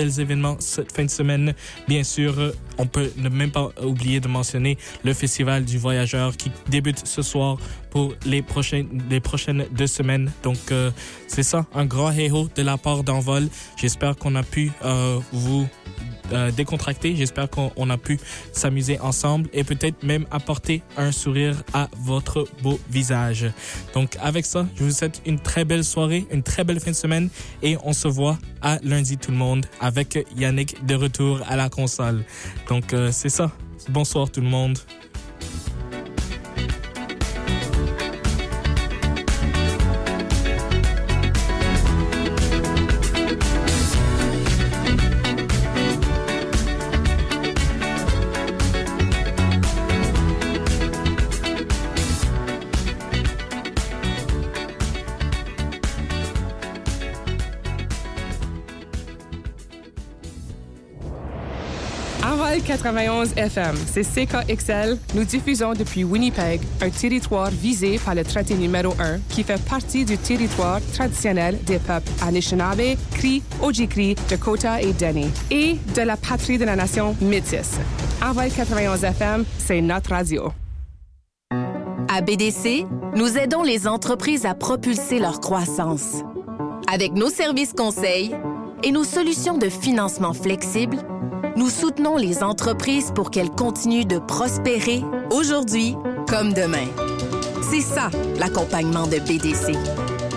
belles 0.00 0.18
événements 0.18 0.56
cette 0.60 0.92
fin 0.92 1.04
de 1.04 1.10
semaine. 1.10 1.52
Bien 1.86 2.04
sûr, 2.04 2.54
on 2.78 2.86
peut 2.86 3.10
ne 3.18 3.28
même 3.28 3.50
pas 3.50 3.68
oublier 3.82 4.18
de 4.18 4.28
mentionner 4.28 4.78
le 5.04 5.12
Festival 5.12 5.66
du 5.66 5.76
Voyageur 5.76 6.38
qui 6.38 6.50
débute 6.70 7.06
ce 7.06 7.20
soir 7.20 7.58
pour 7.90 8.14
les 8.24 8.40
prochaines, 8.40 9.02
les 9.10 9.20
prochaines 9.20 9.66
deux 9.72 9.86
semaines. 9.86 10.32
Donc, 10.42 10.58
euh, 10.70 10.90
c'est 11.26 11.42
ça, 11.42 11.66
un 11.74 11.84
grand 11.84 12.12
héros 12.12 12.48
de 12.54 12.62
la 12.62 12.78
part 12.78 13.04
d'Envol. 13.04 13.48
J'espère 13.76 14.16
qu'on 14.16 14.36
a 14.36 14.42
pu 14.42 14.72
euh, 14.84 15.18
vous 15.32 15.68
euh, 16.32 16.50
décontracter. 16.52 17.16
J'espère 17.16 17.50
qu'on 17.50 17.90
a 17.90 17.98
pu 17.98 18.18
s'amuser 18.52 19.00
ensemble 19.00 19.48
et 19.52 19.64
peut-être 19.64 20.02
même 20.04 20.26
apporter 20.30 20.82
un 20.96 21.10
sourire 21.10 21.62
à 21.74 21.88
votre 22.04 22.46
beau 22.62 22.78
visage. 22.88 23.46
Donc, 23.94 24.16
avec 24.22 24.46
ça, 24.46 24.66
je 24.76 24.84
vous 24.84 24.92
souhaite 24.92 25.20
une 25.26 25.40
très 25.40 25.64
belle 25.64 25.84
soirée, 25.84 26.26
une 26.30 26.44
très 26.44 26.62
belle 26.62 26.78
fin 26.78 26.92
de 26.92 26.96
semaine 26.96 27.28
et 27.62 27.76
on 27.82 27.92
se 27.92 28.06
voit 28.06 28.38
à 28.62 28.78
lundi 28.82 29.16
tout 29.16 29.32
le 29.32 29.36
monde 29.36 29.66
avec 29.90 30.24
Yannick 30.36 30.86
de 30.86 30.94
retour 30.94 31.40
à 31.48 31.56
la 31.56 31.68
console. 31.68 32.24
Donc, 32.68 32.92
euh, 32.92 33.10
c'est 33.10 33.28
ça. 33.28 33.50
Bonsoir 33.88 34.30
tout 34.30 34.40
le 34.40 34.46
monde. 34.46 34.78
91 62.70 63.32
FM, 63.36 63.74
c'est 63.84 64.04
CKXL. 64.04 64.96
Nous 65.16 65.24
diffusons 65.24 65.72
depuis 65.72 66.04
Winnipeg, 66.04 66.60
un 66.80 66.90
territoire 66.90 67.50
visé 67.50 67.98
par 67.98 68.14
le 68.14 68.22
traité 68.22 68.54
numéro 68.54 68.94
1 69.00 69.18
qui 69.28 69.42
fait 69.42 69.60
partie 69.64 70.04
du 70.04 70.16
territoire 70.16 70.78
traditionnel 70.92 71.58
des 71.64 71.80
peuples 71.80 72.08
Anishinaabe, 72.22 72.96
Cree, 73.10 73.42
Ojibwe, 73.60 74.14
Dakota 74.28 74.80
et 74.80 74.92
Dene, 74.92 75.32
et 75.50 75.78
de 75.96 76.02
la 76.02 76.16
patrie 76.16 76.58
de 76.58 76.64
la 76.64 76.76
nation 76.76 77.16
métisse. 77.20 77.76
Envol 78.22 78.50
91 78.56 79.02
FM, 79.02 79.44
c'est 79.58 79.80
notre 79.80 80.10
radio. 80.10 80.52
À 82.08 82.20
BDC, 82.20 82.86
nous 83.16 83.36
aidons 83.36 83.64
les 83.64 83.88
entreprises 83.88 84.46
à 84.46 84.54
propulser 84.54 85.18
leur 85.18 85.40
croissance. 85.40 86.22
Avec 86.88 87.14
nos 87.14 87.30
services 87.30 87.72
conseils 87.72 88.32
et 88.84 88.92
nos 88.92 89.04
solutions 89.04 89.58
de 89.58 89.68
financement 89.68 90.34
flexibles, 90.34 90.98
nous 91.60 91.68
soutenons 91.68 92.16
les 92.16 92.42
entreprises 92.42 93.12
pour 93.14 93.30
qu'elles 93.30 93.50
continuent 93.50 94.06
de 94.06 94.18
prospérer 94.18 95.04
aujourd'hui 95.30 95.94
comme 96.26 96.54
demain. 96.54 96.86
C'est 97.70 97.82
ça, 97.82 98.08
l'accompagnement 98.38 99.06
de 99.06 99.18
BDC. 99.18 99.76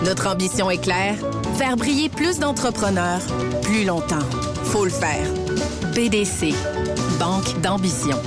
Notre 0.03 0.27
ambition 0.27 0.69
est 0.69 0.83
claire, 0.83 1.15
faire 1.55 1.77
briller 1.77 2.09
plus 2.09 2.39
d'entrepreneurs 2.39 3.21
plus 3.61 3.85
longtemps. 3.85 4.27
Faut 4.65 4.83
le 4.83 4.91
faire. 4.91 5.25
BDC, 5.95 6.53
Banque 7.19 7.57
d'ambition. 7.61 8.17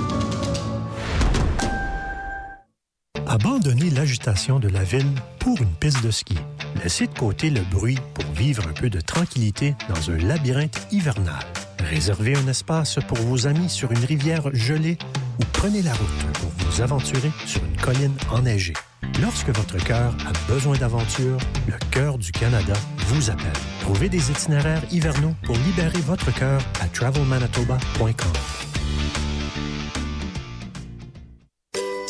Abandonnez 3.39 3.91
l'agitation 3.91 4.57
de 4.57 4.67
la 4.67 4.83
ville 4.83 5.13
pour 5.37 5.61
une 5.61 5.71
piste 5.79 6.03
de 6.03 6.09
ski. 6.09 6.33
Laissez 6.81 7.05
de 7.05 7.13
côté 7.13 7.51
le 7.51 7.61
bruit 7.61 7.99
pour 8.15 8.25
vivre 8.33 8.63
un 8.67 8.73
peu 8.73 8.89
de 8.89 8.99
tranquillité 8.99 9.75
dans 9.89 10.09
un 10.09 10.17
labyrinthe 10.17 10.87
hivernal. 10.91 11.45
Réservez 11.87 12.35
un 12.35 12.47
espace 12.47 12.97
pour 13.07 13.19
vos 13.19 13.45
amis 13.45 13.69
sur 13.69 13.91
une 13.91 14.03
rivière 14.03 14.49
gelée 14.53 14.97
ou 15.39 15.43
prenez 15.53 15.83
la 15.83 15.93
route 15.93 16.31
pour 16.33 16.49
vous 16.57 16.81
aventurer 16.81 17.29
sur 17.45 17.63
une 17.63 17.77
colline 17.77 18.17
enneigée. 18.31 18.73
Lorsque 19.21 19.49
votre 19.49 19.77
cœur 19.85 20.15
a 20.25 20.51
besoin 20.51 20.75
d'aventure, 20.75 21.37
le 21.67 21.77
cœur 21.91 22.17
du 22.17 22.31
Canada 22.31 22.73
vous 23.09 23.29
appelle. 23.29 23.45
Trouvez 23.81 24.09
des 24.09 24.31
itinéraires 24.31 24.81
hivernaux 24.91 25.35
pour 25.43 25.55
libérer 25.57 26.01
votre 26.01 26.33
cœur 26.33 26.59
à 26.81 26.87
travelmanitoba.com. 26.87 28.33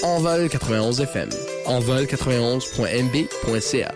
Envol 0.03 0.49
91 0.49 0.99
FM. 1.01 1.29
Envol91.mb.ca. 1.65 3.95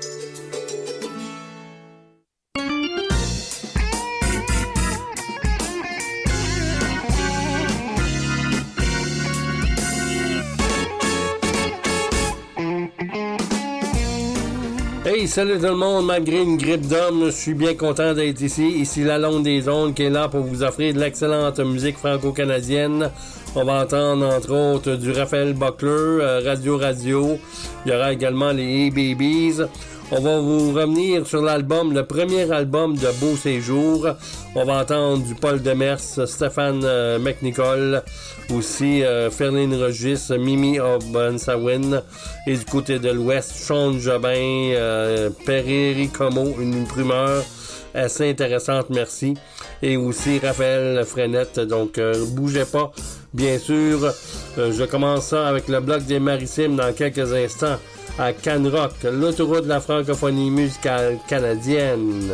Hey, 15.04 15.28
salut 15.28 15.58
tout 15.60 15.66
le 15.66 15.76
monde, 15.76 16.06
malgré 16.06 16.42
une 16.42 16.56
grippe 16.58 16.88
d'homme, 16.88 17.26
je 17.26 17.32
suis 17.32 17.54
bien 17.54 17.76
content 17.76 18.14
d'être 18.14 18.42
ici. 18.42 18.70
Ici 18.70 19.04
la 19.04 19.20
Londe 19.20 19.44
des 19.44 19.70
Ondes 19.70 19.94
qui 19.94 20.02
est 20.04 20.10
là 20.10 20.30
pour 20.30 20.42
vous 20.42 20.64
offrir 20.64 20.96
de 20.96 21.00
l'excellente 21.00 21.60
musique 21.60 21.98
franco-canadienne. 21.98 23.12
On 23.54 23.66
va 23.66 23.84
entendre 23.84 24.26
entre 24.34 24.54
autres 24.54 24.96
du 24.96 25.12
Raphaël 25.12 25.54
Buckler, 25.54 25.90
euh, 25.90 26.42
Radio 26.46 26.78
Radio. 26.78 27.38
Il 27.86 27.92
y 27.92 27.96
aura 27.96 28.14
également 28.14 28.52
les 28.52 28.64
Hey 28.64 28.92
Babies. 28.92 29.62
On 30.14 30.22
va 30.22 30.40
vous 30.40 30.72
revenir 30.72 31.28
sur 31.28 31.42
l'album, 31.42 31.94
le 31.94 32.06
premier 32.06 32.50
album 32.50 32.96
de 32.96 33.08
Beau 33.20 33.36
Séjour. 33.36 34.08
On 34.56 34.64
va 34.64 34.82
entendre 34.82 35.24
du 35.26 35.36
Paul 35.36 35.62
Demers, 35.62 36.00
Stéphane 36.00 36.82
euh, 36.86 37.20
McNicol, 37.20 38.04
aussi 38.54 39.04
euh, 39.04 39.30
Ferline 39.30 39.76
Regis, 39.76 40.30
Mimi 40.38 40.80
Obensawin, 40.80 42.02
et 42.48 42.56
du 42.56 42.66
côté 42.66 43.00
de 43.00 43.10
l'Ouest, 43.10 43.52
Sean 43.52 44.00
Jobin, 44.00 44.74
euh, 44.76 45.30
Perry 45.46 46.10
Como, 46.10 46.56
une 46.60 46.86
primeur 46.86 47.44
assez 47.94 48.30
intéressante, 48.30 48.90
merci. 48.90 49.36
Et 49.82 49.98
aussi 49.98 50.40
Raphaël 50.40 51.04
Frenette, 51.06 51.60
donc 51.60 51.98
euh, 51.98 52.26
bougez 52.34 52.66
pas, 52.66 52.92
bien 53.34 53.58
sûr. 53.59 54.14
Euh, 54.58 54.72
je 54.72 54.84
commence 54.84 55.34
avec 55.34 55.68
le 55.68 55.80
bloc 55.80 56.03
des 56.03 56.19
Maritimes 56.19 56.75
dans 56.75 56.94
quelques 56.94 57.34
instants 57.34 57.78
à 58.19 58.34
Canrock, 58.34 58.94
l'autoroute 59.03 59.64
de 59.64 59.69
la 59.69 59.80
francophonie 59.80 60.52
musicale 60.52 61.18
canadienne. 61.28 62.30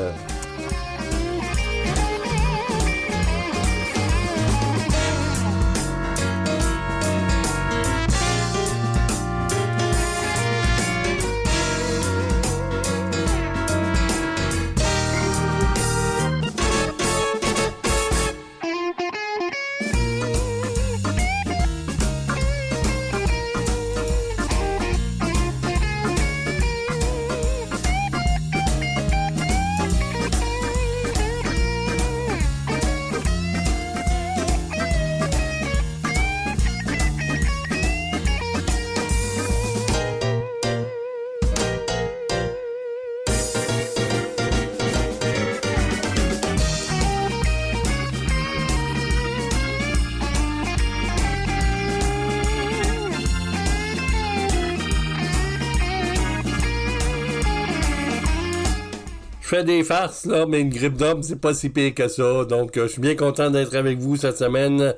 Je 59.48 59.56
fais 59.56 59.64
des 59.64 59.82
farces, 59.82 60.26
là, 60.26 60.46
mais 60.46 60.60
une 60.60 60.68
grippe 60.68 60.98
d'homme, 60.98 61.24
c'est 61.24 61.40
pas 61.40 61.54
si 61.54 61.70
pire 61.70 61.94
que 61.94 62.10
ça. 62.10 62.44
Donc, 62.44 62.76
euh, 62.76 62.86
je 62.86 62.92
suis 62.92 63.02
bien 63.02 63.16
content 63.16 63.50
d'être 63.50 63.78
avec 63.78 63.98
vous 63.98 64.18
cette 64.18 64.38
semaine. 64.38 64.94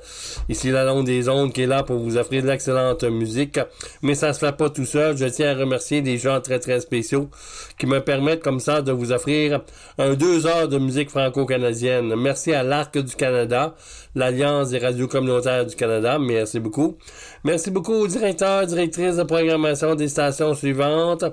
Ici, 0.48 0.72
la 0.72 0.82
Londe 0.82 1.06
des 1.06 1.28
Ondes 1.28 1.52
qui 1.52 1.62
est 1.62 1.66
là 1.68 1.84
pour 1.84 2.00
vous 2.00 2.16
offrir 2.16 2.42
de 2.42 2.48
l'excellente 2.48 3.04
musique. 3.04 3.60
Mais 4.02 4.16
ça 4.16 4.32
se 4.32 4.40
fait 4.40 4.56
pas 4.56 4.68
tout 4.68 4.86
seul. 4.86 5.16
Je 5.16 5.26
tiens 5.26 5.52
à 5.52 5.54
remercier 5.54 6.02
des 6.02 6.18
gens 6.18 6.40
très, 6.40 6.58
très 6.58 6.80
spéciaux 6.80 7.30
qui 7.78 7.86
me 7.86 8.00
permettent 8.00 8.42
comme 8.42 8.58
ça 8.58 8.82
de 8.82 8.90
vous 8.90 9.12
offrir 9.12 9.60
un 9.98 10.14
deux 10.14 10.48
heures 10.48 10.66
de 10.66 10.78
musique 10.78 11.10
franco-canadienne. 11.10 12.12
Merci 12.16 12.52
à 12.52 12.64
l'Arc 12.64 12.98
du 12.98 13.14
Canada, 13.14 13.76
l'Alliance 14.16 14.70
des 14.70 14.78
radios 14.78 15.06
communautaires 15.06 15.64
du 15.64 15.76
Canada. 15.76 16.18
Merci 16.18 16.58
beaucoup. 16.58 16.98
Merci 17.44 17.70
beaucoup 17.70 17.92
aux 17.92 18.08
directeurs, 18.08 18.66
directrices 18.66 19.14
de 19.14 19.22
programmation 19.22 19.94
des 19.94 20.08
stations 20.08 20.56
suivantes. 20.56 21.24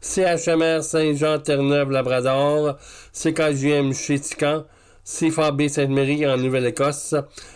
CHMR 0.00 0.82
Saint-Jean-Terre-Neuve-Labrador, 0.82 2.76
CKJM 3.12 3.92
Chétican, 3.92 4.64
CFAB 5.04 5.68
Sainte-Marie 5.68 6.26
en 6.26 6.36
Nouvelle-Écosse, 6.36 7.14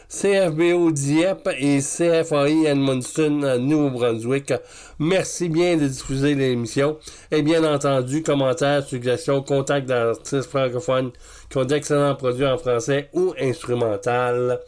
CFBO 0.08 0.90
Dieppe 0.90 1.50
et 1.58 1.80
CFAI 1.80 2.64
Edmundston, 2.66 3.58
Nouveau-Brunswick. 3.58 4.54
Merci 4.98 5.48
bien 5.48 5.76
de 5.76 5.86
diffuser 5.86 6.34
l'émission. 6.34 6.98
Et 7.30 7.42
bien 7.42 7.62
entendu, 7.62 8.22
commentaires, 8.22 8.82
suggestions, 8.82 9.42
contacts 9.42 9.86
d'artistes 9.86 10.48
francophones 10.48 11.12
qui 11.50 11.58
ont 11.58 11.64
d'excellents 11.64 12.14
produits 12.14 12.46
en 12.46 12.56
français 12.56 13.10
ou 13.12 13.34
instrumental. 13.38 14.60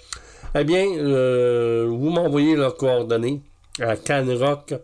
Eh 0.54 0.64
bien, 0.64 0.86
euh, 0.86 1.86
vous 1.88 2.10
m'envoyez 2.10 2.54
leurs 2.54 2.76
coordonnées 2.76 3.40
à 3.80 3.96
canrock 3.96 4.74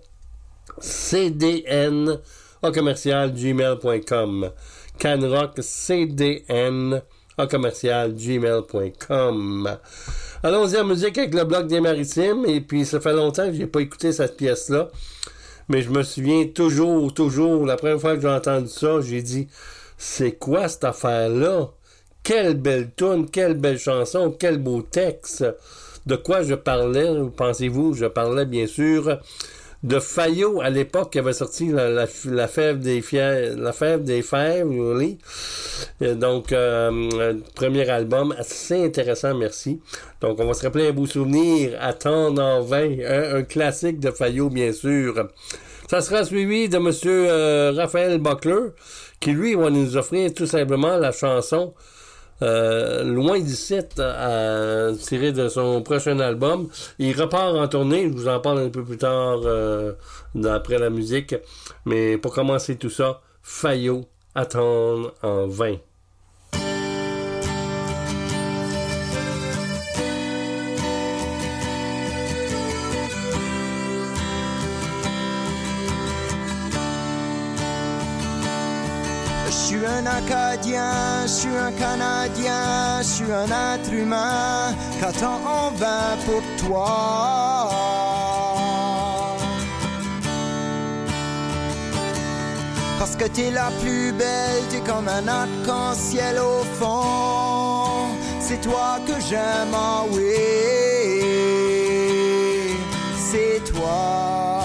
cdn 0.81 2.19
commercial 2.63 3.33
gmail.com 3.33 4.51
canrockcdn 4.99 7.03
au 7.39 7.47
commercial 7.47 8.15
gmail.com 8.15 9.79
Allons-y 10.43 10.79
en 10.79 10.85
musique 10.85 11.19
avec 11.19 11.35
le 11.35 11.45
bloc 11.45 11.67
des 11.67 11.81
maritimes 11.81 12.45
et 12.47 12.61
puis 12.61 12.85
ça 12.85 13.01
fait 13.01 13.13
longtemps 13.13 13.47
que 13.47 13.55
j'ai 13.55 13.67
pas 13.67 13.81
écouté 13.81 14.13
cette 14.13 14.37
pièce-là 14.37 14.89
mais 15.71 15.83
je 15.83 15.91
me 15.91 16.03
souviens 16.03 16.47
toujours, 16.47 17.15
toujours, 17.15 17.65
la 17.65 17.77
première 17.77 18.01
fois 18.01 18.17
que 18.17 18.23
j'ai 18.23 18.29
entendu 18.29 18.67
ça, 18.67 19.01
j'ai 19.01 19.23
dit 19.23 19.47
c'est 19.97 20.33
quoi 20.33 20.67
cette 20.67 20.83
affaire-là? 20.83 21.71
Quelle 22.25 22.55
belle 22.55 22.91
tune, 22.97 23.31
quelle 23.31 23.55
belle 23.55 23.79
chanson, 23.79 24.35
quel 24.37 24.59
beau 24.59 24.83
texte. 24.83 25.47
De 26.07 26.17
quoi 26.17 26.43
je 26.43 26.55
parlais, 26.55 27.09
pensez-vous? 27.37 27.95
Je 27.95 28.07
parlais 28.07 28.47
bien 28.47 28.67
sûr 28.67 29.21
de 29.83 29.99
Fayot 29.99 30.61
à 30.61 30.69
l'époque 30.69 31.13
qui 31.13 31.19
avait 31.19 31.33
sorti 31.33 31.71
la, 31.73 32.07
fève 32.07 32.79
des 32.81 33.01
fièvres, 33.01 33.57
la 33.59 33.73
fève 33.73 34.03
des 34.03 34.23
fèves, 34.23 34.69
oui. 34.69 35.19
Donc, 36.01 36.53
euh, 36.53 37.35
premier 37.55 37.89
album 37.89 38.35
assez 38.39 38.85
intéressant, 38.85 39.35
merci. 39.35 39.81
Donc, 40.21 40.39
on 40.39 40.47
va 40.47 40.55
se 40.55 40.63
rappeler 40.63 40.89
un 40.89 40.93
beau 40.93 41.07
souvenir, 41.07 41.79
Attendre 41.81 42.43
en 42.43 42.61
vain, 42.61 42.91
un, 43.09 43.43
classique 43.43 44.01
de 44.01 44.11
Fayot, 44.11 44.51
bien 44.51 44.73
sûr. 44.73 45.29
Ça 45.89 46.03
sera 46.03 46.25
suivi 46.25 46.69
de 46.69 46.79
Monsieur 46.79 47.31
euh, 47.31 47.73
Raphaël 47.75 48.19
Buckler, 48.19 48.69
qui 49.19 49.33
lui 49.33 49.55
va 49.55 49.71
nous 49.71 49.97
offrir 49.97 50.33
tout 50.35 50.47
simplement 50.47 50.97
la 50.99 51.11
chanson 51.11 51.75
euh, 52.43 53.05
loin 53.05 53.39
d'ici 53.41 53.77
à 53.99 54.91
tirer 54.99 55.33
de 55.33 55.49
son 55.49 55.83
prochain 55.83 56.19
album. 56.21 56.69
Il 56.99 57.19
repart 57.21 57.55
en 57.57 57.69
tournée, 57.69 58.05
je 58.05 58.15
vous 58.15 58.29
en 58.29 58.41
parle 58.41 58.61
un 58.61 58.71
peu 58.71 58.85
plus 58.85 58.99
tard 58.99 59.41
euh, 59.45 59.93
après 60.45 60.79
la 60.79 60.91
musique. 60.91 61.35
Mais 61.85 62.17
pour 62.19 62.35
commencer 62.35 62.77
tout 62.77 62.91
ça, 62.91 63.21
Fayot 63.43 64.05
attendre 64.35 65.15
en 65.23 65.47
vain. 65.47 65.77
Je 80.63 81.27
suis 81.27 81.57
un 81.57 81.73
Canadien, 81.73 83.01
je 83.01 83.07
suis 83.07 83.33
un 83.33 83.47
être 83.47 83.93
humain 83.93 84.75
qu'attend 85.01 85.41
en 85.47 85.71
vain 85.71 86.17
pour 86.27 86.43
toi? 86.67 87.71
Parce 92.99 93.17
que 93.17 93.25
t'es 93.25 93.51
la 93.51 93.71
plus 93.81 94.13
belle, 94.13 94.63
t'es 94.71 94.81
comme 94.81 95.09
un 95.09 95.27
arc-en-ciel 95.27 96.39
au 96.39 96.63
fond. 96.79 98.15
C'est 98.41 98.61
toi 98.61 98.99
que 99.07 99.15
j'aime, 99.29 99.75
ah 99.75 100.05
oui, 100.11 100.35
c'est 103.17 103.63
toi. 103.73 104.60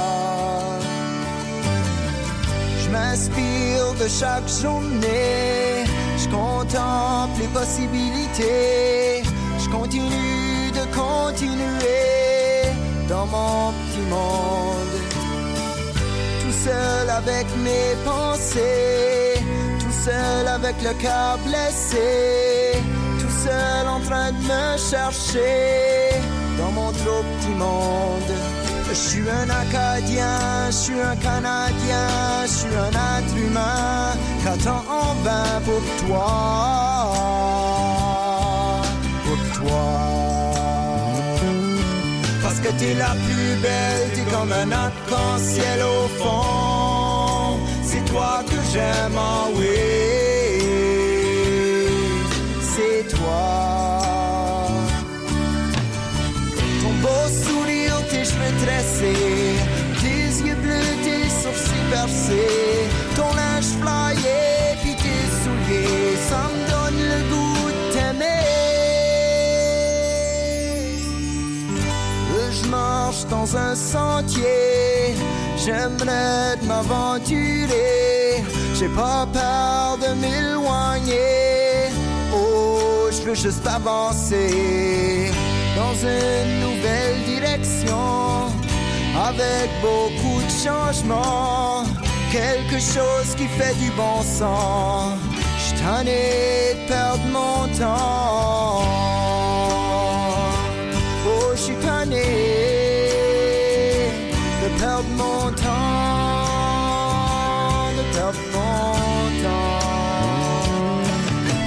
M'inspire 3.16 3.94
de 3.94 4.08
chaque 4.10 4.48
journée. 4.62 5.86
Je 6.18 6.28
contemple 6.28 7.40
les 7.40 7.48
possibilités. 7.48 9.24
Je 9.58 9.70
continue 9.70 10.72
de 10.80 10.84
continuer 10.94 12.74
dans 13.08 13.26
mon 13.28 13.72
petit 13.72 14.06
monde. 14.10 14.96
Tout 16.42 16.58
seul 16.66 17.10
avec 17.10 17.46
mes 17.64 17.96
pensées. 18.04 19.40
Tout 19.80 19.98
seul 20.04 20.48
avec 20.48 20.76
le 20.84 20.94
cœur 21.02 21.38
blessé. 21.46 22.78
Tout 23.22 23.36
seul 23.46 23.88
en 23.88 24.02
train 24.02 24.32
de 24.34 24.42
me 24.52 24.78
chercher 24.78 26.20
dans 26.58 26.72
mon 26.72 26.92
trop 26.92 27.24
petit 27.24 27.56
monde. 27.58 28.55
Je 28.96 29.10
suis 29.10 29.30
un 29.30 29.50
Acadien, 29.50 30.68
je 30.68 30.76
suis 30.86 31.02
un 31.02 31.18
Canadien, 31.18 32.08
je 32.44 32.48
suis 32.48 32.76
un 32.88 32.92
être 33.18 33.38
humain 33.38 34.16
qu'attend 34.42 34.84
en 34.90 35.14
vain 35.22 35.62
pour 35.66 35.84
toi, 36.00 37.12
pour 39.26 39.42
toi. 39.60 39.86
Parce 42.42 42.60
que 42.62 42.70
t'es 42.80 42.94
la 42.94 43.14
plus 43.26 43.56
belle, 43.62 44.12
t'es 44.14 44.26
comme 44.34 44.54
un 44.54 44.72
arc-en-ciel 44.72 45.82
au 45.82 46.08
fond. 46.18 47.60
C'est 47.84 48.06
toi 48.06 48.44
que 48.50 48.56
j'aime, 48.72 49.18
ah 49.18 49.48
oui, 49.58 50.15
tes 60.02 60.48
yeux 60.48 60.56
bleus, 60.56 60.96
tes 61.04 61.30
sourcils 61.30 61.88
percés, 61.92 62.90
ton 63.16 63.32
linge 63.34 63.72
flyé, 63.82 64.76
puis 64.82 64.96
tes 64.96 65.26
souliers, 65.42 66.18
ça 66.30 66.42
me 66.52 66.60
donne 66.72 67.00
le 67.12 67.20
goût 67.32 67.70
de 67.70 67.82
t'aimer. 67.94 68.46
Je 72.52 72.68
marche 72.70 73.26
dans 73.30 73.56
un 73.56 73.76
sentier, 73.76 75.16
j'aimerais 75.58 76.58
m'aventurer, 76.64 78.44
j'ai 78.74 78.90
pas 78.90 79.28
peur 79.32 79.98
de 79.98 80.14
m'éloigner. 80.20 81.92
Oh, 82.34 83.10
je 83.12 83.22
veux 83.22 83.36
juste 83.36 83.68
avancer 83.68 85.32
dans 85.76 85.94
une 85.94 86.60
nouvelle 86.62 87.24
direction, 87.26 88.45
avec 89.16 89.70
beaucoup 89.82 90.42
de 90.42 90.50
changements, 90.50 91.84
quelque 92.32 92.80
chose 92.80 93.36
qui 93.38 93.48
fait 93.48 93.76
du 93.76 93.90
bon 93.92 94.22
sens. 94.22 95.14
Je 95.58 95.74
t'en 95.82 96.02
ai 96.06 96.76
de 96.76 96.88
perdre 96.88 97.26
mon 97.32 97.68
temps. 97.78 98.84
Oh, 101.28 101.52
je 101.56 101.60
suis 101.60 101.76
tanné 101.76 102.24
de 104.64 104.68
perdre 104.80 105.10
mon 105.18 105.52
temps, 105.52 105.64
de 107.98 108.04
perdre 108.16 108.40
mon 108.54 108.94
temps. 109.44 109.86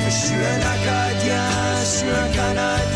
Je 0.07 0.11
suis 0.11 0.43
un 0.55 0.61
Acadien, 0.75 1.49
je 1.81 1.87
suis 1.99 2.09
un 2.09 2.29
Canadien, 2.37 2.88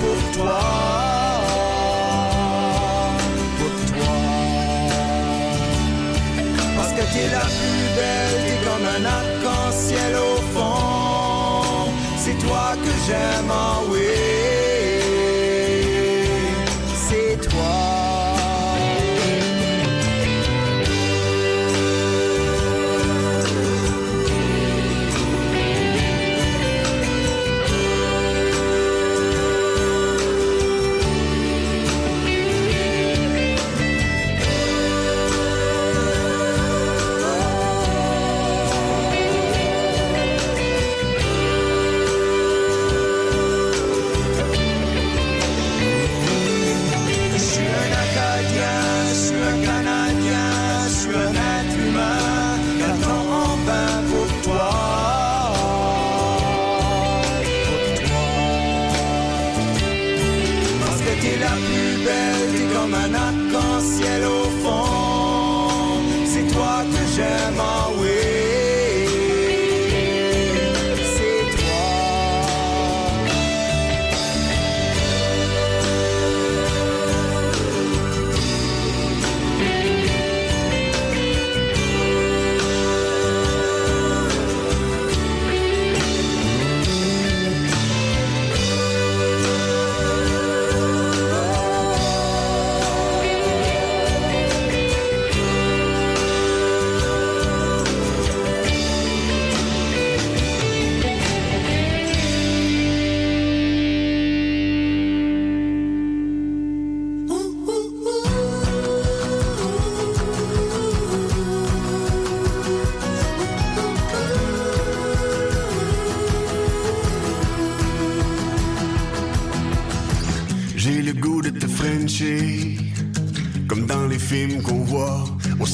pour 0.00 0.18
toi. 0.36 0.60
Pour 3.58 3.74
toi. 3.92 4.14
Parce 6.76 6.92
que 6.92 7.02
t'es 7.12 7.28
la 7.32 7.40
plus 7.40 7.86
belle, 7.96 8.36
t'es 8.44 8.58
comme 8.64 8.86
un 8.96 9.04
arc-en-ciel 9.04 10.14
au 10.16 10.36
fond. 10.54 11.90
C'est 12.16 12.38
toi 12.46 12.74
que 12.84 12.92
j'aime, 13.06 13.50
ah 13.50 13.80
oui. 13.90 14.37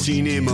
Cinéma, 0.05 0.51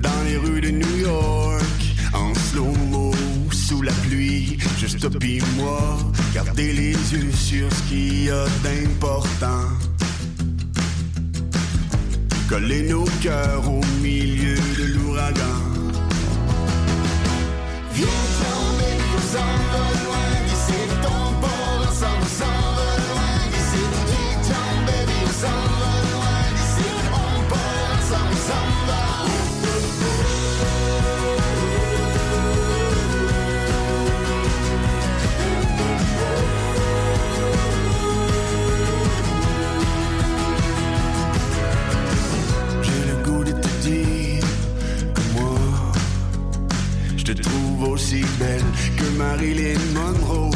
dans 0.00 0.22
les 0.24 0.36
rues 0.36 0.60
de 0.60 0.70
New 0.70 0.96
York, 0.98 1.80
en 2.14 2.32
slow-mo, 2.34 3.10
sous 3.50 3.82
la 3.82 3.90
pluie, 4.06 4.58
juste 4.78 5.08
pis 5.18 5.40
moi, 5.56 5.98
garder 6.32 6.72
les 6.72 6.92
yeux 6.92 7.32
sur 7.32 7.68
ce 7.68 7.82
qu'il 7.88 8.26
y 8.26 8.30
a 8.30 8.44
d'important. 8.62 9.66
Coller 12.48 12.82
nos 12.88 13.06
cœurs 13.20 13.68
au 13.68 13.80
milieu 14.00 14.54
de 14.78 14.84
l'ouragan. 14.94 15.58
Viens, 17.92 18.06
aussi 47.96 48.22
belle 48.38 48.62
que 48.98 49.08
Marilyn 49.16 49.80
Monroe 49.94 50.50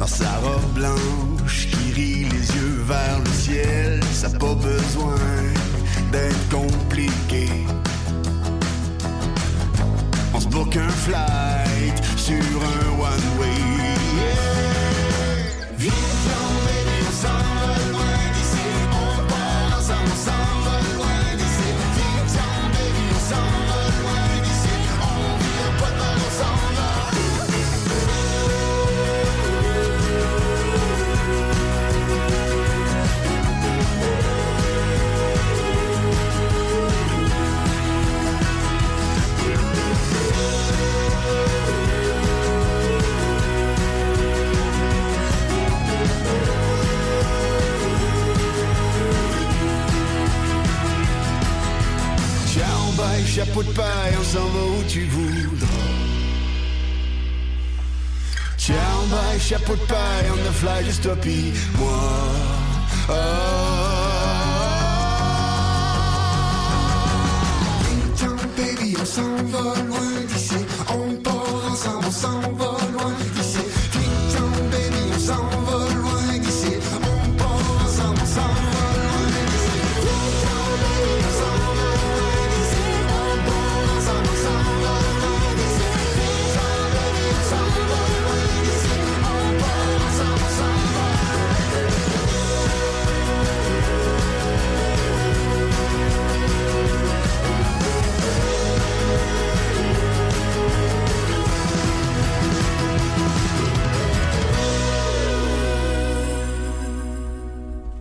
dans 0.00 0.08
sa 0.08 0.32
robe 0.38 0.72
blanche 0.74 1.68
qui 1.70 1.92
rit 1.92 2.24
les 2.24 2.46
yeux 2.56 2.82
vers 2.84 3.20
le 3.24 3.30
ciel. 3.30 4.00
Ça 4.12 4.28
n'a 4.28 4.38
pas 4.38 4.54
besoin 4.54 5.14
d'être 6.10 6.48
compliqué. 6.48 7.46
On 10.34 10.40
se 10.40 10.48
book 10.48 10.76
un 10.76 10.88
flight 11.06 11.96
sur 12.16 12.56
un 12.74 12.88
one-way. 12.98 13.49
Yeah. 13.49 13.49
Chapeau 53.26 53.62
de 53.62 53.70
paille, 53.70 54.14
on 54.18 54.24
s'en 54.24 54.44
va 54.44 54.62
où 54.78 54.82
tu 54.88 55.04
voudras. 55.06 55.68
Ciao, 58.58 58.76
bye, 59.08 59.40
chapeau 59.40 59.74
de 59.74 59.80
paille, 59.86 60.30
on 60.32 60.36
the 60.36 60.52
fly, 60.52 60.84
juste 60.84 61.02
toi 61.02 61.16
pis 61.16 61.52
moi. 61.78 61.88
Oh. 63.08 63.12
Baby, 68.56 68.96
on 69.00 69.04
s'en 69.04 69.36
va 69.46 69.74
loin 69.88 70.10
d'ici. 70.28 70.66
On 70.88 71.14
part 71.22 71.70
ensemble, 71.70 72.06
on 72.06 72.10
s'en 72.10 72.40
loin 72.40 73.14
d'ici. 73.34 73.64
Putain, 73.92 74.50
baby, 74.70 75.02
on 75.14 75.18
s'en 75.18 75.69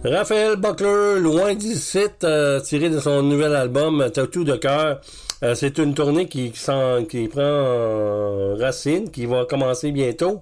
Raphaël 0.03 0.55
Buckler, 0.55 1.19
loin 1.19 1.59
site, 1.59 2.23
euh, 2.23 2.59
tiré 2.61 2.89
de 2.89 2.99
son 2.99 3.21
nouvel 3.21 3.53
album 3.53 4.09
Tattoo 4.13 4.43
de 4.43 4.55
cœur. 4.55 5.01
Euh, 5.43 5.55
c'est 5.55 5.77
une 5.77 5.93
tournée 5.93 6.27
qui, 6.27 6.51
qui, 6.51 7.27
prend 7.27 7.41
euh, 7.41 8.55
racine, 8.59 9.11
qui 9.11 9.25
va 9.25 9.45
commencer 9.45 9.91
bientôt. 9.91 10.41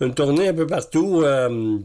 Une 0.00 0.14
tournée 0.14 0.48
un 0.48 0.54
peu 0.54 0.66
partout. 0.66 1.22
euh, 1.24 1.78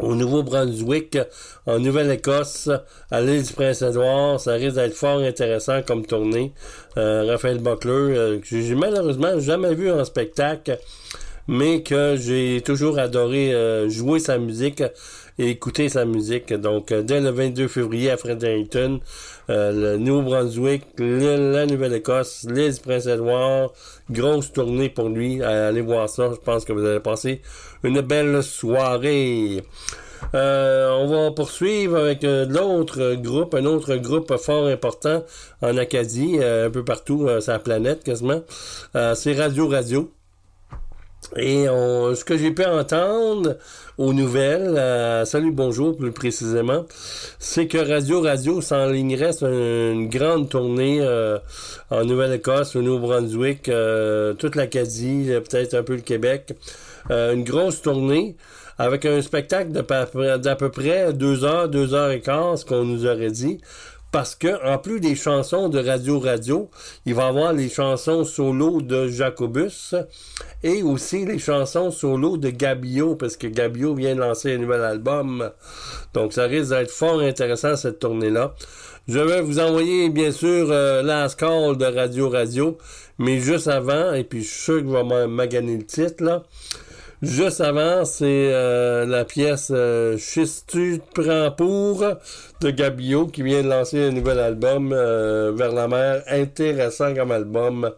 au 0.00 0.14
Nouveau-Brunswick, 0.14 1.18
en 1.66 1.78
Nouvelle-Écosse, 1.78 2.68
à 3.10 3.20
l'île 3.20 3.42
du 3.42 3.52
Prince-Édouard. 3.52 4.38
Ça 4.38 4.52
risque 4.52 4.74
d'être 4.76 4.94
fort 4.94 5.20
intéressant 5.20 5.82
comme 5.82 6.04
tournée. 6.04 6.52
Euh, 6.96 7.24
Raphaël 7.26 7.58
Buckler, 7.58 7.90
euh, 7.92 8.38
que 8.38 8.60
j'ai 8.60 8.74
malheureusement 8.74 9.40
jamais 9.40 9.74
vu 9.74 9.90
en 9.90 10.04
spectacle, 10.04 10.78
mais 11.46 11.82
que 11.82 12.16
j'ai 12.16 12.62
toujours 12.64 12.98
adoré 12.98 13.54
euh, 13.54 13.88
jouer 13.88 14.18
sa 14.20 14.38
musique 14.38 14.82
et 15.38 15.50
écouter 15.50 15.88
sa 15.88 16.04
musique. 16.04 16.52
Donc, 16.52 16.92
euh, 16.92 17.02
dès 17.02 17.20
le 17.20 17.30
22 17.30 17.68
février 17.68 18.10
à 18.10 18.16
Fredericton, 18.16 19.00
euh, 19.50 19.72
le 19.72 19.98
Nouveau-Brunswick, 19.98 20.82
la 20.98 21.66
Nouvelle-Écosse, 21.66 22.46
l'île 22.48 22.74
Prince-Édouard, 22.84 23.72
grosse 24.10 24.52
tournée 24.52 24.88
pour 24.88 25.08
lui. 25.08 25.40
Euh, 25.42 25.68
allez 25.68 25.80
voir 25.80 26.08
ça, 26.08 26.30
je 26.32 26.40
pense 26.40 26.64
que 26.64 26.72
vous 26.72 26.84
allez 26.84 27.00
passer 27.00 27.40
une 27.84 28.00
belle 28.00 28.42
soirée. 28.42 29.62
On 30.34 31.06
va 31.08 31.30
poursuivre 31.30 31.96
avec 31.96 32.22
l'autre 32.22 33.14
groupe, 33.14 33.54
un 33.54 33.64
autre 33.64 33.94
groupe 33.96 34.36
fort 34.36 34.66
important 34.66 35.24
en 35.62 35.76
Acadie, 35.76 36.38
un 36.42 36.70
peu 36.70 36.84
partout 36.84 37.28
sur 37.40 37.52
la 37.52 37.58
planète 37.60 38.02
quasiment. 38.02 38.42
C'est 39.14 39.34
Radio 39.34 39.68
Radio. 39.68 40.17
Et 41.36 41.68
on, 41.68 42.14
ce 42.14 42.24
que 42.24 42.38
j'ai 42.38 42.52
pu 42.52 42.64
entendre 42.64 43.56
aux 43.98 44.12
nouvelles, 44.14 44.76
euh, 44.78 45.24
salut 45.26 45.52
bonjour 45.52 45.96
plus 45.96 46.12
précisément, 46.12 46.86
c'est 47.38 47.66
que 47.66 47.76
Radio 47.76 48.22
Radio 48.22 48.60
s'enlignerait 48.62 49.34
sur 49.34 49.48
une, 49.48 50.08
grande 50.08 50.48
tournée 50.48 51.00
euh, 51.02 51.38
en 51.90 52.04
Nouvelle-Écosse, 52.04 52.76
au 52.76 52.82
Nouveau-Brunswick, 52.82 53.68
euh, 53.68 54.32
toute 54.34 54.56
l'Acadie, 54.56 55.26
euh, 55.28 55.40
peut-être 55.40 55.74
un 55.74 55.82
peu 55.82 55.96
le 55.96 56.00
Québec. 56.00 56.54
une 57.10 57.44
grosse 57.44 57.82
tournée 57.82 58.36
avec 58.78 59.04
un 59.04 59.20
spectacle 59.20 59.72
d'à 59.72 59.82
peu, 59.82 60.56
peu 60.58 60.68
près 60.70 61.12
deux 61.12 61.44
heures, 61.44 61.68
deux 61.68 61.92
heures 61.94 62.10
et 62.10 62.20
quart, 62.20 62.56
ce 62.56 62.64
qu'on 62.64 62.84
nous 62.84 63.06
aurait 63.06 63.30
dit 63.30 63.60
parce 64.10 64.34
que 64.34 64.64
en 64.66 64.78
plus 64.78 65.00
des 65.00 65.14
chansons 65.14 65.68
de 65.68 65.78
Radio 65.78 66.18
Radio, 66.18 66.70
il 67.04 67.14
va 67.14 67.26
avoir 67.26 67.52
les 67.52 67.68
chansons 67.68 68.24
solo 68.24 68.80
de 68.80 69.08
Jacobus 69.08 69.94
et 70.62 70.82
aussi 70.82 71.26
les 71.26 71.38
chansons 71.38 71.90
solo 71.90 72.36
de 72.38 72.50
Gabio 72.50 73.16
parce 73.16 73.36
que 73.36 73.46
Gabio 73.46 73.94
vient 73.94 74.14
de 74.14 74.20
lancer 74.20 74.54
un 74.54 74.58
nouvel 74.58 74.82
album. 74.82 75.50
Donc 76.14 76.32
ça 76.32 76.44
risque 76.44 76.70
d'être 76.70 76.90
fort 76.90 77.20
intéressant 77.20 77.76
cette 77.76 77.98
tournée 77.98 78.30
là. 78.30 78.54
Je 79.08 79.18
vais 79.18 79.40
vous 79.40 79.58
envoyer 79.58 80.10
bien 80.10 80.32
sûr 80.32 80.68
euh, 80.70 81.02
de 81.02 81.84
Radio 81.84 82.28
Radio, 82.28 82.76
mais 83.18 83.38
juste 83.38 83.68
avant 83.68 84.12
et 84.12 84.24
puis 84.24 84.42
je 84.42 84.48
suis 84.48 84.62
sûr 84.62 84.82
que 84.82 84.88
je 84.88 84.92
vais 84.92 85.26
maganer 85.26 85.76
le 85.76 85.84
titre 85.84 86.24
là. 86.24 86.42
Juste 87.20 87.60
avant, 87.60 88.04
c'est 88.04 88.52
euh, 88.52 89.04
la 89.04 89.24
pièce 89.24 89.72
euh, 89.74 90.16
Chistu 90.18 91.00
prend 91.12 91.50
pour 91.50 92.04
de 92.60 92.70
Gabio 92.70 93.26
qui 93.26 93.42
vient 93.42 93.64
de 93.64 93.68
lancer 93.68 94.04
un 94.04 94.12
nouvel 94.12 94.38
album 94.38 94.92
euh, 94.92 95.50
vers 95.52 95.72
la 95.72 95.88
mer, 95.88 96.22
intéressant 96.28 97.12
comme 97.16 97.32
album. 97.32 97.90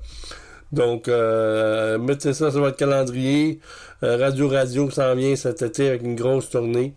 Donc, 0.73 1.07
euh, 1.09 1.99
mettez 1.99 2.33
ça 2.33 2.51
sur 2.51 2.61
votre 2.61 2.79
calendrier. 2.79 3.61
Radio 4.01 4.49
Radio 4.49 4.89
s'en 4.89 5.15
vient 5.15 5.37
cet 5.37 5.61
été 5.61 5.89
avec 5.89 6.03
une 6.03 6.17
grosse 6.17 6.49
tournée. 6.49 6.95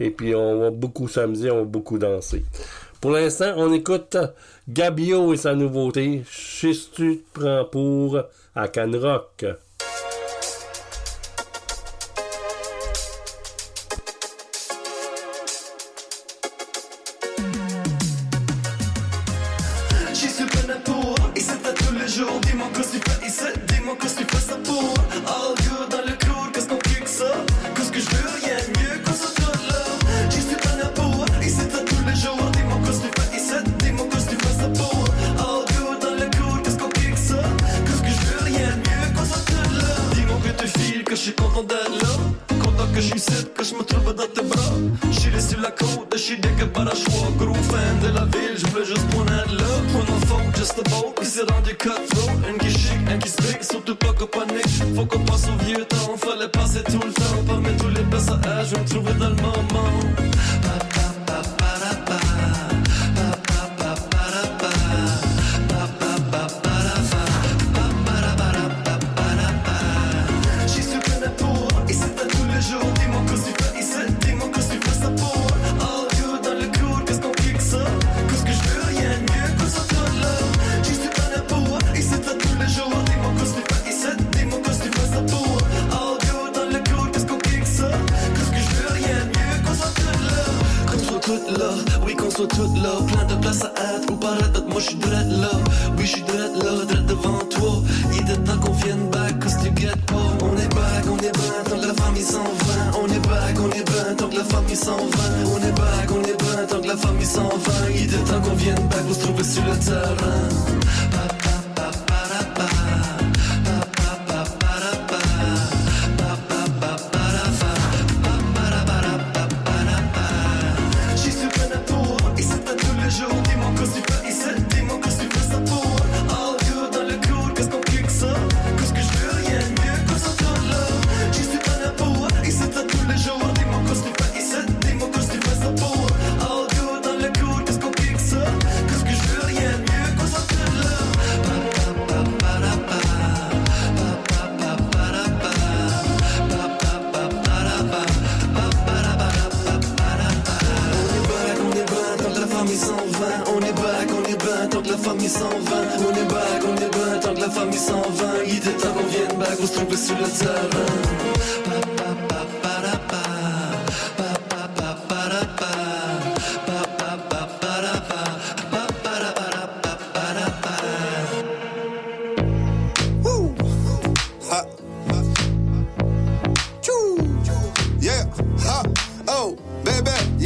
Et 0.00 0.08
puis, 0.08 0.34
on 0.34 0.60
va 0.60 0.70
beaucoup 0.70 1.08
s'amuser, 1.08 1.50
on 1.50 1.58
va 1.58 1.64
beaucoup 1.64 1.98
danser. 1.98 2.42
Pour 3.02 3.10
l'instant, 3.10 3.52
on 3.58 3.70
écoute 3.74 4.16
Gabio 4.66 5.34
et 5.34 5.36
sa 5.36 5.54
nouveauté. 5.54 6.22
Chistu 6.30 7.22
prend 7.34 7.66
pour 7.66 8.18
à 8.54 8.68
Canrock. 8.68 9.44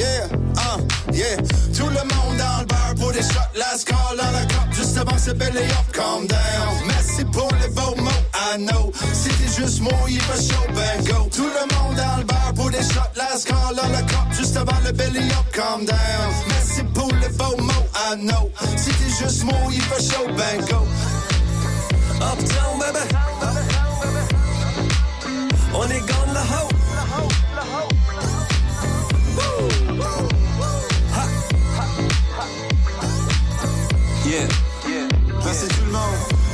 Yeah, 0.01 0.29
uh, 0.57 0.81
yeah. 1.13 1.37
Tout 1.77 1.89
le 1.89 2.01
monde 2.01 2.39
dans 2.39 2.61
le 2.61 2.65
bar 2.65 2.95
pour 2.99 3.13
des 3.13 3.21
shots. 3.21 3.53
La 3.55 3.77
score 3.77 4.15
dans 4.17 4.31
la 4.33 4.47
cop 4.47 4.73
juste 4.73 4.97
avant 4.97 5.19
c'est 5.19 5.37
belle 5.37 5.59
up, 5.59 5.93
calm 5.93 6.27
down. 6.27 6.75
Merci 6.87 7.23
pour 7.27 7.51
les 7.61 7.69
beaux 7.69 7.95
mots, 7.97 8.25
I 8.33 8.57
know. 8.57 8.91
C'était 9.13 9.53
juste 9.55 9.83
moi, 9.83 9.93
il 10.09 10.19
fait 10.19 10.55
show 10.55 10.63
ben 10.75 11.05
go. 11.05 11.29
Tout 11.31 11.51
le 11.53 11.65
monde 11.75 11.97
dans 11.97 12.17
le 12.17 12.25
bar 12.25 12.55
pour 12.57 12.71
des 12.71 12.83
shots. 12.83 13.13
La 13.15 13.37
score 13.37 13.75
dans 13.77 13.89
la 13.93 14.01
cop 14.01 14.33
juste 14.33 14.57
avant 14.57 14.81
le 14.87 14.93
belly 14.93 15.21
up, 15.33 15.53
calm 15.53 15.85
down. 15.85 16.33
Merci 16.49 16.83
pour 16.95 17.13
les 17.21 17.29
beaux 17.37 17.59
mots, 17.59 17.87
I 17.95 18.17
know. 18.17 18.51
C'était 18.77 19.13
juste 19.23 19.45
moi, 19.45 19.55
il 19.71 19.83
fait 19.83 20.03
show 20.03 20.27
ben 20.29 20.65
go. 20.65 20.81
Uptown, 22.23 22.79
baby. 22.79 23.05
On 25.75 25.85
est 25.85 26.01
gone 26.01 26.33
the 26.33 26.53
house. 26.53 26.70
Yeah. 34.31 34.47
Merci 35.45 35.67
tout 35.67 35.85
le 35.87 35.91
monde. 35.91 36.01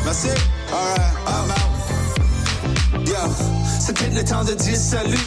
Merci. 0.02 0.28
Alright, 0.72 1.12
I'm 1.26 1.50
out. 1.50 3.06
Yeah. 3.06 3.28
C'est 3.78 3.94
peut-être 3.94 4.14
le 4.14 4.24
temps 4.24 4.44
de 4.44 4.54
dire 4.54 4.76
salut. 4.76 5.18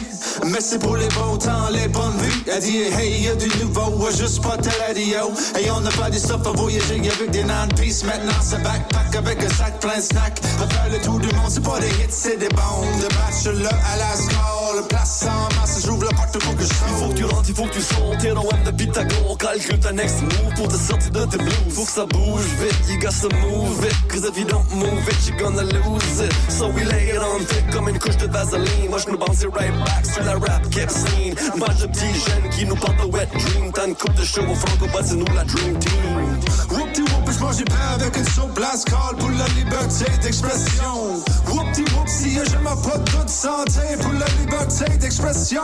Mais 0.46 0.60
c'est 0.60 0.78
pour 0.78 0.96
les 0.96 1.08
beaux 1.08 1.36
temps, 1.36 1.68
les 1.70 1.88
bonnes 1.88 2.16
vues. 2.18 2.44
Elle 2.50 2.60
dit 2.60 2.78
hey, 2.78 3.22
y'a 3.22 3.34
du 3.34 3.48
nouveau, 3.60 4.04
ouais, 4.04 4.10
juste 4.16 4.42
pas 4.42 4.56
ta 4.56 4.70
radio. 4.86 5.32
Et 5.60 5.70
on 5.70 5.80
n'a 5.80 5.90
pas 5.90 6.10
des 6.10 6.18
stuff 6.18 6.46
à 6.46 6.50
voyager 6.50 7.00
avec 7.00 7.30
des 7.30 7.44
non-piece. 7.44 8.04
Maintenant, 8.04 8.32
c'est 8.42 8.62
backpack 8.62 9.16
avec 9.16 9.44
un 9.44 9.48
sac 9.48 9.80
plein 9.80 9.96
de 9.96 10.02
snacks. 10.02 10.40
À 10.62 10.66
faire 10.66 10.90
le 10.90 10.98
tour 11.00 11.18
du 11.18 11.28
monde, 11.34 11.50
c'est 11.50 11.62
pas 11.62 11.78
des 11.80 11.88
hits, 11.88 12.10
c'est 12.10 12.38
des 12.38 12.48
bombes. 12.48 12.86
De 13.00 13.08
bachelor 13.14 13.72
à 13.92 13.96
la 13.96 14.16
score, 14.16 14.88
place 14.88 15.24
en 15.24 15.60
masse, 15.60 15.82
j'ouvre 15.84 16.04
la 16.04 16.16
porte, 16.16 16.42
faut 16.42 16.52
que 16.52 16.62
je 16.62 16.68
sorte. 16.68 16.90
Il 16.90 16.96
faut 16.96 17.08
que 17.08 17.16
tu 17.16 17.24
rentres, 17.24 17.48
il 17.48 17.54
faut 17.54 17.64
que 17.64 17.74
tu 17.74 17.82
sors. 17.82 18.16
T'es 18.20 18.34
dans 18.34 18.44
web 18.44 18.62
de 18.64 18.70
Pythagore, 18.70 19.30
on 19.30 19.36
calcule 19.36 19.78
ta 19.78 19.92
next 19.92 20.22
move 20.22 20.54
pour 20.56 20.68
te 20.68 20.76
sortir 20.76 21.10
de 21.10 21.24
tes 21.26 21.38
blues. 21.38 21.54
Faut 21.70 21.84
que 21.84 21.92
ça 21.92 22.06
bouge 22.06 22.44
vite, 22.60 22.74
you 22.88 22.98
got 22.98 23.12
to 23.20 23.28
move 23.36 23.84
it. 23.84 23.94
Cause 24.08 24.28
if 24.28 24.36
you 24.38 24.44
don't 24.44 24.68
move 24.74 25.08
it, 25.08 25.28
you're 25.28 25.38
gonna 25.38 25.62
lose 25.62 26.20
it. 26.20 26.32
So 26.48 26.68
we 26.68 26.84
lay 26.84 27.10
it 27.10 27.18
on 27.18 27.40
thick 27.44 27.70
comme 27.70 27.88
une 27.88 27.98
couche 27.98 28.16
de 28.16 28.26
vaseline. 28.26 28.88
Moi, 28.88 28.98
je 29.04 29.10
me 29.10 29.16
bounce 29.16 29.42
it 29.42 29.50
right 29.54 29.72
back 29.84 30.04
rap 30.34 30.68
kept 30.70 30.90
scene. 30.90 31.34
Mange 31.56 31.78
de 31.80 31.86
petits 31.86 32.14
jeunes 32.26 32.50
qui 32.50 32.64
nous 32.64 32.76
parlent 32.76 32.96
de 32.96 33.12
wet 33.12 33.28
dream. 33.32 33.72
T'as 33.72 33.86
une 33.86 33.94
coupe 33.94 34.14
de 34.14 34.24
show 34.24 34.42
au 34.42 34.54
franco, 34.54 34.86
bah 34.92 35.00
c'est 35.04 35.16
nous 35.16 35.24
la 35.34 35.44
dream 35.44 35.78
team. 35.78 36.40
Whoopty 36.70 37.02
whoop, 37.02 37.30
je 37.30 37.38
mange 37.40 37.64
pain 37.64 37.94
avec 37.94 38.16
une 38.16 38.24
soupe 38.24 38.54
blast 38.54 38.88
call 38.88 39.16
pour 39.18 39.30
la 39.30 39.46
liberté 39.48 40.06
d'expression. 40.22 41.22
Whoopty 41.48 41.82
whoop, 41.94 42.08
si 42.08 42.34
je 42.34 42.56
m'en 42.58 42.76
pas 42.76 42.98
toute 42.98 43.28
santé 43.28 43.96
pour 44.00 44.12
la 44.12 44.26
liberté 44.40 44.96
d'expression. 44.98 45.62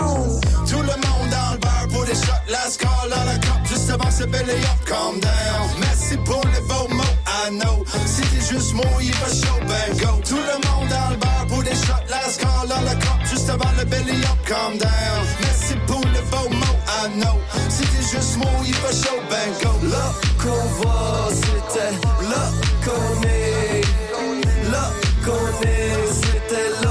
Tout 0.68 0.83
le 0.83 0.96
monde 0.96 1.31
dans 1.31 1.52
le 1.52 1.59
bar 1.59 1.87
pour 1.90 2.05
des 2.05 2.14
shots, 2.14 2.44
last 2.48 2.81
call 2.81 3.11
dans 3.11 3.24
la 3.24 3.38
cup, 3.38 3.61
juste 3.68 3.90
avant 3.90 4.11
c'est 4.11 4.31
belly 4.31 4.52
up, 4.52 4.85
calm 4.87 5.20
down. 5.20 5.68
Merci 5.81 6.16
pour 6.24 6.42
les 6.52 6.61
beaux 6.68 6.88
mots, 6.94 7.02
I 7.44 7.51
know. 7.51 7.85
T'es 8.16 8.55
juste 8.55 8.72
mot, 8.75 8.83
il 9.01 9.12
va 9.12 9.29
chaud, 9.29 9.61
ben 9.68 9.96
go. 9.99 10.20
Tout 10.25 10.37
le 10.51 10.57
monde 10.66 10.88
dans 10.88 11.11
le 11.11 11.16
bar 11.16 11.46
pour 11.49 11.62
des 11.62 11.75
shots, 11.75 12.07
last 12.09 12.40
call 12.40 12.68
dans 12.68 12.81
la 12.81 12.94
cup, 12.94 13.20
juste 13.31 13.49
avant 13.51 13.72
le 13.79 13.85
belly 13.85 14.16
up, 14.25 14.38
calm 14.46 14.79
down. 14.79 15.20
T'es 17.68 17.87
juste 18.11 18.38
il 18.64 18.75
chaud, 18.90 19.20
ben 19.31 19.49
go. 19.62 19.70
Là 19.88 20.12
qu'on 20.42 20.83
va, 20.83 21.29
c'était 21.31 21.94
là 22.31 22.44
qu'on 22.85 23.20
c'était 26.12 26.86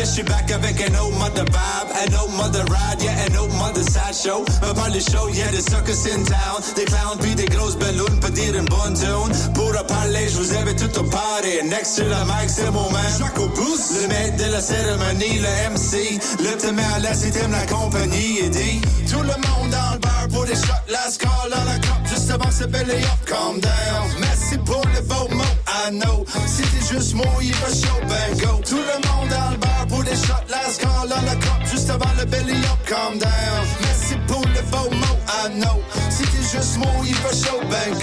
Yes, 0.00 0.16
she 0.16 0.22
back 0.22 0.50
avec 0.50 0.80
un 0.80 0.94
autre 0.98 1.18
mother 1.18 1.44
vibe, 1.44 1.88
un 1.92 2.14
autre 2.16 2.32
mother 2.32 2.64
ride, 2.72 3.02
yeah, 3.02 3.12
un 3.28 3.36
autre 3.36 3.52
mother 3.56 3.82
sad 3.82 4.14
show. 4.14 4.46
Me 4.62 4.72
parle 4.72 4.92
des 4.92 5.00
shows, 5.02 5.28
yeah, 5.28 5.50
des 5.50 5.60
circus 5.60 6.06
in 6.06 6.24
town. 6.24 6.62
Des 6.74 6.86
clowns 6.86 7.18
pis 7.20 7.34
des 7.34 7.44
grosses 7.44 7.76
ballons, 7.76 8.16
peut 8.18 8.30
dire 8.30 8.56
une 8.56 8.64
bonne 8.64 8.94
tune. 8.94 9.52
Pour 9.52 9.72
parler, 9.86 10.26
je 10.26 10.38
vous 10.38 10.56
invite 10.56 10.78
tout 10.78 11.00
au 11.00 11.04
party. 11.04 11.68
Next 11.68 11.96
to 11.96 12.04
the 12.04 12.24
mic, 12.24 12.48
c'est 12.48 12.70
mon 12.70 12.90
man. 12.90 13.04
Le 13.20 14.08
maître 14.08 14.36
de 14.42 14.50
la 14.50 14.60
cérémonie, 14.62 15.38
le 15.38 15.74
MC. 15.74 16.18
Le 16.38 16.72
met 16.72 16.82
à 17.06 17.12
si 17.12 17.30
t'aimes 17.30 17.52
la 17.52 17.66
compagnie. 17.66 18.38
Et 18.38 18.48
dit, 18.48 18.80
tout 19.10 19.20
le 19.20 19.36
monde 19.36 19.70
dans 19.70 19.92
le 19.92 19.98
bar 19.98 20.28
pour 20.32 20.46
des 20.46 20.54
shots. 20.54 20.80
Last 20.88 21.20
call 21.20 21.50
dans 21.50 21.64
la 21.64 21.78
cup, 21.78 22.00
juste 22.04 22.09
avant 22.30 22.70
belly 22.70 23.02
up, 23.04 23.26
calm 23.26 23.60
down. 23.60 24.08
Merci 24.20 24.58
pour 24.58 24.82
les 24.94 25.00
beaux 25.02 25.28
mots, 25.34 25.56
I 25.66 25.90
know. 25.90 26.24
T'es 26.56 26.94
juste 26.94 27.14
mot, 27.14 27.24
il 27.40 27.54
va 27.54 27.68
chaud, 27.68 28.00
ben 28.08 28.38
go. 28.38 28.60
Tout 28.64 28.76
le 28.76 28.96
monde 29.08 29.28
dans 29.28 29.50
le 29.50 29.56
bar 29.56 29.86
pour 29.88 30.04
des 30.04 30.16
shots. 30.16 30.46
Last 30.48 30.80
call 30.80 31.08
dans 31.08 31.22
la 31.22 31.34
cup, 31.36 31.60
juste 31.70 31.90
avant 31.90 32.12
le 32.18 32.24
belly 32.26 32.52
up, 32.52 32.78
calm 32.86 33.18
down. 33.18 33.66
Merci 33.82 34.14
pour 34.26 34.44
les 34.54 34.62
beaux 34.70 34.90
mots, 34.90 35.20
I 35.28 35.60
know. 35.60 35.80
T'es 36.16 36.58
juste 36.58 36.78
mot, 36.78 37.04
il 37.04 37.14
va 37.16 37.30
chaud, 37.30 37.60
ben 37.70 37.98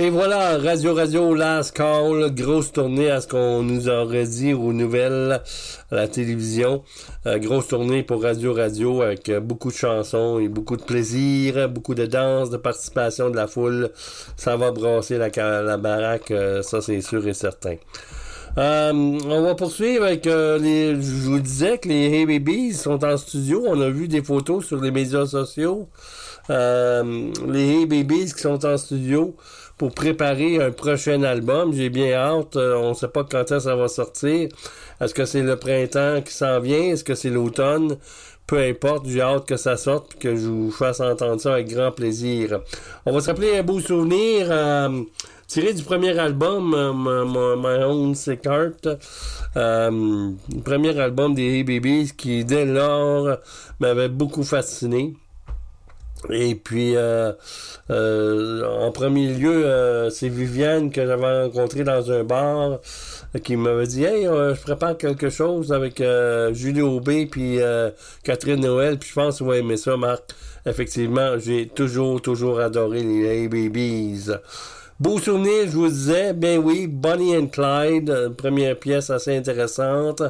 Et 0.00 0.10
voilà, 0.10 0.58
Radio 0.58 0.94
Radio 0.94 1.34
Last 1.34 1.76
Call, 1.76 2.32
grosse 2.32 2.70
tournée 2.70 3.10
à 3.10 3.20
ce 3.20 3.26
qu'on 3.26 3.64
nous 3.64 3.88
aurait 3.88 4.28
dit 4.28 4.52
aux 4.52 4.72
nouvelles 4.72 5.42
à 5.90 5.94
la 5.96 6.06
télévision. 6.06 6.84
Euh, 7.26 7.38
grosse 7.38 7.66
tournée 7.66 8.04
pour 8.04 8.22
Radio 8.22 8.54
Radio 8.54 9.02
avec 9.02 9.28
euh, 9.28 9.40
beaucoup 9.40 9.72
de 9.72 9.76
chansons 9.76 10.38
et 10.38 10.46
beaucoup 10.46 10.76
de 10.76 10.84
plaisir, 10.84 11.68
beaucoup 11.68 11.96
de 11.96 12.06
danse, 12.06 12.48
de 12.48 12.58
participation 12.58 13.28
de 13.30 13.34
la 13.34 13.48
foule. 13.48 13.90
Ça 14.36 14.56
va 14.56 14.70
brasser 14.70 15.18
la, 15.18 15.76
baraque, 15.78 16.30
euh, 16.30 16.62
ça 16.62 16.80
c'est 16.80 17.00
sûr 17.00 17.26
et 17.26 17.34
certain. 17.34 17.74
Euh, 18.56 18.92
on 18.92 19.42
va 19.42 19.56
poursuivre 19.56 20.04
avec 20.04 20.26
les. 20.26 20.94
Je 20.94 21.28
vous 21.28 21.40
disais 21.40 21.78
que 21.78 21.88
les 21.88 22.06
Hey 22.06 22.24
Babies 22.24 22.74
sont 22.74 23.04
en 23.04 23.16
studio. 23.16 23.64
On 23.66 23.80
a 23.80 23.90
vu 23.90 24.06
des 24.06 24.22
photos 24.22 24.64
sur 24.64 24.80
les 24.80 24.92
médias 24.92 25.26
sociaux. 25.26 25.88
Euh, 26.50 27.30
les 27.46 27.80
Hey 27.80 27.86
Babies 27.86 28.32
qui 28.32 28.40
sont 28.40 28.64
en 28.64 28.76
studio 28.78 29.36
pour 29.78 29.94
préparer 29.94 30.62
un 30.62 30.72
prochain 30.72 31.22
album. 31.22 31.72
J'ai 31.72 31.88
bien 31.88 32.12
hâte. 32.12 32.56
Euh, 32.56 32.74
on 32.76 32.90
ne 32.90 32.94
sait 32.94 33.08
pas 33.08 33.24
quand 33.24 33.58
ça 33.58 33.76
va 33.76 33.88
sortir. 33.88 34.48
Est-ce 35.00 35.14
que 35.14 35.24
c'est 35.24 35.42
le 35.42 35.56
printemps 35.56 36.20
qui 36.22 36.32
s'en 36.34 36.60
vient? 36.60 36.92
Est-ce 36.92 37.04
que 37.04 37.14
c'est 37.14 37.30
l'automne? 37.30 37.96
Peu 38.48 38.58
importe, 38.58 39.06
j'ai 39.06 39.20
hâte 39.20 39.46
que 39.46 39.56
ça 39.56 39.76
sorte 39.76 40.14
et 40.14 40.18
que 40.18 40.34
je 40.34 40.46
vous 40.46 40.70
fasse 40.70 41.00
entendre 41.00 41.40
ça 41.40 41.52
avec 41.52 41.68
grand 41.68 41.92
plaisir. 41.92 42.60
On 43.04 43.12
va 43.12 43.20
se 43.20 43.26
rappeler 43.26 43.58
un 43.58 43.62
beau 43.62 43.78
souvenir 43.78 44.46
euh, 44.50 45.02
tiré 45.46 45.74
du 45.74 45.82
premier 45.82 46.18
album, 46.18 46.74
euh, 46.74 47.56
My, 47.56 47.84
Own 47.84 48.14
Secret. 48.14 48.72
Euh, 49.56 50.30
premier 50.64 50.98
album 50.98 51.34
des 51.34 51.58
Hey 51.58 51.62
Babies 51.62 52.12
qui, 52.16 52.44
dès 52.44 52.64
lors, 52.64 53.36
m'avait 53.80 54.08
beaucoup 54.08 54.44
fasciné. 54.44 55.14
Et 56.30 56.54
puis, 56.54 56.96
euh, 56.96 57.32
euh, 57.90 58.64
en 58.64 58.90
premier 58.92 59.32
lieu, 59.32 59.64
euh, 59.64 60.10
c'est 60.10 60.28
Viviane 60.28 60.90
que 60.90 61.06
j'avais 61.06 61.44
rencontrée 61.44 61.84
dans 61.84 62.10
un 62.10 62.24
bar 62.24 62.80
euh, 63.34 63.38
qui 63.42 63.56
m'avait 63.56 63.86
dit 63.86 64.04
Hey, 64.04 64.26
euh, 64.26 64.54
je 64.54 64.60
prépare 64.60 64.96
quelque 64.98 65.30
chose 65.30 65.72
avec 65.72 66.00
euh, 66.00 66.52
Julie 66.52 66.82
Aubé 66.82 67.26
puis 67.26 67.58
Catherine 68.24 68.60
Noël, 68.60 68.98
puis 68.98 69.08
je 69.10 69.14
pense 69.14 69.38
que 69.38 69.44
vous 69.44 69.52
aimer 69.52 69.76
ça, 69.76 69.96
Marc. 69.96 70.22
Effectivement, 70.66 71.38
j'ai 71.38 71.68
toujours, 71.68 72.20
toujours 72.20 72.60
adoré 72.60 73.02
les 73.02 73.24
Hey 73.24 73.48
Babies. 73.48 74.30
Beau 75.00 75.20
souvenir, 75.20 75.66
je 75.66 75.76
vous 75.76 75.88
disais, 75.88 76.32
ben 76.32 76.58
oui, 76.58 76.88
Bonnie 76.88 77.36
and 77.36 77.46
Clyde, 77.46 78.34
première 78.36 78.76
pièce 78.76 79.10
assez 79.10 79.36
intéressante. 79.36 80.22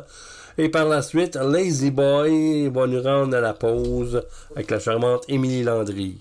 Et 0.61 0.68
par 0.68 0.87
la 0.87 1.03
suite, 1.03 1.37
Lazy 1.37 1.92
Boy 1.92 2.68
va 2.68 2.88
nous 2.88 3.01
rendre 3.01 3.37
à 3.37 3.40
la 3.40 3.55
pause 3.55 4.25
avec 4.57 4.68
la 4.73 4.81
charmante 4.81 5.25
Émilie 5.29 5.62
Landry. 5.62 6.18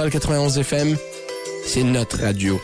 En 0.00 0.04
Val 0.04 0.12
91 0.12 0.58
FM, 0.58 0.96
c'est 1.66 1.82
notre 1.82 2.22
radio. 2.22 2.58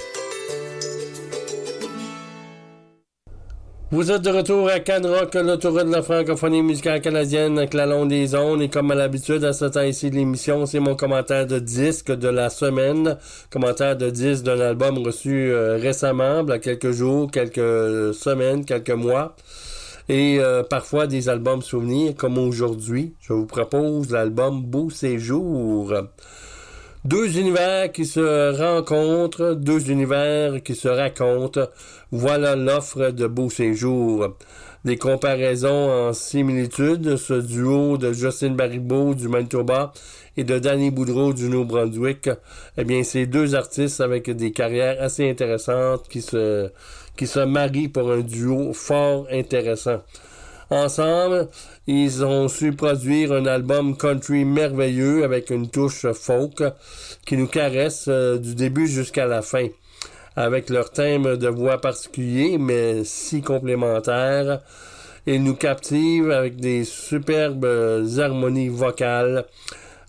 Vous 3.90 4.10
êtes 4.10 4.22
de 4.22 4.30
retour 4.30 4.70
à 4.70 4.80
Canrock, 4.80 5.34
l'autoroute 5.34 5.84
de 5.84 5.92
la 5.92 6.02
francophonie 6.02 6.62
musicale 6.62 7.02
canadienne 7.02 7.58
avec 7.58 7.74
la 7.74 7.84
longue 7.84 8.08
des 8.08 8.28
zones. 8.28 8.62
Et 8.62 8.70
comme 8.70 8.90
à 8.90 8.94
l'habitude, 8.94 9.44
à 9.44 9.52
ce 9.52 9.66
temps-ci 9.66 10.08
de 10.08 10.14
l'émission, 10.14 10.64
c'est 10.64 10.80
mon 10.80 10.94
commentaire 10.94 11.46
de 11.46 11.58
disque 11.58 12.10
de 12.10 12.28
la 12.28 12.48
semaine. 12.48 13.18
Commentaire 13.50 13.98
de 13.98 14.08
disque 14.08 14.44
d'un 14.44 14.58
album 14.58 15.04
reçu 15.04 15.50
euh, 15.50 15.76
récemment, 15.76 16.42
il 16.42 16.48
y 16.48 16.52
a 16.52 16.58
quelques 16.58 16.92
jours, 16.92 17.30
quelques 17.30 18.14
semaines, 18.14 18.64
quelques 18.64 18.88
mois. 18.92 19.36
Et 20.08 20.38
euh, 20.40 20.62
parfois 20.62 21.06
des 21.06 21.28
albums 21.28 21.60
souvenirs, 21.60 22.14
comme 22.16 22.38
aujourd'hui. 22.38 23.12
Je 23.20 23.34
vous 23.34 23.44
propose 23.44 24.10
l'album 24.10 24.62
Beau 24.62 24.88
Séjour. 24.88 25.92
Deux 27.06 27.38
univers 27.38 27.92
qui 27.92 28.04
se 28.04 28.50
rencontrent, 28.60 29.54
deux 29.54 29.92
univers 29.92 30.60
qui 30.64 30.74
se 30.74 30.88
racontent. 30.88 31.68
Voilà 32.10 32.56
l'offre 32.56 33.10
de 33.12 33.28
Beau 33.28 33.48
Séjour. 33.48 34.36
Des 34.84 34.96
comparaisons 34.96 36.08
en 36.08 36.12
similitude, 36.12 37.16
ce 37.16 37.34
duo 37.34 37.96
de 37.96 38.12
Justin 38.12 38.54
Baribeau 38.56 39.14
du 39.14 39.28
Manitoba 39.28 39.92
et 40.36 40.42
de 40.42 40.58
Danny 40.58 40.90
Boudreau 40.90 41.32
du 41.32 41.48
Nouveau-Brunswick. 41.48 42.28
Eh 42.76 42.82
bien, 42.82 43.04
c'est 43.04 43.26
deux 43.26 43.54
artistes 43.54 44.00
avec 44.00 44.28
des 44.28 44.50
carrières 44.50 45.00
assez 45.00 45.30
intéressantes 45.30 46.08
qui 46.08 46.22
se, 46.22 46.72
qui 47.16 47.28
se 47.28 47.38
marient 47.38 47.88
pour 47.88 48.10
un 48.10 48.22
duo 48.22 48.72
fort 48.72 49.28
intéressant. 49.30 50.02
Ensemble, 50.68 51.48
ils 51.86 52.24
ont 52.24 52.48
su 52.48 52.72
produire 52.72 53.32
un 53.32 53.46
album 53.46 53.96
country 53.96 54.44
merveilleux 54.44 55.22
avec 55.22 55.50
une 55.50 55.68
touche 55.68 56.06
folk 56.12 56.60
qui 57.24 57.36
nous 57.36 57.46
caresse 57.46 58.06
euh, 58.08 58.36
du 58.36 58.56
début 58.56 58.88
jusqu'à 58.88 59.26
la 59.26 59.42
fin. 59.42 59.68
Avec 60.34 60.68
leur 60.68 60.90
thème 60.90 61.36
de 61.36 61.48
voix 61.48 61.80
particulier, 61.80 62.58
mais 62.58 63.04
si 63.04 63.42
complémentaire, 63.42 64.60
ils 65.24 65.42
nous 65.42 65.54
captivent 65.54 66.32
avec 66.32 66.56
des 66.56 66.84
superbes 66.84 68.04
harmonies 68.18 68.68
vocales. 68.68 69.44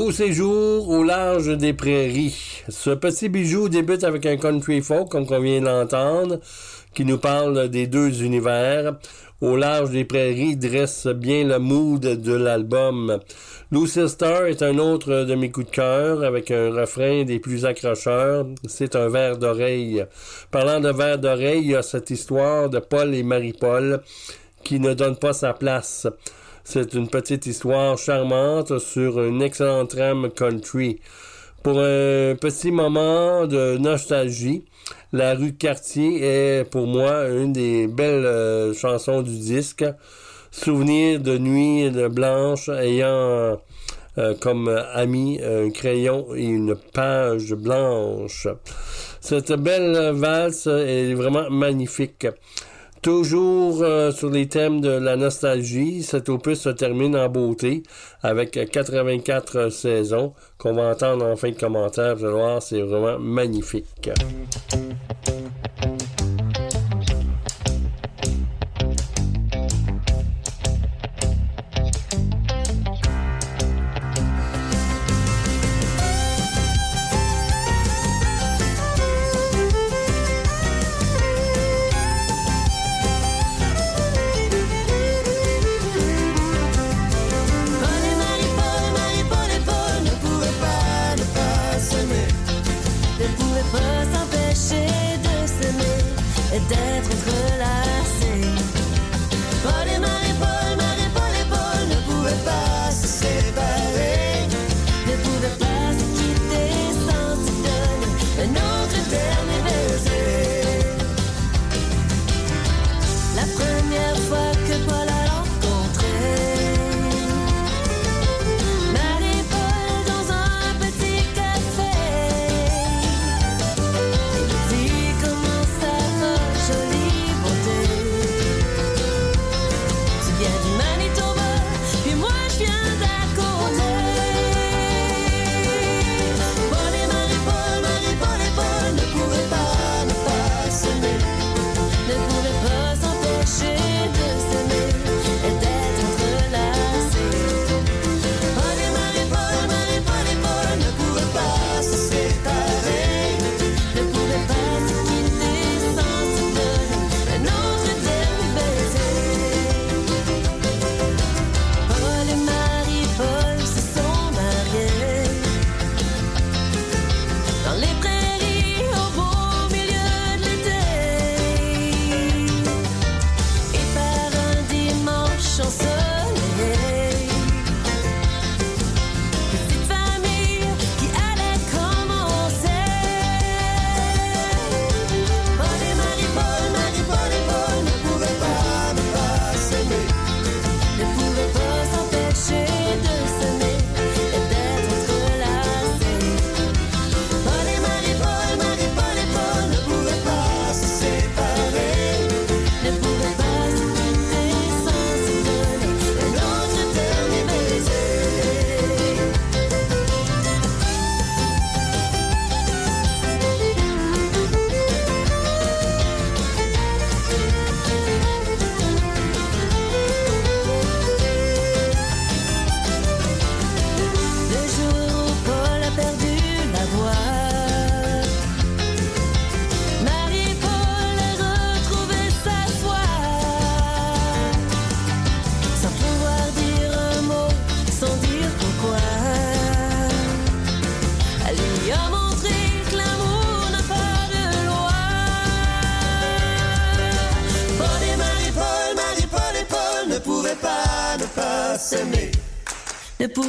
Beau 0.06 0.12
séjour 0.12 0.88
au 0.88 1.01
large 1.01 1.58
des 1.58 1.74
prairies. 1.74 2.62
Ce 2.70 2.91
petit 2.91 3.28
bijou 3.28 3.70
débute 3.70 4.03
avec 4.03 4.28
un 4.28 4.38
country 4.38 4.84
folk, 4.84 5.10
comme 5.10 5.26
on 5.28 5.39
vient 5.39 5.62
d'entendre, 5.62 6.39
qui 6.93 7.06
nous 7.06 7.18
parle 7.18 7.70
des 7.70 7.88
deux 7.88 8.22
univers. 8.22 8.97
Au 9.41 9.56
large 9.56 9.89
des 9.89 10.06
prairies 10.06 10.58
dresse 10.58 11.08
bien 11.08 11.45
le 11.45 11.58
mood 11.58 12.01
de 12.01 12.34
l'album. 12.34 13.20
Star 14.06 14.45
est 14.45 14.62
un 14.62 14.78
autre 14.78 15.24
de 15.24 15.34
mes 15.34 15.49
coups 15.49 15.66
de 15.66 15.72
cœur, 15.72 16.24
avec 16.24 16.51
un 16.51 16.70
refrain 16.70 17.24
des 17.24 17.39
plus 17.39 17.66
accrocheurs. 17.66 18.45
C'est 18.68 18.95
un 18.95 19.10
verre 19.10 19.39
d'oreille. 19.39 20.06
Parlant 20.51 20.82
de 20.82 20.91
verre 20.91 21.18
d'oreille, 21.18 21.64
il 21.64 21.72
y 21.72 21.76
a 21.76 21.82
cette 21.82 22.12
histoire 22.12 22.70
de 22.70 22.78
Paul 22.78 23.16
et 23.16 23.24
Marie-Paul 23.24 24.03
qui 24.64 24.80
ne 24.80 24.93
donne 24.93 25.16
pas 25.16 25.34
sa 25.34 25.53
place. 25.53 26.06
C'est 26.68 26.95
une 26.95 27.07
petite 27.07 27.45
histoire 27.45 27.95
charmante 27.95 28.80
sur 28.80 29.24
une 29.24 29.43
excellente 29.43 29.91
trame 29.91 30.32
country. 30.32 30.99
Pour 31.61 31.78
un 31.80 32.34
petit 32.41 32.72
moment 32.72 33.45
de 33.45 33.78
nostalgie, 33.78 34.66
la 35.13 35.36
rue 35.36 35.53
Cartier 35.53 36.24
est 36.24 36.63
pour 36.63 36.88
moi 36.88 37.28
une 37.30 37.53
des 37.53 37.86
belles 37.86 38.26
euh, 38.26 38.74
chansons 38.74 39.22
du 39.22 39.38
disque. 39.38 39.86
Souvenir 40.49 41.20
de 41.20 41.38
nuit 41.38 41.91
de 41.91 42.07
blanche 42.07 42.68
ayant 42.70 43.61
euh, 44.18 44.34
comme 44.41 44.68
ami 44.95 45.39
un 45.43 45.70
crayon 45.70 46.34
et 46.36 46.45
une 46.45 46.76
page 46.93 47.53
blanche. 47.53 48.47
Cette 49.22 49.51
belle 49.51 50.13
valse 50.16 50.66
est 50.66 51.13
vraiment 51.13 51.47
magnifique. 51.51 52.26
Toujours 53.06 53.84
euh, 53.84 54.12
sur 54.12 54.32
les 54.32 54.47
thèmes 54.47 54.82
de 54.82 54.89
la 54.89 55.16
nostalgie, 55.16 56.01
cet 56.01 56.28
opus 56.28 56.62
se 56.62 56.70
termine 56.70 57.16
en 57.16 57.30
beauté 57.30 57.84
avec 58.24 58.53
84 58.72 59.70
saisons 59.70 60.34
qu'on 60.58 60.74
va 60.74 60.89
entendre 60.89 61.24
en 61.24 61.36
fin 61.36 61.51
de 61.51 61.56
commentaire. 61.56 62.16
Vous 62.16 62.26
allez 62.26 62.34
voir, 62.34 62.64
c'est 62.64 62.82
vraiment 62.82 63.20
magnifique. 63.20 64.10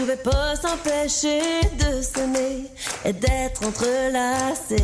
pouvait 0.06 0.22
pas 0.22 0.54
s'empêcher 0.54 1.40
de 1.80 2.00
s'aimer 2.00 2.70
et 3.04 3.12
d'être 3.12 3.66
entrelacé. 3.66 4.76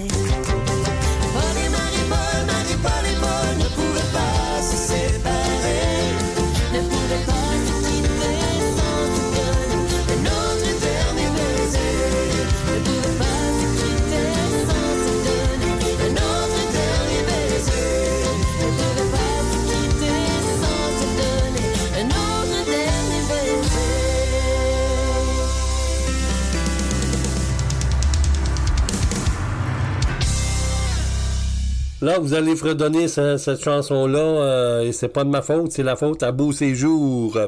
Là, 32.03 32.19
vous 32.19 32.35
allez 32.35 32.57
fredonner 32.57 33.07
cette 33.07 33.63
chanson-là, 33.63 34.19
euh, 34.19 34.81
et 34.83 34.91
c'est 34.91 35.07
pas 35.07 35.23
de 35.23 35.29
ma 35.29 35.41
faute, 35.41 35.71
c'est 35.71 35.85
la 35.85 35.95
faute 35.95 36.25
à 36.25 36.33
Beau 36.33 36.51
Séjour. 36.51 37.39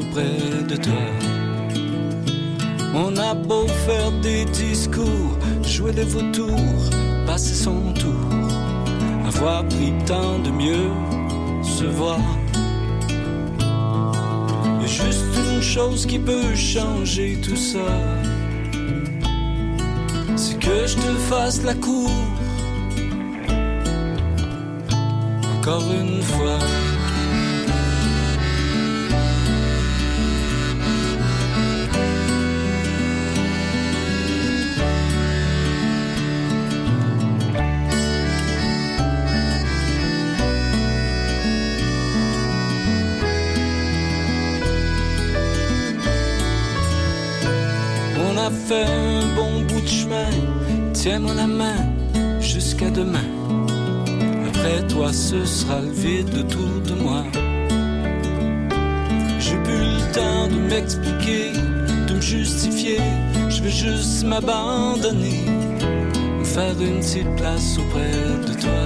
Auprès 0.00 0.66
de 0.68 0.76
toi. 0.76 0.92
On 2.94 3.16
a 3.16 3.34
beau 3.34 3.66
faire 3.86 4.10
des 4.22 4.44
discours, 4.46 5.38
jouer 5.62 5.92
les 5.92 6.04
vautours, 6.04 6.90
passer 7.26 7.54
son 7.54 7.92
tour 7.92 8.28
avoir 9.28 9.64
pris 9.68 9.92
temps 10.06 10.38
de 10.38 10.50
mieux 10.50 10.90
se 11.62 11.84
voir. 11.84 12.20
A 13.60 14.86
juste 14.86 15.24
une 15.36 15.62
chose 15.62 16.06
qui 16.06 16.18
peut 16.18 16.54
changer 16.54 17.38
tout 17.42 17.56
ça. 17.56 17.88
C'est 20.36 20.58
que 20.58 20.86
je 20.86 20.96
te 20.96 21.12
fasse 21.30 21.62
la 21.62 21.74
cour. 21.74 22.10
Encore 25.58 25.86
une 25.92 26.22
fois. 26.22 26.58
Tiens-moi 51.10 51.32
la 51.32 51.46
main 51.46 51.86
jusqu'à 52.38 52.90
demain. 52.90 53.28
Après 54.46 54.86
toi, 54.88 55.10
ce 55.10 55.42
sera 55.46 55.80
le 55.80 55.90
vide 55.90 56.28
autour 56.36 56.82
de 56.86 56.92
moi. 57.02 57.24
J'ai 59.40 59.56
plus 59.64 59.86
le 59.96 60.12
temps 60.12 60.48
de 60.48 60.60
m'expliquer, 60.68 61.52
de 62.08 62.12
me 62.12 62.20
justifier. 62.20 63.00
Je 63.48 63.62
veux 63.62 63.70
juste 63.70 64.22
m'abandonner, 64.24 65.46
me 66.40 66.44
faire 66.44 66.78
une 66.78 67.00
petite 67.00 67.34
place 67.36 67.78
auprès 67.78 68.12
de 68.46 68.52
toi. 68.60 68.82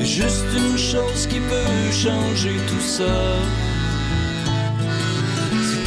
Et 0.00 0.04
juste 0.06 0.46
une 0.56 0.78
chose 0.78 1.26
qui 1.26 1.40
peut 1.40 1.92
changer 1.92 2.56
tout 2.68 2.86
ça 2.98 3.14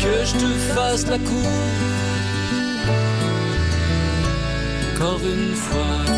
que 0.04 0.24
je 0.24 0.34
te 0.34 0.52
fasse 0.76 1.08
la 1.08 1.18
cour. 1.18 1.87
Encore 4.98 5.20
une 5.24 6.17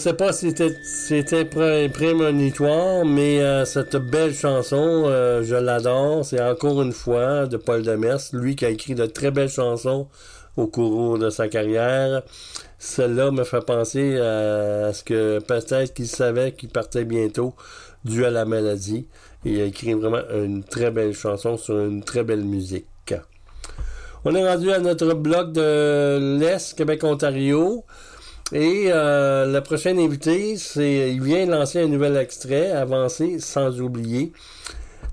sais 0.00 0.14
pas 0.14 0.32
si 0.32 0.52
c'était- 0.82 1.44
pré- 1.44 1.88
prémonitoire, 1.88 3.04
mais 3.04 3.40
euh, 3.42 3.64
cette 3.64 3.96
belle 3.96 4.34
chanson, 4.34 5.04
euh, 5.06 5.42
je 5.44 5.54
l'adore. 5.54 6.24
C'est 6.24 6.40
encore 6.42 6.82
une 6.82 6.92
fois 6.92 7.46
de 7.46 7.56
Paul 7.56 7.82
Demers, 7.82 8.18
lui 8.32 8.56
qui 8.56 8.64
a 8.64 8.70
écrit 8.70 8.94
de 8.94 9.06
très 9.06 9.30
belles 9.30 9.48
chansons 9.50 10.08
au 10.56 10.66
cours 10.66 11.18
de 11.18 11.30
sa 11.30 11.48
carrière. 11.48 12.22
Celle-là 12.78 13.30
me 13.30 13.44
fait 13.44 13.64
penser 13.64 14.18
à, 14.18 14.86
à 14.86 14.92
ce 14.92 15.04
que 15.04 15.38
peut-être 15.40 15.94
qu'il 15.94 16.06
savait 16.08 16.52
qu'il 16.52 16.70
partait 16.70 17.04
bientôt 17.04 17.54
dû 18.04 18.24
à 18.24 18.30
la 18.30 18.44
maladie. 18.44 19.06
Il 19.44 19.60
a 19.60 19.64
écrit 19.64 19.94
vraiment 19.94 20.22
une 20.34 20.64
très 20.64 20.90
belle 20.90 21.14
chanson 21.14 21.56
sur 21.56 21.78
une 21.78 22.02
très 22.02 22.24
belle 22.24 22.44
musique. 22.44 22.86
On 24.24 24.34
est 24.34 24.46
rendu 24.46 24.70
à 24.70 24.78
notre 24.80 25.14
bloc 25.14 25.52
de 25.52 26.38
l'Est, 26.38 26.76
Québec-Ontario. 26.76 27.84
Et 28.52 28.86
euh, 28.88 29.46
le 29.46 29.60
prochain 29.60 29.96
invité, 29.96 30.56
c'est 30.56 31.12
il 31.12 31.22
vient 31.22 31.46
lancer 31.46 31.80
un 31.80 31.86
nouvel 31.86 32.16
extrait, 32.16 32.72
Avancer 32.72 33.38
sans 33.38 33.80
oublier. 33.80 34.32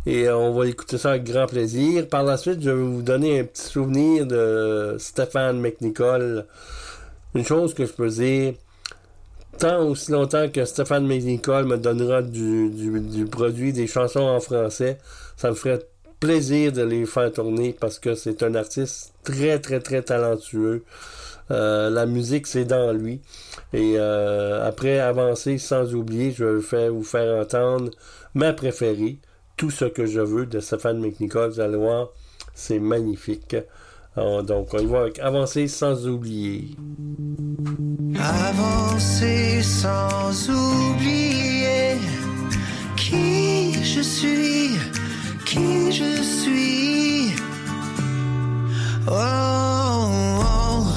Et 0.07 0.27
euh, 0.27 0.38
on 0.38 0.53
va 0.53 0.65
écouter 0.67 0.97
ça 0.97 1.11
avec 1.11 1.25
grand 1.25 1.45
plaisir. 1.45 2.07
Par 2.07 2.23
la 2.23 2.38
suite, 2.38 2.61
je 2.63 2.71
vais 2.71 2.81
vous 2.81 3.03
donner 3.03 3.41
un 3.41 3.43
petit 3.43 3.61
souvenir 3.61 4.25
de 4.25 4.95
Stéphane 4.97 5.59
McNicol. 5.59 6.45
Une 7.35 7.45
chose 7.45 7.75
que 7.75 7.85
je 7.85 7.91
peux 7.91 8.09
dire, 8.09 8.53
tant 9.59 9.85
aussi 9.85 10.11
longtemps 10.11 10.49
que 10.49 10.65
Stéphane 10.65 11.05
McNicol 11.05 11.65
me 11.65 11.77
donnera 11.77 12.23
du, 12.23 12.69
du, 12.69 12.99
du 13.01 13.25
produit, 13.25 13.71
des 13.71 13.85
chansons 13.85 14.21
en 14.21 14.39
français, 14.39 14.97
ça 15.35 15.49
me 15.51 15.55
ferait 15.55 15.85
plaisir 16.19 16.71
de 16.71 16.81
les 16.81 17.05
faire 17.05 17.31
tourner 17.31 17.75
parce 17.79 17.99
que 17.99 18.15
c'est 18.15 18.41
un 18.41 18.55
artiste 18.55 19.13
très, 19.23 19.59
très, 19.59 19.79
très 19.79 20.01
talentueux. 20.01 20.83
Euh, 21.51 21.89
la 21.89 22.05
musique, 22.05 22.47
c'est 22.47 22.65
dans 22.65 22.91
lui. 22.91 23.21
Et 23.73 23.95
euh, 23.97 24.67
après 24.67 24.99
avancer 24.99 25.57
sans 25.57 25.93
oublier, 25.93 26.31
je 26.31 26.43
vais 26.43 26.61
faire, 26.61 26.91
vous 26.91 27.03
faire 27.03 27.41
entendre 27.41 27.91
ma 28.33 28.53
préférée, 28.53 29.19
Tout 29.55 29.71
ce 29.71 29.85
que 29.85 30.05
je 30.05 30.21
veux 30.21 30.45
de 30.45 30.59
Stéphane 30.59 30.99
McNicol. 30.99 31.49
Vous 31.49 31.59
allez 31.59 31.77
c'est 32.53 32.79
magnifique. 32.79 33.55
Alors, 34.15 34.41
donc, 34.41 34.73
on 34.73 34.79
y 34.79 34.85
va 34.87 35.01
avec 35.01 35.19
Avancer 35.19 35.67
sans 35.67 36.07
oublier. 36.07 36.75
Avancer 38.19 39.61
sans 39.61 40.49
oublier 40.49 41.97
qui 42.95 43.73
je 43.83 44.01
suis, 44.01 44.71
qui 45.45 45.91
je 45.91 46.23
suis. 46.23 47.35
Oh, 49.07 49.13
oh, 49.13 50.39
oh, 50.41 50.96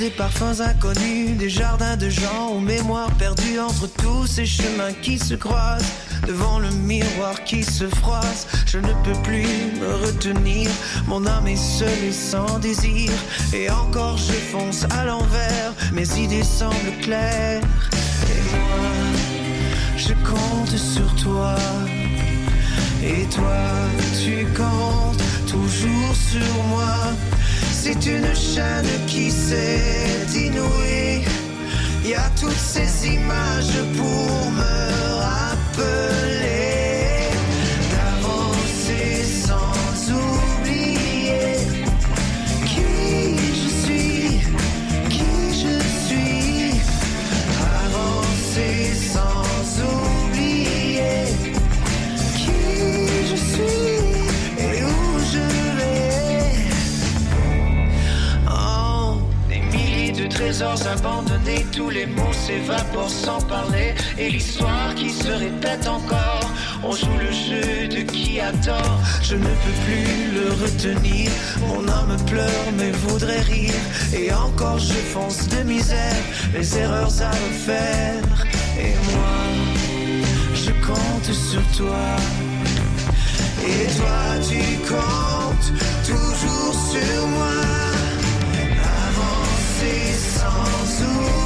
Des 0.00 0.08
parfums 0.08 0.62
inconnus, 0.62 1.36
des 1.36 1.50
jardins 1.50 1.94
de 1.94 2.08
gens 2.08 2.48
aux 2.54 2.58
mémoires 2.58 3.10
perdues 3.18 3.60
entre 3.60 3.86
tous 3.86 4.26
ces 4.26 4.46
chemins 4.46 4.94
qui 5.02 5.18
se 5.18 5.34
croisent. 5.34 5.84
Devant 6.26 6.58
le 6.58 6.70
miroir 6.70 7.44
qui 7.44 7.62
se 7.62 7.86
froisse, 7.86 8.46
je 8.64 8.78
ne 8.78 8.94
peux 9.04 9.20
plus 9.22 9.44
me 9.78 10.06
retenir. 10.06 10.70
Mon 11.06 11.26
âme 11.26 11.48
est 11.48 11.56
seule 11.56 12.02
et 12.02 12.12
sans 12.12 12.58
désir. 12.60 13.10
Et 13.52 13.68
encore 13.68 14.16
je 14.16 14.32
fonce 14.32 14.86
à 14.98 15.04
l'envers, 15.04 15.74
mes 15.92 16.08
idées 16.18 16.44
semblent 16.44 16.96
claires. 17.02 17.62
Et 18.30 18.56
moi, 18.56 19.19
je 20.00 20.14
compte 20.14 20.76
sur 20.76 21.14
toi. 21.16 21.54
Et 23.02 23.24
toi, 23.26 23.62
tu 24.22 24.46
comptes 24.56 25.22
toujours 25.46 26.14
sur 26.14 26.54
moi. 26.68 26.94
C'est 27.70 28.06
une 28.06 28.34
chaîne 28.34 29.06
qui 29.06 29.30
s'est 29.30 30.26
inouïe. 30.34 31.24
Y 32.04 32.14
a 32.14 32.30
toutes 32.40 32.64
ces 32.74 33.08
images 33.08 33.78
pour 33.96 34.50
me 34.58 34.74
rappeler 35.20 36.29
trésors 60.60 61.24
tous 61.72 61.90
les 61.90 62.06
mots 62.06 62.32
s'évaporent 62.32 63.08
sans 63.08 63.40
parler, 63.42 63.94
et 64.18 64.28
l'histoire 64.28 64.94
qui 64.94 65.10
se 65.10 65.28
répète 65.28 65.86
encore. 65.86 66.50
On 66.82 66.92
joue 66.92 67.18
le 67.18 67.32
jeu 67.32 67.88
de 67.88 68.02
qui 68.02 68.40
a 68.40 68.52
tort, 68.52 68.98
je 69.22 69.36
ne 69.36 69.52
peux 69.62 69.76
plus 69.86 70.32
le 70.34 70.52
retenir. 70.62 71.30
Mon 71.68 71.88
âme 71.88 72.16
pleure 72.26 72.68
mais 72.76 72.90
voudrait 72.90 73.40
rire, 73.40 73.82
et 74.12 74.32
encore 74.32 74.78
je 74.78 75.00
fonce 75.12 75.48
de 75.48 75.62
misère, 75.62 76.22
les 76.54 76.78
erreurs 76.78 77.14
à 77.22 77.30
refaire. 77.30 78.46
Et 78.78 78.94
moi, 79.12 79.38
je 80.54 80.72
compte 80.86 81.32
sur 81.32 81.62
toi. 81.76 82.06
Et 83.64 83.86
toi 83.96 84.20
tu 84.48 84.62
comptes 84.88 85.72
toujours 86.04 86.74
sur 86.74 87.28
moi 87.28 87.89
Avancer 89.80 90.12
sans 90.14 91.39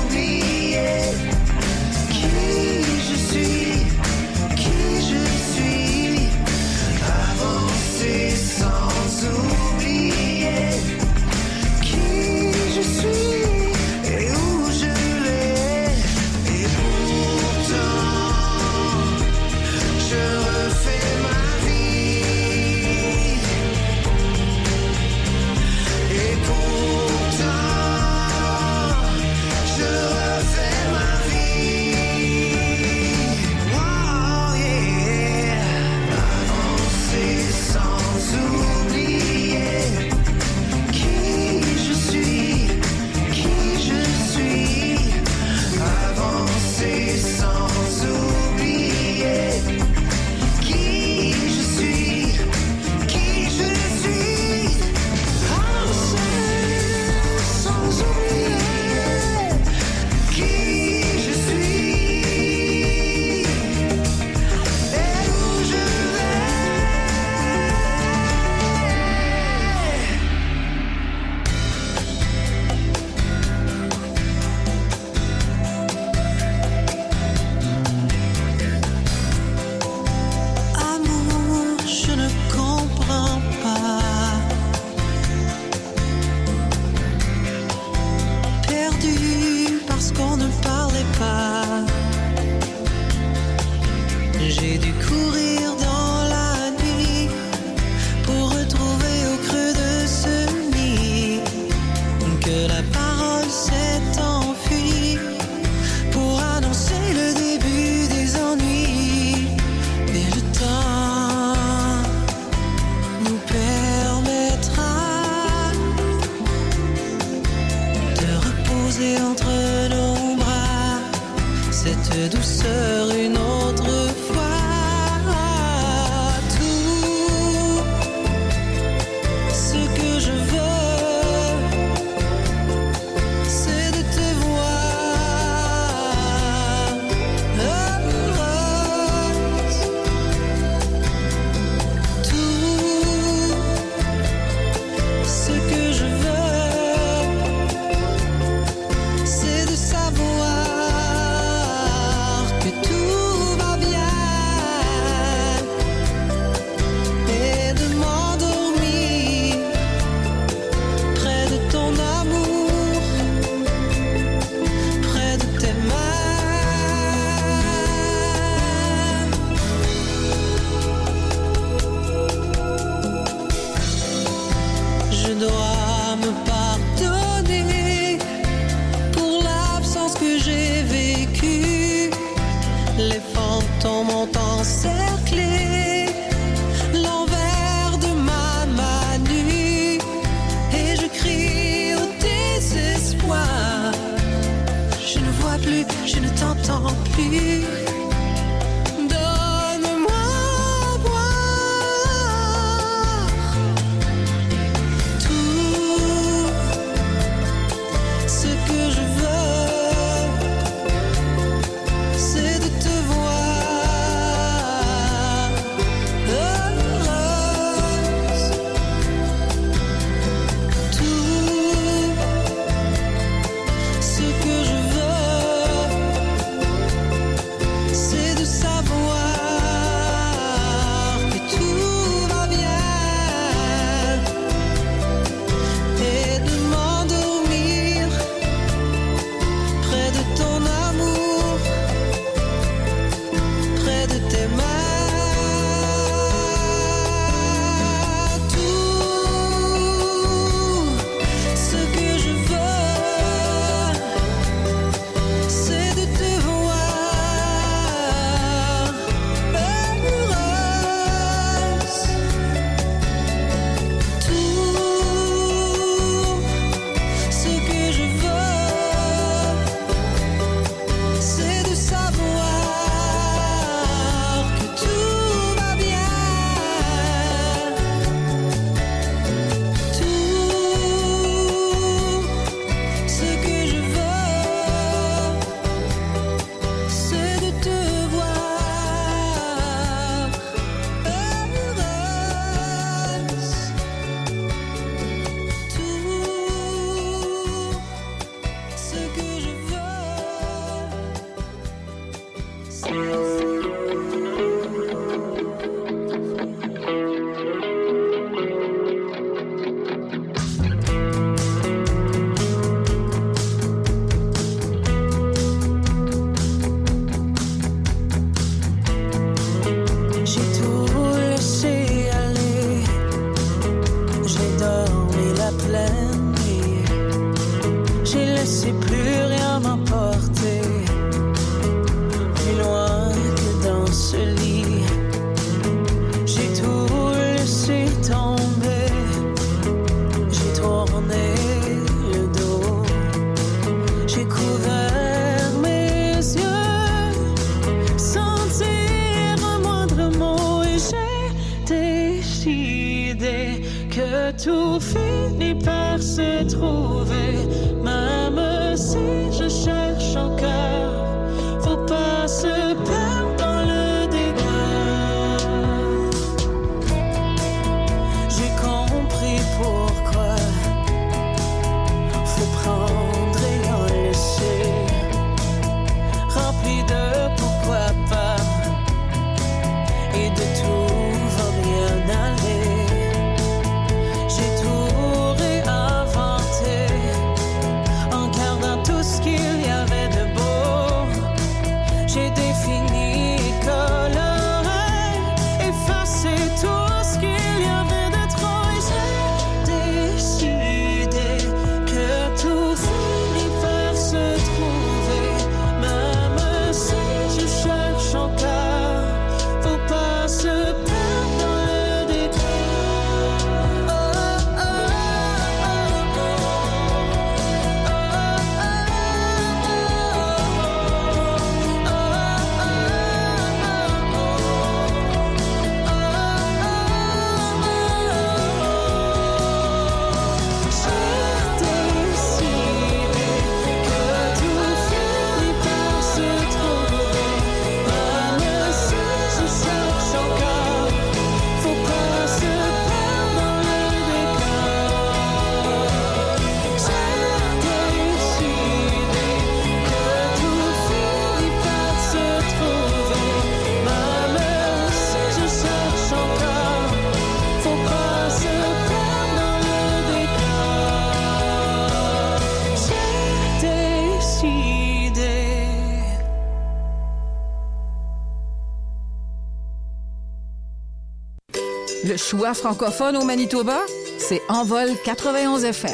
choix 472.25 472.55
francophone 472.55 473.16
au 473.18 473.25
Manitoba, 473.25 473.81
c'est 474.18 474.41
Envol 474.49 474.89
91 475.05 475.64
FM. 475.64 475.93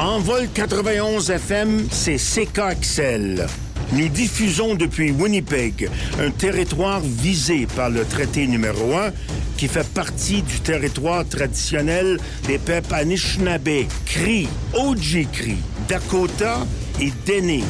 Envol 0.00 0.48
91 0.52 1.30
FM, 1.30 1.86
c'est 1.90 2.16
CKXL. 2.16 3.46
Nous 3.92 4.08
diffusons 4.08 4.74
depuis 4.74 5.12
Winnipeg, 5.12 5.88
un 6.20 6.30
territoire 6.30 7.00
visé 7.00 7.68
par 7.76 7.90
le 7.90 8.04
traité 8.04 8.48
numéro 8.48 8.94
1 8.94 9.12
qui 9.56 9.68
fait 9.68 9.86
partie 9.88 10.42
du 10.42 10.60
territoire 10.60 11.24
traditionnel 11.28 12.18
des 12.48 12.58
peuples 12.58 12.92
Anishinaabe, 12.92 13.86
Cri, 14.04 14.48
Ojibwe, 14.74 15.56
Dakota 15.88 16.58
et 17.00 17.12
Dene, 17.24 17.62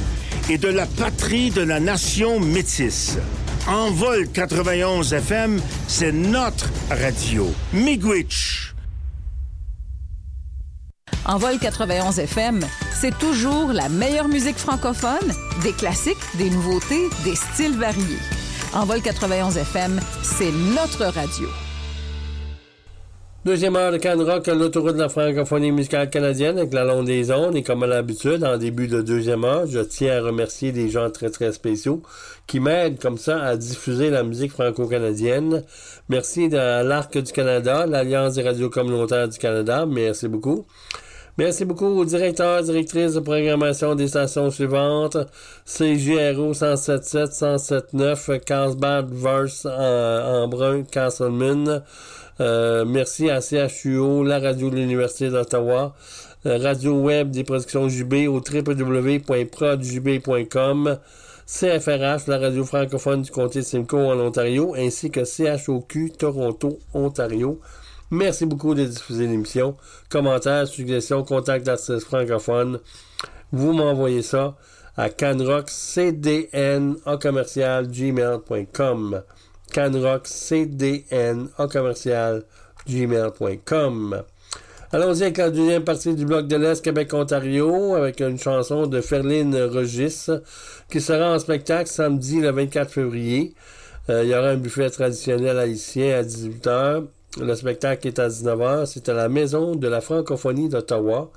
et 0.49 0.57
de 0.57 0.69
la 0.69 0.87
patrie 0.87 1.51
de 1.51 1.61
la 1.61 1.79
nation 1.79 2.41
métisse. 2.41 3.19
Envol 3.69 4.27
91 4.33 5.13
FM, 5.13 5.61
c'est 5.89 6.11
notre 6.11 6.71
radio. 6.89 7.53
Miigwech. 7.75 8.75
Envol 11.27 11.59
91 11.59 12.19
FM, 12.19 12.61
c'est 12.99 13.17
toujours 13.19 13.75
la 13.75 13.91
meilleure 13.91 14.29
musique 14.29 14.57
francophone, 14.57 15.35
des 15.63 15.73
classiques, 15.73 16.17
des 16.39 16.49
nouveautés, 16.49 17.11
des 17.25 17.35
styles 17.35 17.77
variés. 17.77 18.19
Envol 18.73 19.03
91 19.03 19.59
FM, 19.59 20.01
c'est 20.23 20.51
notre 20.51 21.05
radio. 21.05 21.49
Deuxième 23.49 23.77
heure 23.77 23.93
de 23.93 23.97
Can 23.97 24.23
Rock, 24.23 24.47
l'autoroute 24.49 24.97
de 24.97 25.01
la 25.01 25.09
francophonie 25.09 25.73
musicale 25.73 26.11
canadienne 26.11 26.59
avec 26.59 26.75
la 26.75 26.85
longue 26.85 27.07
des 27.07 27.31
ondes. 27.31 27.57
Et 27.57 27.63
comme 27.63 27.83
à 27.83 27.87
l'habitude, 27.87 28.45
en 28.45 28.59
début 28.59 28.89
de 28.89 29.01
deuxième 29.01 29.43
heure, 29.43 29.67
je 29.67 29.79
tiens 29.79 30.19
à 30.19 30.21
remercier 30.21 30.71
des 30.71 30.91
gens 30.91 31.09
très 31.09 31.31
très 31.31 31.51
spéciaux 31.53 32.03
qui 32.47 32.61
m'aident 32.61 33.01
comme 33.01 33.17
ça 33.17 33.43
à 33.43 33.57
diffuser 33.57 34.11
la 34.11 34.23
musique 34.23 34.53
franco-canadienne. 34.53 35.65
Merci 36.11 36.55
à 36.55 36.83
l'Arc 36.83 37.17
du 37.17 37.33
Canada, 37.33 37.87
l'Alliance 37.87 38.35
des 38.35 38.43
radios 38.43 38.69
communautaires 38.69 39.31
du 39.31 39.39
Canada. 39.39 39.87
Merci 39.87 40.29
beaucoup. 40.29 40.67
Merci 41.39 41.65
beaucoup 41.65 41.87
aux 41.87 42.05
directeurs, 42.05 42.65
directrices 42.65 43.15
de 43.15 43.21
programmation 43.21 43.95
des 43.95 44.09
stations 44.09 44.51
suivantes. 44.51 45.17
CGRO 45.65 46.53
177, 46.53 47.33
179, 47.33 48.31
Carlsbad, 48.45 49.09
Verse, 49.11 49.65
en, 49.65 50.43
Embrun, 50.43 50.83
Castleman. 50.83 51.85
Euh, 52.41 52.85
merci 52.85 53.31
à 53.31 53.41
CHUO, 53.41 54.23
la 54.23 54.39
radio 54.39 54.71
de 54.71 54.77
l'Université 54.77 55.29
d'Ottawa, 55.29 55.97
euh, 56.47 56.57
radio 56.59 57.01
web 57.01 57.31
des 57.31 57.43
productions 57.43 57.89
JB 57.89 58.29
au 58.29 58.41
www.prodjb.com, 58.41 60.99
CFRH, 61.47 62.29
la 62.29 62.39
radio 62.39 62.65
francophone 62.65 63.23
du 63.23 63.33
comté 63.33 63.59
de 63.61 63.65
Simcoe 63.65 63.97
en 63.97 64.21
Ontario, 64.21 64.75
ainsi 64.77 65.11
que 65.11 65.25
CHOQ 65.25 66.13
Toronto, 66.17 66.79
Ontario. 66.95 67.59
Merci 68.11 68.47
beaucoup 68.47 68.75
de 68.75 68.85
diffuser 68.85 69.27
l'émission. 69.27 69.77
Commentaires, 70.09 70.67
suggestions, 70.69 71.25
contacts 71.25 71.67
d'artistes 71.67 72.01
francophones. 72.01 72.79
Vous 73.51 73.73
m'envoyez 73.73 74.23
ça 74.23 74.57
à 74.97 75.11
canrockcdn 75.11 76.95
canrockcdn 79.73 81.49
commercial 81.71 82.43
gmail.com 82.89 84.23
Allons-y 84.91 85.23
avec 85.25 85.37
la 85.37 85.51
deuxième 85.51 85.85
partie 85.85 86.15
du 86.15 86.25
bloc 86.25 86.47
de 86.47 86.57
l'Est 86.57 86.83
Québec-Ontario 86.83 87.95
avec 87.95 88.21
une 88.21 88.39
chanson 88.39 88.87
de 88.87 89.03
Ferline 89.03 89.55
Regis 89.55 90.31
qui 90.91 91.03
sera 91.03 91.35
en 91.35 91.39
spectacle 91.39 91.91
samedi 91.91 92.41
le 92.41 92.51
24 92.51 92.91
février. 92.91 93.55
Euh, 94.09 94.25
il 94.25 94.31
y 94.31 94.35
aura 94.35 94.49
un 94.49 94.57
buffet 94.57 94.89
traditionnel 94.89 95.59
haïtien 95.59 96.19
à 96.19 96.23
18h. 96.23 97.05
Le 97.39 97.55
spectacle 97.55 98.09
est 98.09 98.19
à 98.19 98.29
19h. 98.29 98.87
C'est 98.87 99.11
à 99.11 99.13
la 99.13 99.29
Maison 99.29 99.75
de 99.75 99.87
la 99.87 100.01
francophonie 100.01 100.71
d'Ottawa. 100.71 101.31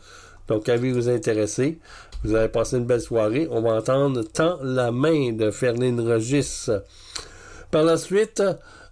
Donc, 0.47 0.69
avez 0.69 0.93
vous 0.93 1.09
intéresser. 1.09 1.79
Vous 2.23 2.35
allez 2.35 2.47
passer 2.47 2.77
une 2.77 2.85
belle 2.85 3.01
soirée. 3.01 3.47
On 3.51 3.61
va 3.61 3.73
entendre 3.73 4.23
Tant 4.23 4.59
la 4.63 4.91
main 4.91 5.33
de 5.33 5.51
Ferline 5.51 5.99
Regis. 5.99 6.69
Par 7.71 7.83
la 7.83 7.97
suite, 7.97 8.43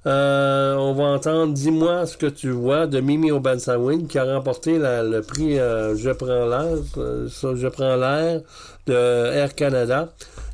euh, 0.06 0.76
on 0.76 0.94
va 0.94 1.04
entendre 1.06 1.54
Dis-moi 1.54 2.06
ce 2.06 2.16
que 2.16 2.28
tu 2.28 2.50
vois 2.50 2.88
de 2.88 3.00
Mimi 3.02 3.32
Obansawin 3.32 4.06
qui 4.08 4.18
a 4.18 4.24
remporté 4.24 4.78
le 4.80 5.20
prix 5.22 5.60
euh, 5.60 5.96
Je 5.98 6.12
prends 6.12 6.46
l'air, 6.46 6.78
euh, 6.98 7.28
Je 7.28 7.68
prends 7.68 7.96
l'air 7.98 8.42
de 8.88 8.94
Air 8.94 9.54
Canada 9.56 10.10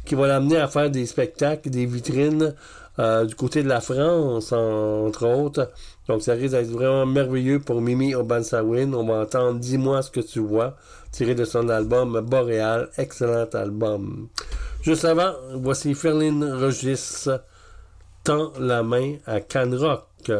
qui 0.05 0.15
va 0.15 0.27
l'amener 0.27 0.57
à 0.57 0.67
faire 0.67 0.89
des 0.89 1.05
spectacles, 1.05 1.69
des 1.69 1.85
vitrines 1.85 2.53
du 3.27 3.35
côté 3.35 3.61
de 3.61 3.67
la 3.67 3.81
France, 3.81 4.53
en- 4.53 5.07
entre 5.07 5.27
autres. 5.27 5.69
Donc 6.07 6.21
ça 6.21 6.31
risque 6.33 6.51
d'être 6.55 6.69
vraiment 6.69 7.05
merveilleux 7.05 7.59
pour 7.59 7.81
Mimi 7.81 8.15
Obansawin. 8.15 8.93
On 8.93 9.05
va 9.05 9.21
entendre 9.23 9.59
Dis-moi 9.59 10.01
ce 10.01 10.09
que 10.11 10.21
tu 10.21 10.39
vois, 10.39 10.75
tiré 11.11 11.35
de 11.35 11.43
son 11.43 11.67
album 11.69 12.19
Boréal, 12.21 12.87
excellent 12.97 13.47
album. 13.53 14.29
Juste 14.81 15.03
avant, 15.05 15.31
voici 15.55 15.93
Ferline 15.93 16.43
Regis 16.43 17.27
tend 18.25 18.51
la 18.59 18.81
main 18.81 19.17
à 19.27 19.39
Canrock. 19.39 20.31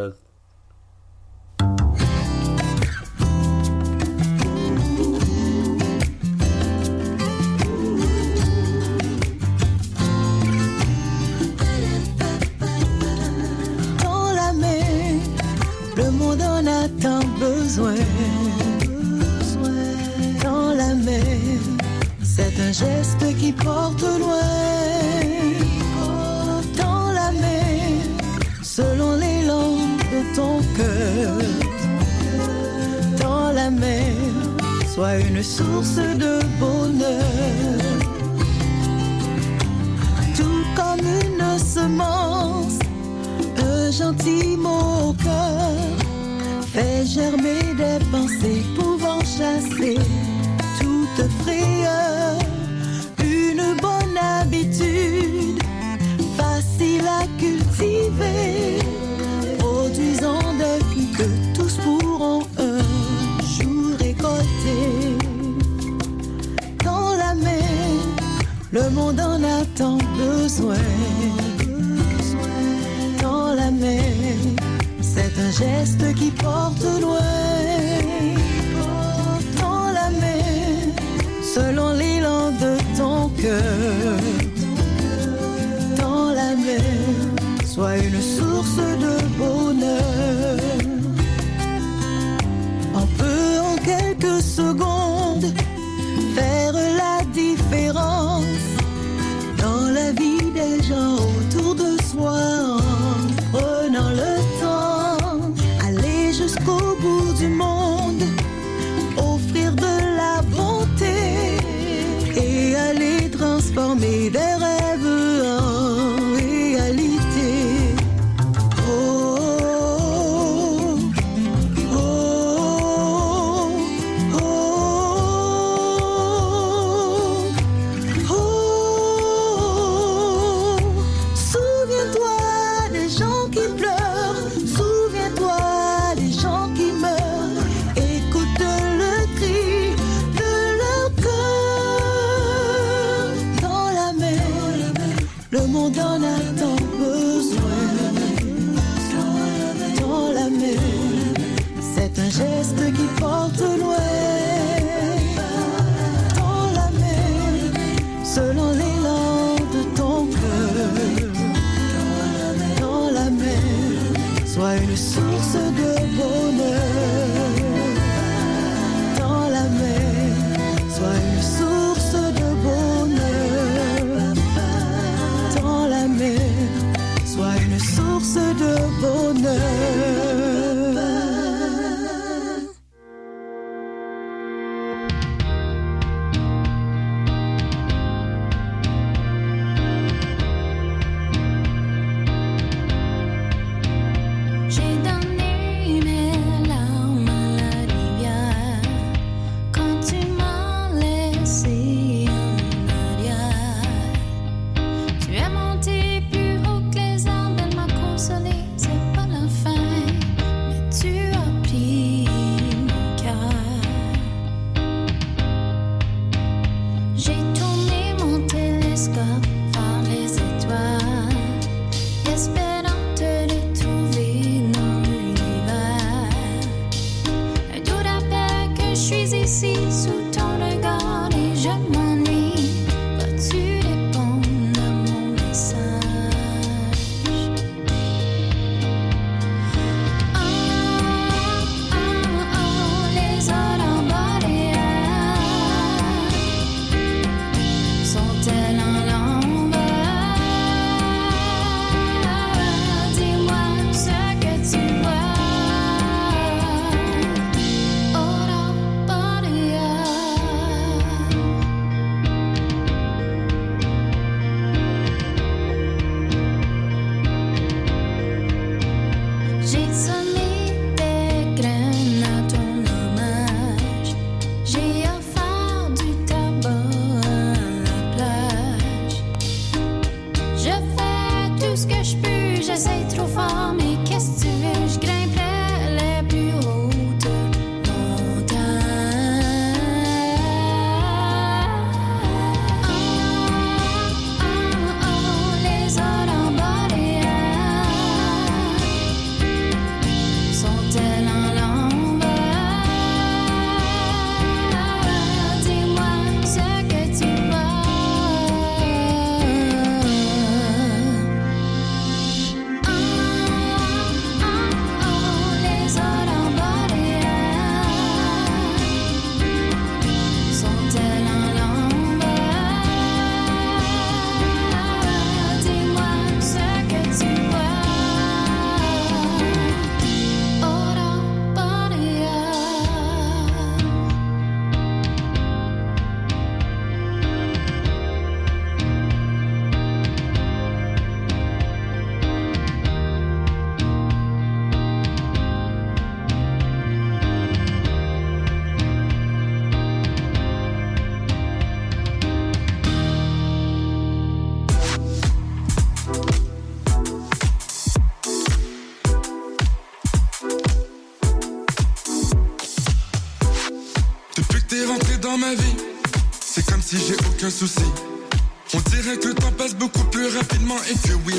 Sois 34.96 35.20
une 35.20 35.44
source 35.44 35.98
de 35.98 36.40
bonheur. 36.58 37.82
Tout 40.38 40.64
comme 40.74 41.06
une 41.06 41.60
semence 41.60 42.80
un 43.58 43.92
gentil 43.92 44.56
mot 44.56 45.10
au 45.10 45.14
cœur 45.14 45.76
fait 46.74 47.06
germer 47.06 47.64
des 47.82 48.00
pensées 48.10 48.64
pouvant 48.78 49.20
chasser 49.20 49.98
toute 50.80 51.30
frayeur. 51.42 52.40
Une 53.20 53.66
bonne 53.86 54.18
habitude, 54.40 55.62
facile 56.38 57.08
à 57.22 57.24
cultiver, 57.38 58.80
produisant 59.60 60.54
des 60.62 60.80
fruits 60.86 61.12
que 61.18 61.28
tous 61.54 61.76
pourront 61.84 62.44
le 68.76 68.90
monde 68.90 69.22
en 69.22 69.42
a 69.42 69.64
tant 69.78 69.98
besoin 70.18 70.86
dans 73.22 73.54
la 73.56 73.72
mer. 73.72 74.04
C'est 75.02 75.34
un 75.48 75.52
geste 75.64 76.14
qui 76.16 76.30
porte 76.32 76.84
loin. 77.02 77.32
Dans 79.62 79.88
la 80.00 80.10
mer, 80.24 80.76
selon 81.56 81.94
l'élan 81.94 82.52
de 82.64 82.74
ton 83.00 83.30
cœur. 83.42 84.20
Dans 86.02 86.32
la 86.40 86.52
mer, 86.66 86.84
sois 87.66 87.98
une 87.98 88.22
source 88.22 88.82
de 89.04 89.16
bonheur. 89.40 90.85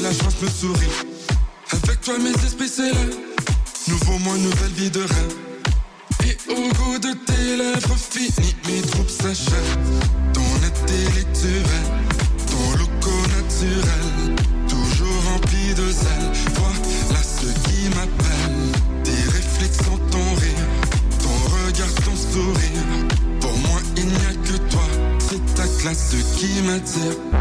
la 0.07 0.13
chance 0.13 0.41
me 0.41 0.49
sourit. 0.49 0.95
Avec 1.73 2.01
toi, 2.01 2.15
mes 2.19 2.31
esprits 2.31 2.69
s'élèvent. 2.69 3.19
Nouveau 3.89 4.19
moi, 4.19 4.37
nouvelle 4.37 4.73
vie 4.73 4.91
de 4.91 5.01
rêve. 5.01 5.35
Et 6.29 6.37
au 6.49 6.69
goût 6.79 6.99
de 6.99 7.13
tes 7.27 7.57
lèvres 7.57 7.97
finies, 7.97 8.55
mes 8.69 8.83
troupes 8.83 9.11
s'achèvent. 9.11 9.79
Ton 10.33 10.49
intellectuel, 10.71 11.85
ton 12.51 12.79
loco 12.79 13.17
naturel. 13.37 14.37
Toujours 14.69 15.23
rempli 15.33 15.75
de 15.75 15.91
zèle. 15.91 16.31
Voilà 16.55 17.23
ce 17.23 17.47
qui 17.67 17.89
m'appelle. 17.89 18.57
Tes 19.03 19.23
réflexions, 19.39 19.99
ton 20.13 20.27
rire. 20.41 20.67
Ton 21.23 21.37
regard, 21.57 21.95
ton 22.05 22.15
sourire. 22.15 22.87
Pour 23.41 23.59
moi, 23.59 23.81
il 23.97 24.07
n'y 24.07 24.27
a 24.27 24.35
que 24.47 24.57
toi. 24.71 24.87
C'est 25.29 25.55
ta 25.57 25.67
classe 25.81 26.15
qui 26.37 26.63
m'attire. 26.63 27.36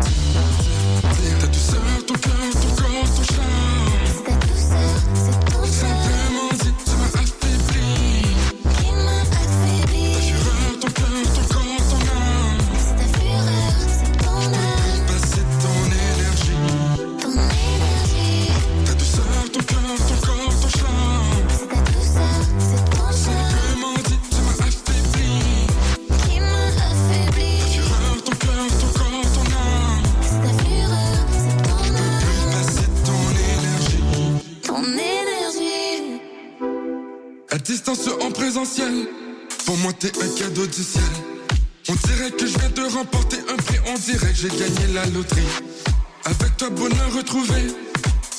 crever. 47.35 47.67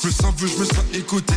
Le 0.04 0.10
sein 0.10 0.30
veut, 0.38 0.48
je 0.48 0.58
me 0.58 0.64
serais 0.64 0.98
écouté. 0.98 1.34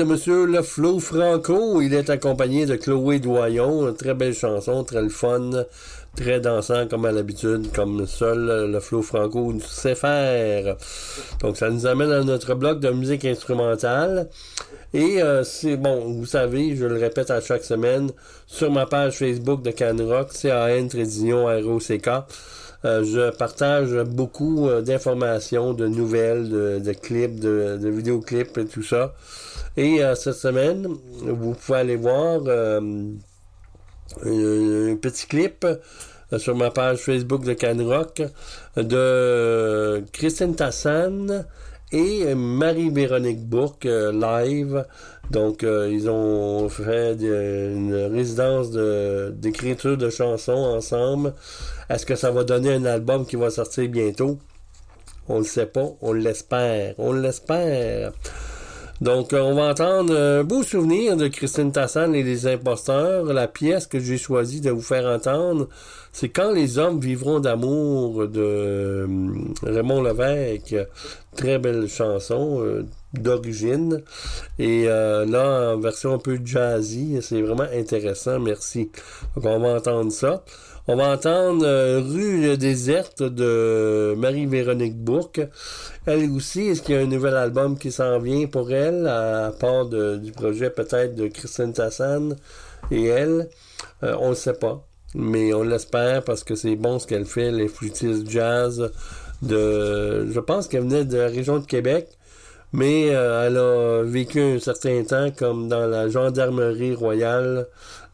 De 0.00 0.04
Monsieur 0.04 0.46
Le 0.46 0.62
Flo 0.62 0.98
Franco. 0.98 1.82
Il 1.82 1.92
est 1.92 2.08
accompagné 2.08 2.64
de 2.64 2.76
Chloé 2.76 3.18
Doyon. 3.18 3.86
Une 3.86 3.94
très 3.94 4.14
belle 4.14 4.32
chanson, 4.32 4.82
très 4.82 5.06
fun, 5.10 5.50
très 6.16 6.40
dansant 6.40 6.88
comme 6.88 7.04
à 7.04 7.12
l'habitude, 7.12 7.70
comme 7.74 8.06
seul 8.06 8.70
Le 8.72 8.80
Flo 8.80 9.02
Franco 9.02 9.52
sait 9.60 9.94
faire. 9.94 10.76
Donc 11.40 11.58
ça 11.58 11.68
nous 11.68 11.86
amène 11.86 12.12
à 12.12 12.24
notre 12.24 12.54
bloc 12.54 12.80
de 12.80 12.88
musique 12.88 13.26
instrumentale. 13.26 14.30
Et 14.94 15.22
euh, 15.22 15.44
c'est 15.44 15.76
bon, 15.76 16.14
vous 16.14 16.24
savez, 16.24 16.76
je 16.76 16.86
le 16.86 16.98
répète 16.98 17.30
à 17.30 17.42
chaque 17.42 17.62
semaine, 17.62 18.10
sur 18.46 18.72
ma 18.72 18.86
page 18.86 19.18
Facebook 19.18 19.60
de 19.60 19.70
Canrock, 19.70 20.32
C-A-N, 20.32 20.88
Trédignon, 20.88 21.44
R-O-C-K, 21.46 22.08
euh, 22.86 23.04
je 23.04 23.30
partage 23.36 23.92
beaucoup 24.04 24.66
euh, 24.66 24.80
d'informations, 24.80 25.74
de 25.74 25.86
nouvelles, 25.86 26.48
de, 26.48 26.78
de 26.78 26.92
clips, 26.92 27.38
de, 27.38 27.78
de 27.80 27.88
vidéoclips 27.90 28.56
et 28.56 28.64
tout 28.64 28.82
ça. 28.82 29.12
Et 29.76 30.02
euh, 30.02 30.14
cette 30.14 30.34
semaine, 30.34 30.86
vous 31.22 31.54
pouvez 31.54 31.78
aller 31.78 31.96
voir 31.96 32.40
euh, 32.46 32.80
un, 34.24 34.96
petit 34.96 35.26
clip 35.26 35.64
euh, 35.64 36.38
sur 36.38 36.56
ma 36.56 36.70
page 36.70 36.98
Facebook 36.98 37.44
de 37.44 37.54
Canrock 37.54 38.22
de 38.76 40.04
Christine 40.12 40.54
Tassan 40.54 41.46
et 41.92 42.34
Marie-Véronique 42.34 43.48
Bourque 43.48 43.84
live. 43.84 44.84
Donc, 45.30 45.62
ils 45.62 46.08
ont 46.08 46.68
fait 46.68 47.16
de- 47.16 47.72
une 47.74 47.94
résidence 48.12 48.70
de- 48.70 49.32
d'écriture 49.36 49.96
de, 49.96 50.08
chansons 50.10 50.52
ensemble. 50.52 51.34
Est-ce 51.88 52.06
que 52.06 52.14
ça 52.14 52.30
va 52.30 52.44
donner 52.44 52.74
un 52.74 52.84
album 52.84 53.26
qui 53.26 53.34
va 53.36 53.50
sortir 53.50 53.88
bientôt? 53.88 54.38
On 55.28 55.38
le 55.38 55.44
sait 55.44 55.66
pas, 55.66 55.88
on 56.00 56.12
l'espère, 56.12 56.94
on 56.98 57.12
l'espère. 57.12 58.12
Donc, 59.00 59.32
euh, 59.32 59.40
on 59.40 59.54
va 59.54 59.70
entendre 59.70 60.14
un 60.14 60.44
beau 60.44 60.62
souvenir 60.62 61.16
de 61.16 61.28
Christine 61.28 61.72
Tassan 61.72 62.14
et 62.14 62.22
les 62.22 62.46
imposteurs. 62.46 63.24
La 63.24 63.48
pièce 63.48 63.86
que 63.86 63.98
j'ai 63.98 64.18
choisi 64.18 64.60
de 64.60 64.70
vous 64.70 64.82
faire 64.82 65.06
entendre, 65.06 65.68
c'est 66.12 66.28
Quand 66.28 66.52
les 66.52 66.78
hommes 66.78 67.00
vivront 67.00 67.38
d'amour 67.40 68.26
de 68.26 68.40
euh, 68.40 69.06
Raymond 69.62 70.02
Levesque. 70.02 70.76
Très 71.36 71.58
belle 71.58 71.88
chanson 71.88 72.60
euh, 72.60 72.84
d'origine. 73.14 74.02
Et 74.58 74.84
euh, 74.88 75.24
là, 75.24 75.74
en 75.74 75.78
version 75.78 76.14
un 76.14 76.18
peu 76.18 76.38
jazzy, 76.44 77.20
c'est 77.22 77.40
vraiment 77.40 77.68
intéressant. 77.72 78.40
Merci. 78.40 78.90
Donc, 79.36 79.44
on 79.46 79.60
va 79.60 79.76
entendre 79.76 80.10
ça. 80.10 80.42
On 80.92 80.96
va 80.96 81.12
entendre 81.12 81.64
euh, 81.64 82.00
Rue 82.00 82.58
déserte 82.58 83.22
de 83.22 84.12
Marie-Véronique 84.18 84.96
Bourque. 84.96 85.40
Elle 86.04 86.28
aussi, 86.32 86.62
est-ce 86.62 86.82
qu'il 86.82 86.96
y 86.96 86.98
a 86.98 87.02
un 87.02 87.06
nouvel 87.06 87.36
album 87.36 87.78
qui 87.78 87.92
s'en 87.92 88.18
vient 88.18 88.48
pour 88.48 88.72
elle, 88.72 89.06
à 89.06 89.52
part 89.52 89.86
du 89.86 90.32
projet 90.32 90.68
peut-être 90.68 91.14
de 91.14 91.28
Christine 91.28 91.72
Tassan 91.72 92.34
et 92.90 93.06
elle? 93.06 93.50
Euh, 94.02 94.16
on 94.18 94.30
ne 94.30 94.34
sait 94.34 94.54
pas. 94.54 94.84
Mais 95.14 95.54
on 95.54 95.62
l'espère 95.62 96.24
parce 96.24 96.42
que 96.42 96.56
c'est 96.56 96.74
bon 96.74 96.98
ce 96.98 97.06
qu'elle 97.06 97.24
fait, 97.24 97.52
les 97.52 97.68
flûtistes 97.68 98.28
jazz 98.28 98.90
de. 99.42 100.28
Je 100.28 100.40
pense 100.40 100.66
qu'elle 100.66 100.82
venait 100.82 101.04
de 101.04 101.18
la 101.18 101.28
région 101.28 101.60
de 101.60 101.66
Québec. 101.66 102.08
Mais 102.72 103.14
euh, 103.14 103.46
elle 103.46 103.56
a 103.56 104.02
vécu 104.04 104.40
un 104.40 104.58
certain 104.60 105.02
temps 105.02 105.30
comme 105.36 105.68
dans 105.68 105.86
la 105.86 106.08
gendarmerie 106.08 106.94
royale, 106.94 107.66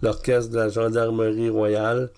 l'orchestre 0.02 0.50
de 0.52 0.56
la 0.56 0.68
gendarmerie 0.68 1.48
royale. 1.50 2.10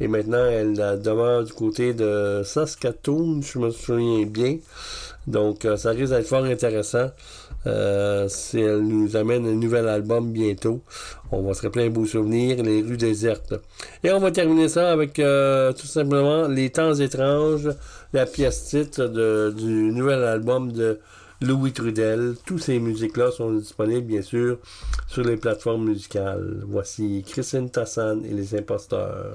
Et 0.00 0.08
maintenant, 0.08 0.44
elle 0.46 0.74
demeure 1.00 1.44
du 1.44 1.52
côté 1.52 1.94
de 1.94 2.42
Saskatoon, 2.44 3.40
je 3.42 3.58
me 3.58 3.70
souviens 3.70 4.26
bien. 4.26 4.58
Donc, 5.26 5.64
euh, 5.64 5.76
ça 5.76 5.90
risque 5.90 6.12
d'être 6.12 6.26
fort 6.26 6.44
intéressant. 6.44 7.10
Euh, 7.66 8.28
si 8.28 8.60
elle 8.60 8.82
nous 8.82 9.16
amène 9.16 9.44
un 9.46 9.54
nouvel 9.54 9.88
album 9.88 10.30
bientôt, 10.30 10.82
on 11.32 11.42
va 11.42 11.52
se 11.54 11.62
rappeler 11.62 11.86
un 11.86 11.90
beau 11.90 12.06
souvenir, 12.06 12.62
Les 12.62 12.80
rues 12.82 12.96
désertes. 12.96 13.54
Et 14.04 14.12
on 14.12 14.20
va 14.20 14.30
terminer 14.30 14.68
ça 14.68 14.92
avec 14.92 15.18
euh, 15.18 15.72
tout 15.72 15.86
simplement 15.88 16.46
Les 16.46 16.70
temps 16.70 16.94
étranges, 16.94 17.68
la 18.12 18.24
pièce 18.26 18.66
titre 18.66 19.06
de- 19.06 19.52
du 19.56 19.90
nouvel 19.92 20.22
album 20.22 20.70
de 20.70 21.00
Louis 21.40 21.72
Trudel. 21.72 22.34
Toutes 22.44 22.62
ces 22.62 22.78
musiques-là 22.78 23.30
sont 23.30 23.52
disponibles, 23.52 24.06
bien 24.06 24.22
sûr, 24.22 24.58
sur 25.06 25.22
les 25.22 25.36
plateformes 25.36 25.84
musicales. 25.84 26.62
Voici 26.66 27.24
Christine 27.26 27.70
Tassan 27.70 28.24
et 28.24 28.32
les 28.32 28.54
imposteurs. 28.54 29.34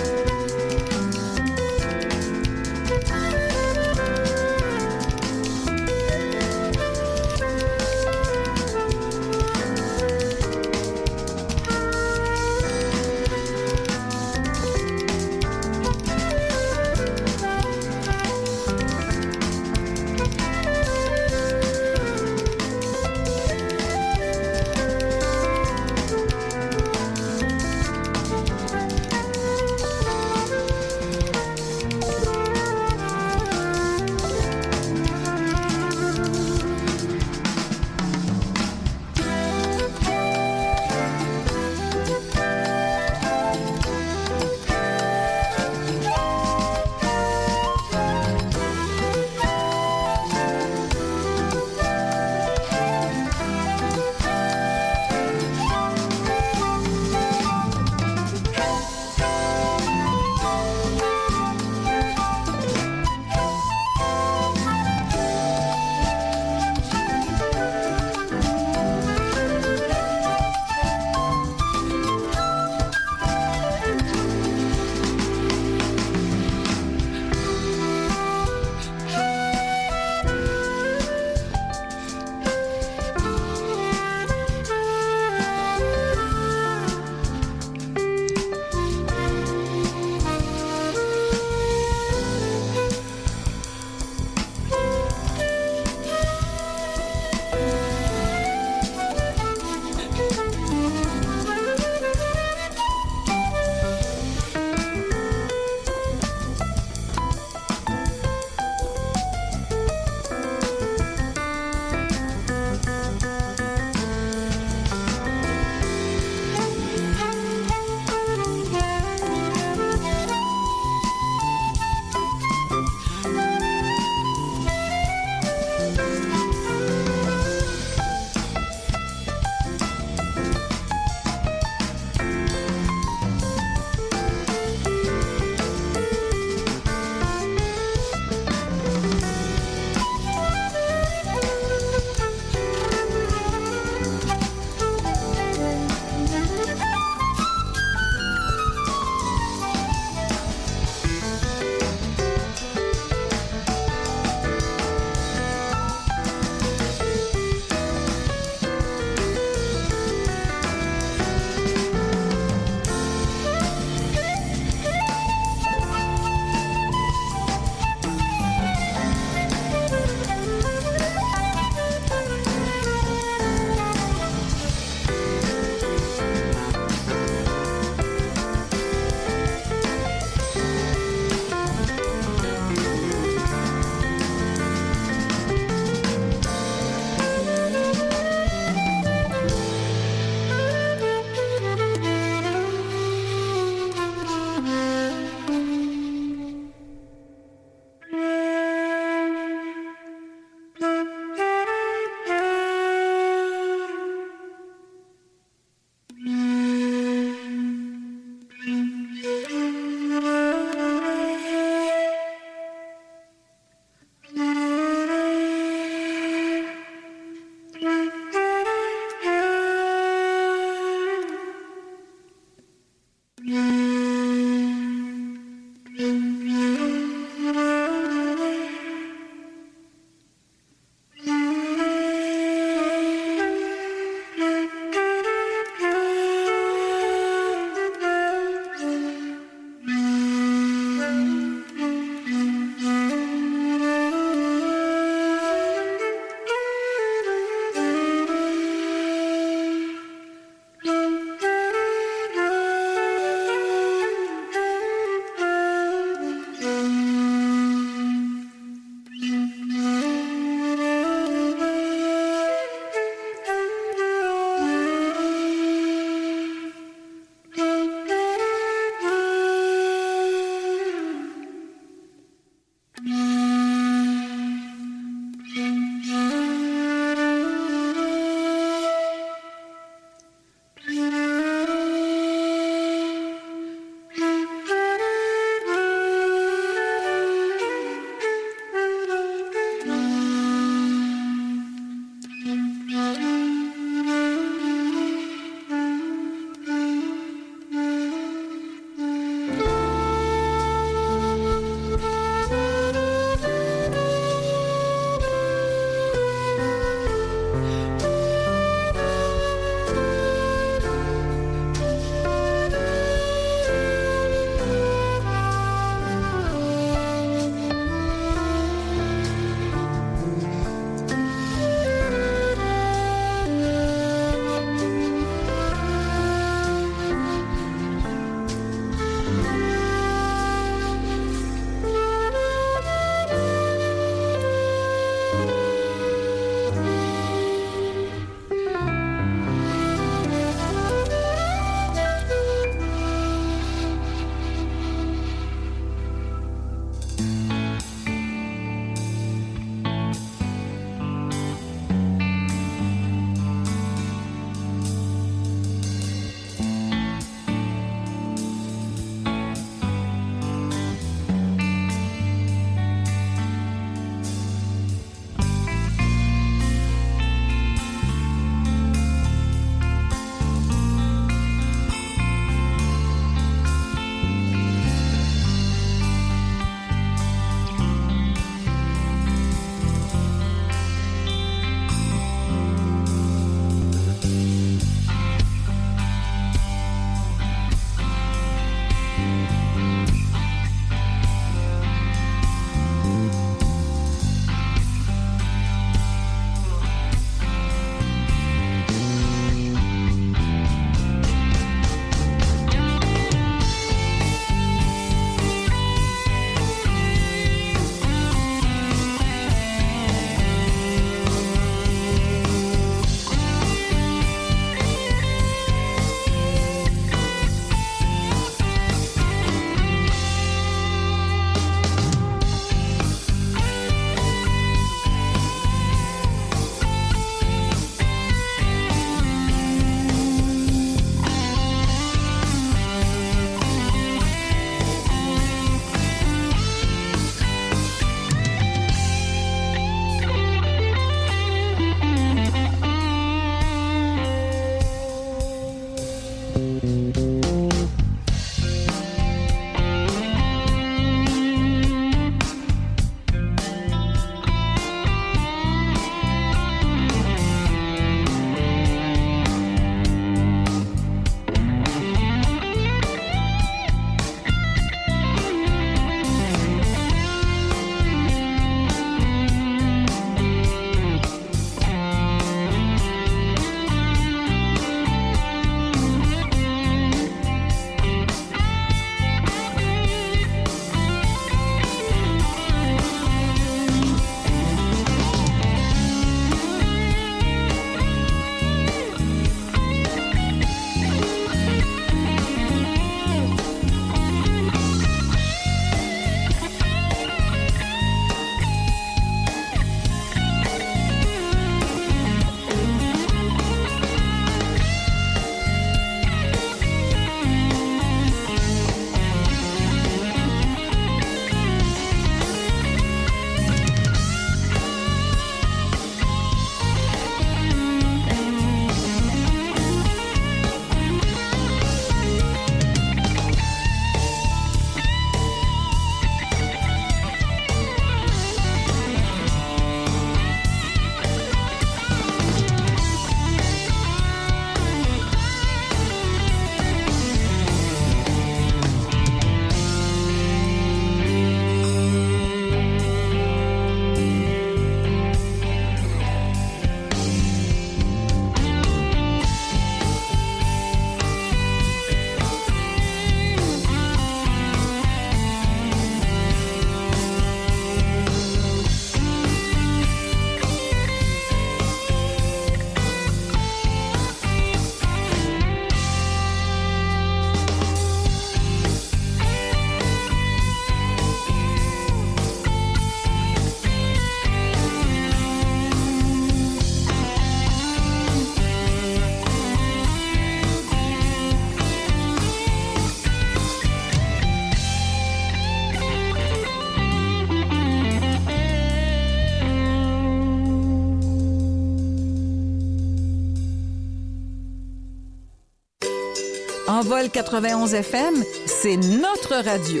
Envol 597.04 597.28
91 597.28 597.92
FM, 597.92 598.34
c'est 598.66 598.96
notre 598.96 599.62
radio. 599.62 600.00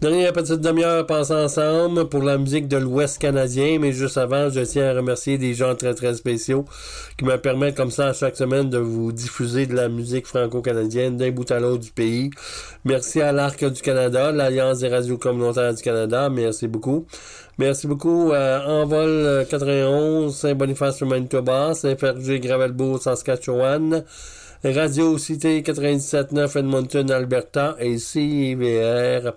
Dernière 0.00 0.32
petite 0.32 0.60
demi-heure 0.60 1.06
passée 1.06 1.32
ensemble 1.34 2.08
pour 2.08 2.24
la 2.24 2.38
musique 2.38 2.66
de 2.66 2.76
l'Ouest 2.76 3.18
canadien, 3.18 3.78
mais 3.78 3.92
juste 3.92 4.18
avant, 4.18 4.50
je 4.50 4.62
tiens 4.62 4.90
à 4.90 4.94
remercier 4.94 5.38
des 5.38 5.54
gens 5.54 5.76
très 5.76 5.94
très 5.94 6.14
spéciaux 6.14 6.64
qui 7.16 7.24
me 7.24 7.36
permettent 7.36 7.76
comme 7.76 7.92
ça 7.92 8.12
chaque 8.12 8.34
semaine 8.34 8.68
de 8.68 8.78
vous 8.78 9.12
diffuser 9.12 9.66
de 9.66 9.76
la 9.76 9.88
musique 9.88 10.26
franco-canadienne 10.26 11.16
d'un 11.16 11.30
bout 11.30 11.48
à 11.52 11.60
l'autre 11.60 11.84
du 11.84 11.92
pays. 11.92 12.30
Merci 12.84 13.20
à 13.20 13.30
l'Arc 13.30 13.64
du 13.64 13.80
Canada, 13.80 14.32
l'Alliance 14.32 14.80
des 14.80 14.88
radios 14.88 15.18
communautaires 15.18 15.72
du 15.72 15.82
Canada, 15.82 16.28
merci 16.28 16.66
beaucoup. 16.66 17.06
Merci 17.58 17.86
beaucoup 17.86 18.32
à 18.34 18.66
Envol 18.66 19.10
euh, 19.10 19.44
91, 19.44 20.34
Saint-Boniface 20.34 21.02
au 21.02 21.06
Manitoba, 21.06 21.74
Saint-Fergé, 21.74 22.40
Gravelbourg, 22.40 23.02
Saskatchewan, 23.02 24.04
Radio 24.64 25.18
Cité 25.18 25.60
97.9 25.60 26.58
Edmonton, 26.58 27.10
Alberta 27.10 27.76
et 27.78 27.98
CIVR 27.98 29.34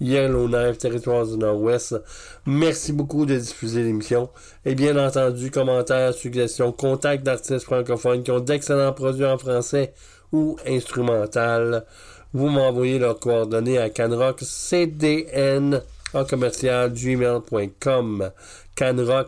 Yellowknife, 0.00 0.78
territoire 0.78 1.24
du 1.24 1.36
Nord-Ouest. 1.36 2.02
Merci 2.46 2.92
beaucoup 2.92 3.26
de 3.26 3.38
diffuser 3.38 3.84
l'émission. 3.84 4.30
Et 4.64 4.74
bien 4.74 4.96
entendu, 4.96 5.52
commentaires, 5.52 6.14
suggestions, 6.14 6.72
contacts 6.72 7.22
d'artistes 7.22 7.62
francophones 7.62 8.24
qui 8.24 8.32
ont 8.32 8.40
d'excellents 8.40 8.92
produits 8.92 9.24
en 9.24 9.38
français 9.38 9.94
ou 10.32 10.56
instrumental. 10.66 11.84
Vous 12.32 12.48
m'envoyez 12.48 12.98
leurs 12.98 13.20
coordonnées 13.20 13.78
à 13.78 13.88
canrockcdn 13.88 15.80
en 16.14 16.24
commercial 16.24 16.92
gmail.com 16.92 18.30
canrockcdn 18.74 19.24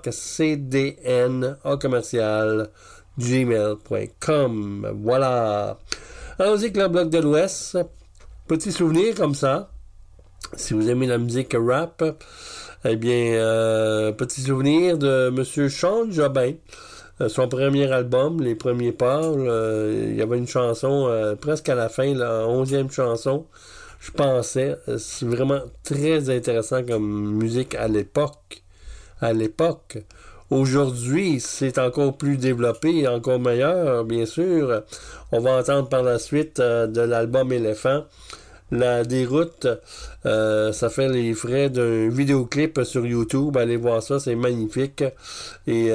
en 1.64 1.78
commercial 1.78 2.70
gmail.com 3.18 4.88
voilà. 5.02 5.78
Allons-y 6.38 6.64
avec 6.64 6.76
le 6.76 6.88
bloc 6.88 7.10
de 7.10 7.18
l'Ouest. 7.18 7.78
Petit 8.48 8.72
souvenir 8.72 9.14
comme 9.14 9.34
ça. 9.34 9.70
Si 10.56 10.74
vous 10.74 10.90
aimez 10.90 11.06
la 11.06 11.18
musique 11.18 11.56
rap 11.58 12.02
eh 12.84 12.96
bien 12.96 13.34
euh, 13.34 14.12
petit 14.12 14.42
souvenir 14.42 14.98
de 14.98 15.30
monsieur 15.30 15.68
Sean 15.68 16.10
Jobin. 16.10 16.52
Euh, 17.20 17.28
son 17.28 17.48
premier 17.48 17.90
album, 17.90 18.42
Les 18.42 18.54
Premiers 18.54 18.92
Pas, 18.92 19.22
euh, 19.22 20.08
il 20.10 20.16
y 20.16 20.22
avait 20.22 20.36
une 20.36 20.48
chanson 20.48 21.08
presque 21.40 21.68
à 21.68 21.74
la 21.74 21.88
fin, 21.88 22.12
la 22.12 22.46
onzième 22.46 22.90
chanson, 22.90 23.46
je 24.04 24.10
pensais. 24.10 24.76
Euh, 24.88 24.98
C'est 24.98 25.26
vraiment 25.26 25.60
très 25.82 26.30
intéressant 26.30 26.82
comme 26.84 27.34
musique 27.34 27.74
à 27.74 27.88
l'époque. 27.88 28.62
À 29.20 29.32
l'époque. 29.32 29.98
Aujourd'hui, 30.50 31.40
c'est 31.40 31.78
encore 31.78 32.16
plus 32.16 32.36
développé 32.36 33.08
encore 33.08 33.40
meilleur, 33.40 34.04
bien 34.04 34.26
sûr. 34.26 34.82
On 35.32 35.40
va 35.40 35.58
entendre 35.58 35.88
par 35.88 36.02
la 36.02 36.18
suite 36.18 36.60
euh, 36.60 36.86
de 36.86 37.00
l'album 37.00 37.50
Éléphant. 37.52 38.04
La 38.70 39.04
déroute, 39.04 39.68
euh, 40.26 40.72
ça 40.72 40.90
fait 40.90 41.08
les 41.08 41.32
frais 41.34 41.70
d'un 41.70 42.08
vidéoclip 42.08 42.82
sur 42.82 43.06
YouTube. 43.06 43.56
Allez 43.56 43.76
voir 43.76 44.02
ça, 44.02 44.18
c'est 44.18 44.34
magnifique. 44.34 45.04
Et 45.66 45.90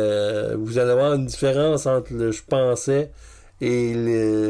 vous 0.56 0.77
allez 0.77 0.94
voir 0.94 1.14
une 1.14 1.26
différence 1.26 1.86
entre 1.88 2.14
le 2.14 2.31
je 2.31 2.44
pensais 2.48 3.11
et 3.60 3.94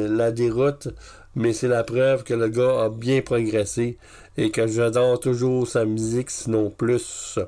la 0.10 0.32
déroute. 0.32 0.90
Mais 1.36 1.54
c'est 1.54 1.68
la 1.68 1.84
preuve 1.84 2.24
que 2.24 2.34
le 2.34 2.50
gars 2.50 2.84
a 2.84 2.90
bien 2.90 3.22
progressé 3.22 3.98
et 4.38 4.52
que 4.52 4.68
j'adore 4.68 5.20
toujours 5.20 5.68
sa 5.68 5.86
musique, 5.86 6.30
sinon 6.30 6.70
plus. 6.70 7.40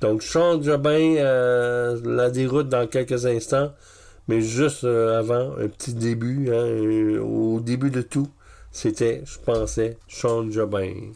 Donc, 0.00 0.20
chante 0.20 0.62
Jobin, 0.62 1.16
euh, 1.16 2.00
la 2.04 2.30
déroute 2.30 2.68
dans 2.68 2.86
quelques 2.86 3.26
instants. 3.26 3.72
Mais 4.28 4.40
juste 4.40 4.84
euh, 4.84 5.18
avant, 5.18 5.52
un 5.58 5.68
petit 5.68 5.94
début, 5.94 6.48
hein, 6.50 6.66
euh, 6.66 7.20
au 7.20 7.60
début 7.60 7.90
de 7.90 8.02
tout, 8.02 8.28
c'était, 8.72 9.22
je 9.24 9.38
pensais, 9.38 9.98
Sean 10.08 10.50
Jobin. 10.50 11.12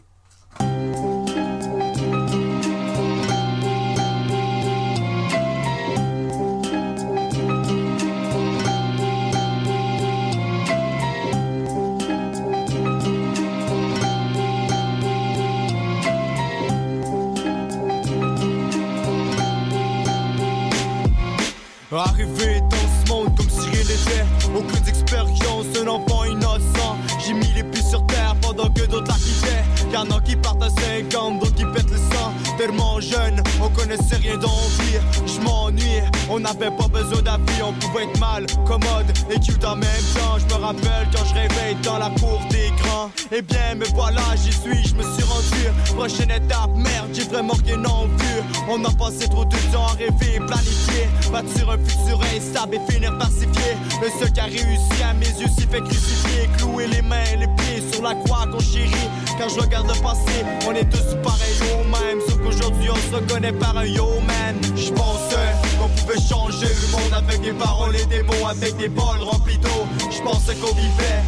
Passé 49.21 49.29
trop 49.33 49.45
de 49.45 49.55
temps 49.71 49.85
à 49.85 49.91
rêver, 49.91 50.39
planifier. 50.47 51.07
Bâtir 51.31 51.69
un 51.69 51.77
futur 51.77 52.19
instable 52.35 52.75
et 52.75 52.91
finir 52.91 53.15
par 53.19 53.29
s'y 53.29 53.41
fier. 53.41 53.77
Le 54.01 54.09
seul 54.19 54.31
qui 54.31 54.39
a 54.39 54.45
réussi 54.45 55.03
à 55.07 55.13
mes 55.13 55.27
yeux 55.39 55.47
s'y 55.47 55.67
fait 55.67 55.81
crucifier. 55.81 56.49
Clouer 56.57 56.87
les 56.87 57.03
mains, 57.03 57.35
les 57.39 57.47
pieds 57.47 57.83
sur 57.91 58.01
la 58.01 58.15
croix 58.15 58.47
qu'on 58.51 58.59
chérit. 58.59 59.09
Quand 59.37 59.47
je 59.47 59.59
regarde 59.59 59.87
le 59.87 60.01
passé, 60.01 60.43
on 60.67 60.71
est 60.71 60.89
tous 60.89 61.15
pareils 61.21 61.61
au 61.71 61.83
même. 61.83 62.19
Sauf 62.27 62.41
qu'aujourd'hui, 62.41 62.89
on 62.89 62.95
se 62.95 63.15
reconnaît 63.15 63.53
par 63.53 63.77
un 63.77 63.85
yo 63.85 64.07
man. 64.25 64.55
Je 64.75 64.91
pensais 64.91 65.51
qu'on 65.79 65.89
pouvait 65.89 66.21
changer 66.27 66.67
le 66.67 66.91
monde 66.91 67.13
avec 67.13 67.41
des 67.41 67.53
paroles 67.53 67.95
et 67.95 68.05
des 68.05 68.23
mots, 68.23 68.47
avec 68.49 68.75
des 68.77 68.89
bols 68.89 69.21
remplis 69.21 69.59
d'eau. 69.59 69.85
Je 70.09 70.21
pensais 70.23 70.55
qu'on 70.55 70.73
vivait 70.73 71.20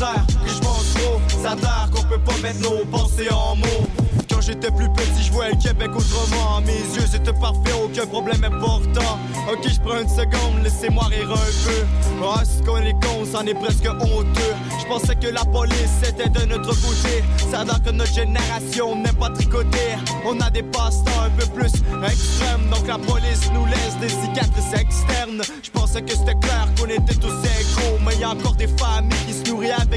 pensais, 0.00 0.06
ça 0.06 0.06
a 0.06 0.14
l'air 0.14 0.26
que 0.26 0.48
je 0.48 0.60
trop. 0.60 1.20
Ça 1.42 1.54
l'air 1.54 1.88
qu'on 1.92 2.02
peut 2.02 2.20
pas 2.20 2.36
mettre 2.42 2.60
nos 2.62 2.84
pensées 2.86 3.30
en 3.30 3.56
mots. 3.56 3.86
Quand 4.30 4.40
j'étais 4.40 4.70
plus 4.70 4.88
petit, 4.90 5.24
je 5.24 5.32
voyais 5.32 5.52
le 5.52 5.62
Québec 5.62 5.90
autrement. 5.94 6.60
Mes 6.62 6.72
yeux 6.72 7.14
étaient 7.14 7.32
parfaits, 7.32 7.74
aucun 7.84 8.06
problème 8.06 8.44
important. 8.44 9.18
Ok, 9.50 9.68
je 9.68 9.80
prends 9.80 10.00
une 10.00 10.08
seconde, 10.08 10.62
laissez-moi 10.62 11.04
rire 11.04 11.30
un 11.30 11.34
peu. 11.34 11.86
Ah, 12.22 12.42
ce 12.44 12.62
qu'on 12.62 12.76
est 12.78 12.92
con, 12.92 13.24
c'en 13.30 13.44
est 13.46 13.54
presque 13.54 13.86
honteux. 13.86 14.54
Je 14.80 14.86
pensais 14.86 15.16
que 15.16 15.28
la 15.28 15.44
police 15.44 16.00
était 16.06 16.28
de 16.28 16.46
notre 16.46 16.70
côté. 16.80 17.22
Ça 17.50 17.60
a 17.60 17.78
que 17.80 17.90
notre 17.90 18.12
génération 18.14 18.96
n'aime 18.96 19.16
pas 19.16 19.30
tricoter. 19.30 19.96
On 20.24 20.38
a 20.40 20.50
des 20.50 20.62
passe-temps 20.62 21.22
un 21.24 21.30
peu 21.30 21.46
plus 21.46 21.72
extrêmes. 22.04 22.68
Donc 22.70 22.86
la 22.86 22.98
police 22.98 23.50
nous 23.52 23.66
laisse 23.66 23.96
des 24.00 24.08
cicatrices 24.08 24.72
externes. 24.78 25.42
Je 25.62 25.70
pensais 25.70 26.02
que 26.02 26.12
c'était 26.12 26.38
clair 26.40 26.68
qu'on 26.78 26.86
était 26.86 27.14
tous 27.14 27.28
égaux. 27.28 27.98
Mais 28.06 28.16
y 28.16 28.24
a 28.24 28.30
encore 28.30 28.54
des 28.54 28.68
familles 28.68 29.26
qui 29.26 29.32
se 29.32 29.50
nourrissent. 29.50 29.89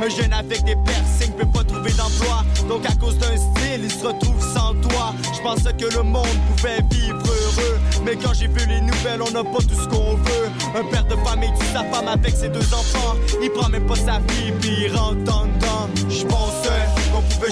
Un 0.00 0.08
jeune 0.08 0.32
avec 0.32 0.64
des 0.64 0.76
piercings 0.76 1.32
peut 1.32 1.46
pas 1.46 1.64
trouver 1.64 1.92
d'emploi. 1.92 2.44
Donc 2.68 2.86
à 2.86 2.94
cause 2.94 3.18
d'un 3.18 3.36
style, 3.36 3.82
il 3.82 3.90
se 3.90 4.06
retrouve 4.06 4.40
sans 4.40 4.74
toi. 4.74 5.12
Je 5.34 5.42
pensais 5.42 5.72
que 5.72 5.92
le 5.92 6.02
monde 6.02 6.26
pouvait 6.56 6.82
vivre 6.90 7.18
heureux. 7.18 7.78
Mais 8.04 8.14
quand 8.14 8.32
j'ai 8.32 8.46
vu 8.46 8.64
les 8.68 8.80
nouvelles, 8.80 9.22
on 9.22 9.30
n'a 9.30 9.42
pas 9.42 9.58
tout 9.58 9.74
ce 9.74 9.88
qu'on 9.88 10.14
veut. 10.14 10.48
Un 10.76 10.84
père 10.84 11.04
de 11.04 11.16
famille 11.16 11.50
tue 11.58 11.66
sa 11.72 11.84
femme 11.84 12.08
avec 12.08 12.34
ses 12.36 12.48
deux 12.48 12.74
enfants. 12.74 13.16
Il 13.42 13.50
prend 13.50 13.68
même 13.68 13.86
pas 13.86 13.96
sa 13.96 14.18
vie, 14.18 14.52
puis 14.60 14.84
il 14.84 14.96
rentre 14.96 15.34
en 15.34 15.46
dedans. 15.46 15.88
Je 16.08 16.24
qu'on 16.24 16.50
pouvait 16.62 16.87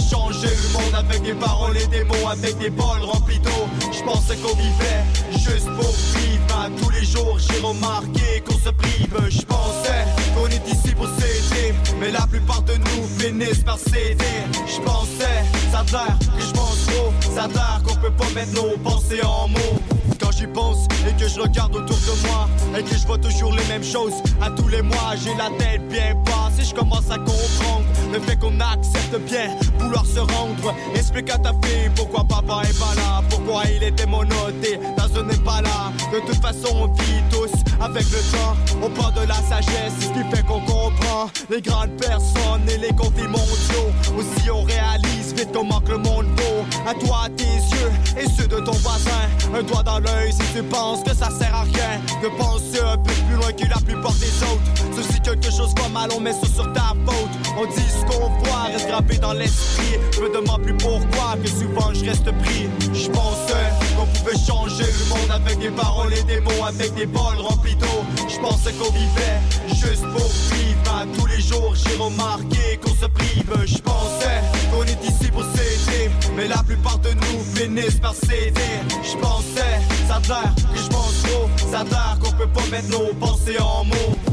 changer 0.08 0.48
le 0.48 0.72
monde 0.72 0.94
avec 0.94 1.22
des 1.22 1.34
paroles 1.34 1.76
et 1.76 1.86
des 1.86 2.04
mots, 2.04 2.28
avec 2.30 2.58
des 2.58 2.70
bols 2.70 3.02
remplis 3.02 3.38
d'eau. 3.40 3.66
Je 3.92 4.02
pensais 4.02 4.36
qu'on 4.36 4.54
vivait 4.54 5.04
juste 5.32 5.66
pour 5.66 5.90
vivre. 5.90 6.36
À 6.58 6.68
tous 6.80 6.90
les 6.90 7.04
jours, 7.04 7.38
j'ai 7.38 7.60
remarqué 7.60 8.42
qu'on 8.46 8.58
se 8.58 8.70
prive. 8.70 9.14
Je 9.28 9.42
pensais 9.42 10.04
qu'on 10.34 10.46
est 10.46 10.66
ici 10.68 10.94
pour 10.94 11.06
s'aider. 11.06 11.74
Mais 12.00 12.10
la 12.10 12.26
plupart 12.26 12.62
de 12.62 12.74
nous 12.74 13.06
finissent 13.18 13.64
par 13.64 13.78
céder. 13.78 14.24
Je 14.66 14.80
pensais, 14.80 15.44
ça 15.70 15.80
a 15.80 15.84
que 15.84 16.40
je 16.40 16.52
pense 16.52 16.86
trop. 16.86 17.12
Ça 17.34 17.44
a 17.44 17.80
qu'on 17.80 17.96
peut 17.96 18.12
pas 18.12 18.30
mettre 18.34 18.52
nos 18.54 18.76
pensées 18.78 19.22
en 19.22 19.48
mots. 19.48 19.80
Quand 20.20 20.32
j'y 20.32 20.46
pense 20.46 20.86
et 21.08 21.12
que 21.20 21.28
je 21.28 21.40
regarde 21.40 21.74
autour 21.76 21.96
de 21.96 22.28
moi 22.28 22.48
et 22.78 22.82
que 22.82 22.96
je 22.96 23.06
vois 23.06 23.18
toujours 23.18 23.52
les 23.52 23.64
mêmes 23.64 23.84
choses 23.84 24.14
à 24.40 24.50
tous 24.50 24.68
les 24.68 24.82
mois, 24.82 25.14
j'ai 25.22 25.34
la 25.34 25.50
tête 25.58 25.86
bien 25.88 26.14
basse 26.24 26.58
et 26.58 26.64
je 26.64 26.74
commence 26.74 27.10
à 27.10 27.18
comprendre 27.18 27.84
le 28.16 28.22
fait 28.22 28.36
qu'on 28.36 28.58
accepte 28.60 29.18
bien 29.28 29.50
vouloir 29.78 30.04
se 30.06 30.20
rendre. 30.20 30.74
Explique 30.94 31.30
à 31.30 31.38
ta 31.38 31.50
fille 31.62 31.90
pourquoi 31.94 32.24
papa 32.24 32.62
est 32.64 32.78
pas 32.78 32.94
là, 32.96 33.22
pourquoi 33.28 33.62
il 33.74 33.82
était 33.82 34.06
monoté 34.06 34.78
dans 34.96 35.20
un 35.20 35.26
pas 35.44 35.60
là. 35.62 35.92
De 36.12 36.20
toute 36.20 36.40
façon, 36.40 36.74
on 36.74 36.86
vit 37.02 37.22
tous 37.30 37.52
avec 37.80 38.04
le 38.04 38.18
temps. 38.32 38.56
On 38.82 38.90
parle 38.90 39.14
de 39.14 39.28
la 39.28 39.34
sagesse, 39.34 39.94
ce 40.00 40.06
qui 40.08 40.36
fait 40.36 40.44
qu'on 40.44 40.60
comprend 40.60 41.30
les 41.50 41.60
grandes 41.60 41.96
personnes 41.96 42.68
et 42.68 42.78
les 42.78 42.94
conflits 42.94 43.28
mondiaux. 43.28 43.90
Aussi, 44.16 44.50
on 44.50 44.62
réalise 44.62 45.25
vite 45.36 45.52
qu'on 45.52 45.64
manque 45.64 45.88
le 45.88 45.98
monde 45.98 46.26
beau. 46.36 46.64
À 46.86 46.94
toi, 46.94 47.24
à 47.26 47.28
tes 47.28 47.44
yeux 47.44 47.92
et 48.18 48.26
ceux 48.36 48.48
de 48.48 48.56
ton 48.56 48.72
voisin. 48.72 49.10
Un 49.54 49.62
doigt 49.62 49.82
dans 49.82 49.98
l'œil 49.98 50.32
si 50.32 50.54
tu 50.54 50.62
penses 50.62 51.02
que 51.02 51.14
ça 51.14 51.30
sert 51.30 51.54
à 51.54 51.62
rien. 51.62 52.00
De 52.22 52.28
penser 52.36 52.80
un 52.80 52.96
peu 52.96 53.12
plus 53.12 53.36
loin 53.36 53.52
que 53.52 53.68
la 53.68 53.80
plupart 53.80 54.14
des 54.14 54.42
autres. 54.42 55.02
Si 55.10 55.20
quelque 55.20 55.50
chose 55.50 55.74
va 55.80 55.88
mal, 55.88 56.10
on 56.16 56.20
met 56.20 56.32
ça 56.32 56.46
sur 56.54 56.72
ta 56.72 56.94
faute. 57.06 57.30
On 57.58 57.66
dit 57.66 57.88
ce 57.88 58.04
qu'on 58.06 58.28
voit, 58.28 58.64
reste 58.72 58.88
gravé 58.88 59.18
dans 59.18 59.34
l'esprit. 59.34 59.98
Je 60.14 60.20
me 60.20 60.32
demande 60.32 60.62
plus 60.62 60.76
pourquoi, 60.76 61.36
que 61.42 61.48
souvent 61.48 61.92
je 61.92 62.04
reste 62.04 62.30
pris. 62.42 62.68
Je 62.92 63.08
pensais 63.10 63.66
qu'on 63.96 64.06
pouvait 64.06 64.38
changer 64.38 64.84
le 64.84 65.08
monde 65.10 65.30
avec 65.30 65.58
des 65.58 65.70
paroles 65.70 66.14
et 66.14 66.22
des 66.22 66.40
mots, 66.40 66.64
avec 66.66 66.94
des 66.94 67.06
bols 67.06 67.38
remplis 67.38 67.76
d'eau. 67.76 68.04
Je 68.28 68.38
pensais 68.38 68.72
qu'on 68.72 68.90
vivait 68.90 69.40
juste 69.68 70.02
pour 70.02 70.26
vivre. 70.26 70.76
Tous 71.18 71.26
les 71.26 71.40
jours, 71.40 71.74
j'ai 71.74 71.96
remarqué 71.96 72.78
qu'on 72.82 72.94
se 72.94 73.06
prive. 73.06 73.52
Je 73.66 73.78
pensais 73.78 74.40
qu'on 74.70 74.82
est 74.84 75.02
ici 75.04 75.30
pour 75.30 75.44
s'aider. 75.44 76.10
Mais 76.36 76.48
la 76.48 76.62
plupart 76.62 76.98
de 76.98 77.10
nous 77.10 77.40
finissent 77.54 78.00
par 78.00 78.14
céder. 78.14 78.76
Je 79.02 79.16
pensais, 79.18 79.80
ça 80.08 80.16
a 80.16 80.20
l'air 80.28 80.54
que 80.54 80.78
je 80.78 80.88
pense 80.88 81.22
trop. 81.22 81.48
Ça 81.70 81.80
a 81.80 82.16
qu'on 82.16 82.32
peut 82.32 82.48
pas 82.48 82.66
mettre 82.70 82.88
nos 82.90 83.14
pensées 83.14 83.58
en 83.60 83.84
mots. 83.84 84.25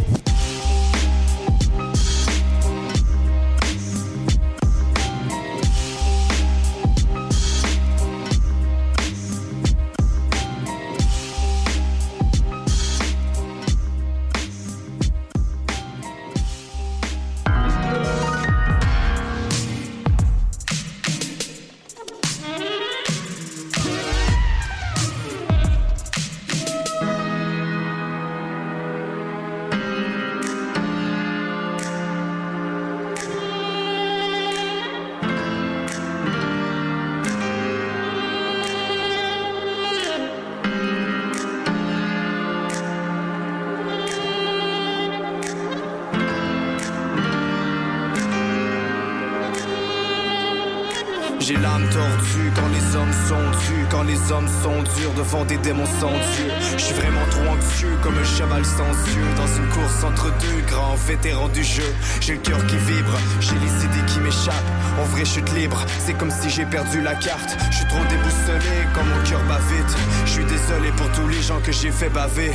Devant 55.16 55.46
des 55.46 55.58
démons 55.58 55.86
sans 56.00 56.12
Dieu. 56.12 56.52
Je 56.78 56.84
suis 56.84 56.94
vraiment 56.94 57.26
trop 57.30 57.48
anxieux 57.48 57.96
comme 58.02 58.18
un 58.18 58.24
cheval 58.24 58.66
sans 58.66 58.92
yeux 59.16 59.34
dans 59.36 59.48
une 59.48 59.70
course 59.70 60.04
entre 60.04 60.26
deux 60.40 60.62
grands 60.68 60.96
vétérans 60.96 61.50
du 61.50 61.64
jeu. 61.64 61.94
J'ai 62.22 62.34
le 62.34 62.40
cœur 62.40 62.66
qui 62.68 62.78
vibre, 62.78 63.18
j'ai 63.40 63.56
les 63.56 63.86
idées 63.86 64.06
qui 64.08 64.20
m'échappent. 64.20 64.72
En 65.00 65.06
vrai, 65.06 65.26
chute 65.26 65.52
libre, 65.54 65.86
c'est 66.00 66.14
comme 66.14 66.32
si 66.32 66.50
j'ai 66.50 66.66
perdu 66.66 67.02
la 67.02 67.16
carte. 67.16 67.58
Je 67.72 67.78
suis 67.78 67.88
trop 67.88 68.04
déboussolé 68.10 68.88
quand 68.94 69.04
mon 69.04 69.24
cœur 69.30 69.42
bat 69.48 69.60
vite. 69.70 69.98
Je 70.26 70.32
suis 70.32 70.46
désolé 70.46 70.92
pour 70.98 71.10
tous 71.12 71.28
les 71.28 71.42
gens 71.42 71.60
que 71.62 71.72
j'ai 71.72 71.92
fait 71.92 72.10
baver. 72.10 72.52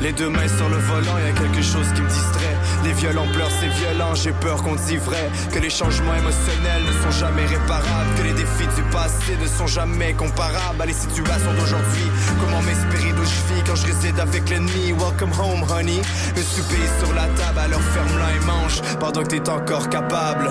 Les 0.00 0.12
deux 0.12 0.28
mains 0.28 0.48
sur 0.48 0.68
le 0.68 0.76
volant, 0.76 1.18
y 1.18 1.30
a 1.30 1.32
quelque 1.32 1.62
chose 1.62 1.86
qui 1.94 2.02
me 2.02 2.08
distrait. 2.08 2.56
Les 2.82 2.92
violons 2.92 3.26
pleurent, 3.34 3.50
c'est 3.60 3.68
violent, 3.68 4.14
j'ai 4.14 4.32
peur 4.32 4.62
qu'on 4.62 4.74
dit 4.74 4.96
vrai. 4.96 5.30
Que 5.52 5.58
les 5.58 5.68
changements 5.68 6.14
émotionnels 6.14 6.82
ne 6.86 6.92
sont 7.02 7.18
jamais 7.18 7.44
réparables. 7.44 8.14
Que 8.16 8.22
les 8.22 8.32
défis 8.32 8.68
du 8.74 8.82
passé 8.90 9.36
ne 9.40 9.46
sont 9.46 9.66
jamais 9.66 10.14
comparables 10.14 10.80
à 10.80 10.86
les 10.86 10.94
situations 10.94 11.52
d'aujourd'hui. 11.58 12.10
Comment 12.40 12.62
m'espérer 12.62 13.12
d'où 13.12 13.24
je 13.24 13.54
vis 13.54 13.62
quand 13.66 13.76
je 13.76 13.86
réside 13.86 14.18
avec 14.18 14.48
l'ennemi? 14.48 14.92
Welcome 14.92 15.32
home, 15.38 15.62
honey. 15.70 16.00
Le 16.34 16.42
souper 16.42 16.76
est 16.76 17.04
sur 17.04 17.14
la 17.14 17.26
table, 17.28 17.58
alors 17.58 17.82
ferme-la 17.82 18.34
et 18.36 18.46
mange 18.46 18.80
pendant 18.98 19.22
que 19.22 19.28
t'es 19.28 19.48
encore 19.48 19.88
capable. 19.90 20.50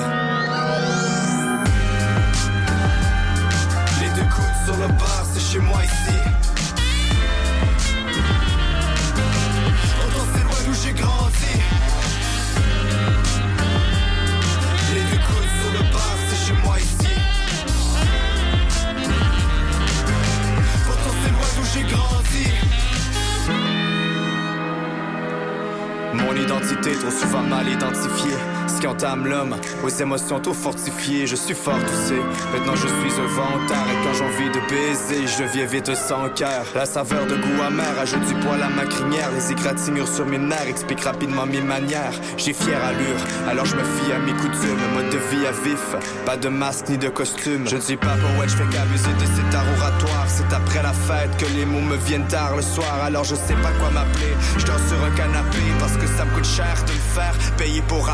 Les 4.01 4.09
deux 4.09 4.27
coudes 4.29 4.65
sur 4.65 4.77
le 4.77 4.87
bar, 4.87 5.25
c'est 5.33 5.41
chez 5.41 5.59
moi 5.59 5.83
ici. 5.83 6.28
Trop 27.09 27.17
souvent 27.17 27.43
mal 27.43 27.67
identifié. 27.67 28.48
Qui 28.79 28.87
entame 28.87 29.27
l'homme, 29.27 29.55
aux 29.83 29.89
émotions 29.89 30.39
trop 30.39 30.53
fortifiées. 30.53 31.27
Je 31.27 31.35
suis 31.35 31.53
fort, 31.53 31.79
tu 31.79 32.07
sais. 32.07 32.21
Maintenant 32.53 32.75
je 32.75 32.87
suis 32.87 33.19
un 33.19 33.27
vantard 33.27 33.85
et 33.89 34.05
quand 34.05 34.13
j'ai 34.13 34.23
envie 34.23 34.49
de 34.49 34.59
baiser, 34.69 35.27
je 35.27 35.43
deviens 35.43 35.65
vite 35.65 35.93
sans 35.95 36.29
cœur. 36.29 36.65
La 36.73 36.85
saveur 36.85 37.25
de 37.25 37.35
goût 37.35 37.61
amer 37.61 37.99
ajoute 37.99 38.25
du 38.25 38.35
poil 38.35 38.61
à 38.63 38.69
ma 38.69 38.85
crinière. 38.85 39.31
Les 39.35 39.51
égratignures 39.51 40.07
sur 40.07 40.25
mes 40.25 40.37
nerfs 40.37 40.69
expliquent 40.69 41.03
rapidement 41.03 41.45
mes 41.45 41.59
manières. 41.59 42.13
J'ai 42.37 42.53
fière 42.53 42.81
allure, 42.85 43.19
alors 43.49 43.65
je 43.65 43.75
me 43.75 43.83
fie 43.83 44.13
à 44.13 44.19
mes 44.19 44.31
coutumes. 44.31 44.79
Mode 44.93 45.09
de 45.09 45.17
vie 45.17 45.45
à 45.45 45.51
vif, 45.51 45.95
pas 46.25 46.37
de 46.37 46.47
masque 46.47 46.87
ni 46.87 46.97
de 46.97 47.09
costume. 47.09 47.67
Je 47.67 47.75
ne 47.75 47.81
suis 47.81 47.97
pas 47.97 48.15
poète, 48.15 48.49
je 48.49 48.55
fais 48.55 48.69
qu'abuser 48.71 49.13
de 49.19 49.25
cet 49.35 49.55
art 49.55 49.65
oratoire. 49.77 50.25
C'est 50.27 50.53
après 50.55 50.83
la 50.83 50.93
fête 50.93 51.35
que 51.37 51.51
les 51.57 51.65
mots 51.65 51.81
me 51.81 51.97
viennent 51.97 52.27
tard 52.27 52.55
le 52.55 52.61
soir. 52.61 53.03
Alors 53.03 53.25
je 53.25 53.35
sais 53.35 53.55
pas 53.55 53.71
quoi 53.77 53.89
m'appeler. 53.89 54.33
Je 54.57 54.65
dors 54.65 54.79
sur 54.87 55.03
un 55.03 55.11
canapé 55.11 55.59
parce 55.79 55.97
que 55.97 56.07
ça 56.07 56.23
me 56.23 56.33
coûte 56.33 56.45
cher 56.45 56.75
de 56.87 56.93
me 56.93 57.13
faire 57.13 57.35
payer 57.57 57.81
pour 57.89 58.09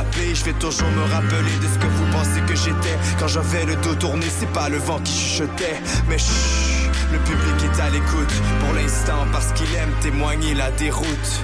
vais 0.45 0.53
toujours 0.59 0.89
me 0.89 1.03
rappeler 1.13 1.55
de 1.61 1.67
ce 1.67 1.77
que 1.79 1.87
vous 1.87 2.05
pensez 2.11 2.41
que 2.41 2.55
j'étais. 2.55 2.97
Quand 3.19 3.27
j'avais 3.27 3.65
le 3.65 3.75
dos 3.77 3.95
tourné, 3.95 4.25
c'est 4.29 4.51
pas 4.51 4.69
le 4.69 4.77
vent 4.77 4.99
qui 4.99 5.13
chuchotait. 5.13 5.81
Mais 6.07 6.17
chut, 6.17 6.89
le 7.11 7.19
public 7.19 7.55
est 7.63 7.81
à 7.81 7.89
l'écoute 7.89 8.33
pour 8.59 8.73
l'instant 8.73 9.25
parce 9.31 9.51
qu'il 9.53 9.73
aime 9.75 9.91
témoigner 10.01 10.53
la 10.53 10.71
déroute. 10.71 11.43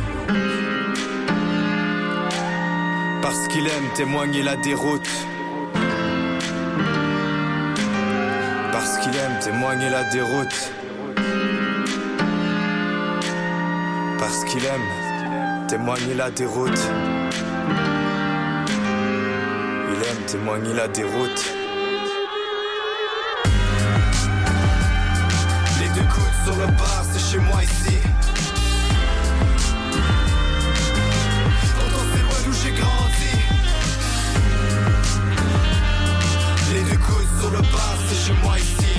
Parce 3.21 3.47
qu'il 3.47 3.65
aime 3.67 3.93
témoigner 3.95 4.43
la 4.43 4.55
déroute. 4.57 5.09
Parce 8.71 8.97
qu'il 8.99 9.15
aime 9.15 9.39
témoigner 9.39 9.89
la 9.89 10.03
déroute. 10.05 10.71
Parce 14.19 14.43
qu'il 14.45 14.65
aime 14.65 15.67
témoigner 15.67 16.13
la 16.15 16.31
déroute. 16.31 16.79
Il 20.31 20.35
aime 20.35 20.43
témoigner 20.43 20.73
la 20.73 20.87
déroute. 20.87 21.53
Les 25.79 25.89
deux 25.89 26.07
coudes 26.07 26.37
sur 26.45 26.55
le 26.55 26.67
bar, 26.67 27.03
c'est 27.11 27.19
chez 27.19 27.39
moi 27.39 27.63
ici. 27.63 27.97
Pourtant 31.75 32.05
c'est 32.13 32.21
loin 32.21 32.39
d'où 32.45 32.53
j'ai 32.63 32.71
grandi. 32.71 33.33
Les 36.73 36.83
deux 36.83 36.97
coudes 36.97 37.39
sur 37.39 37.51
le 37.51 37.59
bar, 37.59 37.95
c'est 38.07 38.27
chez 38.27 38.33
moi 38.41 38.57
ici. 38.57 38.93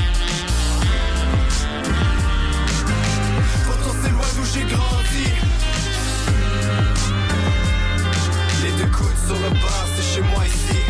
Pourtant 3.64 3.94
c'est 4.02 4.10
loin 4.10 4.26
d'où 4.36 4.44
j'ai 4.52 4.64
grandi. 4.64 5.26
Les 8.62 8.72
deux 8.72 8.90
coudes 8.90 9.20
sur 9.26 9.36
le 9.36 9.50
bar, 9.60 9.86
c'est 9.96 10.14
chez 10.14 10.20
moi 10.20 10.44
ici. 10.46 10.81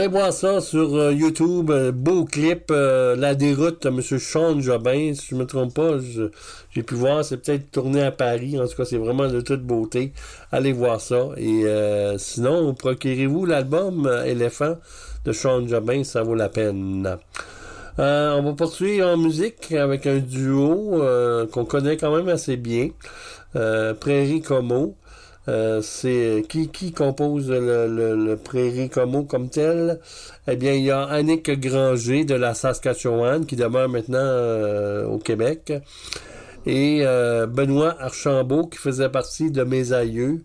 Allez 0.00 0.08
voir 0.08 0.32
ça 0.32 0.62
sur 0.62 0.94
euh, 0.96 1.12
YouTube. 1.12 1.70
euh, 1.70 1.92
beau 1.92 2.24
clip. 2.24 2.70
euh, 2.70 3.14
la 3.16 3.34
déroute 3.34 3.82
de 3.82 3.88
M. 3.88 4.00
Sean 4.00 4.58
Jobin. 4.58 5.12
Si 5.12 5.26
je 5.28 5.34
me 5.34 5.44
trompe 5.44 5.74
pas, 5.74 5.98
j'ai 6.70 6.82
pu 6.82 6.94
voir. 6.94 7.22
C'est 7.22 7.36
peut-être 7.36 7.70
tourné 7.70 8.02
à 8.04 8.10
Paris. 8.10 8.58
En 8.58 8.66
tout 8.66 8.76
cas, 8.76 8.86
c'est 8.86 8.96
vraiment 8.96 9.28
de 9.28 9.42
toute 9.42 9.60
beauté. 9.60 10.14
Allez 10.52 10.72
voir 10.72 11.02
ça. 11.02 11.28
Et 11.36 11.66
sinon, 12.16 12.72
procurez-vous 12.72 13.44
l'album 13.44 14.10
Éléphant 14.24 14.78
de 15.26 15.32
Sean 15.32 15.68
Jobin. 15.68 16.02
Ça 16.02 16.22
vaut 16.22 16.34
la 16.34 16.48
peine. 16.48 17.18
On 17.98 18.42
va 18.42 18.52
poursuivre 18.54 19.06
en 19.06 19.18
musique 19.18 19.70
avec 19.72 20.06
un 20.06 20.20
duo 20.20 21.02
qu'on 21.52 21.66
connaît 21.66 21.98
quand 21.98 22.16
même 22.16 22.30
assez 22.30 22.56
bien. 22.56 22.88
Prairie 23.52 24.40
Como. 24.40 24.94
Euh, 25.50 25.82
c'est 25.82 26.44
qui, 26.48 26.68
qui 26.68 26.92
compose 26.92 27.50
le, 27.50 28.14
le, 28.14 28.36
Prairie 28.36 28.88
Como 28.88 29.24
comme 29.24 29.48
tel? 29.48 29.98
Eh 30.46 30.54
bien, 30.54 30.74
il 30.74 30.84
y 30.84 30.90
a 30.90 31.02
Annick 31.02 31.50
Granger 31.60 32.24
de 32.24 32.34
la 32.34 32.54
Saskatchewan 32.54 33.44
qui 33.44 33.56
demeure 33.56 33.88
maintenant 33.88 34.18
euh, 34.20 35.06
au 35.06 35.18
Québec. 35.18 35.72
Et 36.66 37.00
euh, 37.02 37.46
Benoît 37.46 37.96
Archambault 37.98 38.66
qui 38.66 38.78
faisait 38.78 39.08
partie 39.08 39.50
de 39.50 39.64
mes 39.64 39.92
aïeux. 39.92 40.44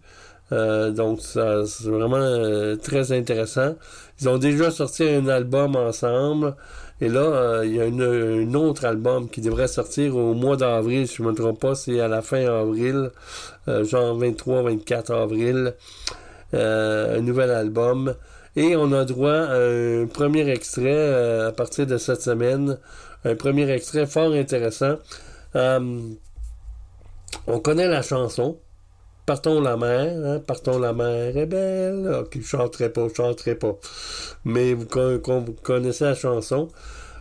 Euh, 0.52 0.91
donc, 0.91 1.19
c'est 1.22 1.90
vraiment 1.90 2.18
euh, 2.18 2.76
très 2.76 3.11
intéressant. 3.11 3.76
Ils 4.22 4.30
ont 4.30 4.38
déjà 4.38 4.72
sorti 4.72 5.03
un 5.03 5.27
album 5.27 5.76
ensemble. 5.76 6.56
Et 7.01 7.09
là, 7.09 7.19
euh, 7.19 7.65
il 7.65 7.76
y 7.76 7.81
a 7.81 7.85
une, 7.85 8.01
un 8.01 8.53
autre 8.53 8.85
album 8.85 9.30
qui 9.30 9.41
devrait 9.41 9.67
sortir 9.67 10.15
au 10.15 10.34
mois 10.34 10.55
d'avril, 10.55 11.07
si 11.07 11.17
je 11.17 11.23
ne 11.23 11.30
me 11.30 11.34
trompe 11.34 11.59
pas, 11.59 11.76
c'est 11.76 11.99
à 11.99 12.07
la 12.07 12.22
fin 12.22 12.45
avril, 12.45 13.11
euh, 13.67 13.84
genre 13.84 14.17
23-24 14.17 15.11
avril, 15.11 15.73
euh, 16.53 17.17
un 17.17 17.22
nouvel 17.22 17.51
album. 17.51 18.15
Et 18.55 18.77
on 18.77 18.93
a 18.93 19.03
droit 19.03 19.34
à 19.34 19.57
un 19.57 20.05
premier 20.05 20.49
extrait 20.49 21.43
à 21.43 21.51
partir 21.51 21.85
de 21.85 21.97
cette 21.97 22.22
semaine, 22.22 22.77
un 23.26 23.35
premier 23.35 23.69
extrait 23.69 24.07
fort 24.07 24.31
intéressant. 24.31 24.95
On 25.53 26.15
connaît 27.59 27.89
la 27.89 28.01
chanson. 28.01 28.57
Partons 29.26 29.60
la 29.60 29.76
mer, 29.76 30.14
hein, 30.23 30.39
partons 30.45 30.77
la 30.77 30.93
mer 30.93 31.35
est 31.35 31.45
belle. 31.47 32.07
Ok, 32.22 32.38
je 32.39 32.45
chanterai 32.45 32.89
pas, 32.89 33.07
je 33.10 33.15
chanterai 33.15 33.56
pas. 33.56 33.76
Mais 34.43 34.73
vous, 34.76 34.85
con- 34.85 35.19
con- 35.23 35.41
vous 35.41 35.53
connaissez 35.53 36.03
la 36.03 36.14
chanson. 36.15 36.68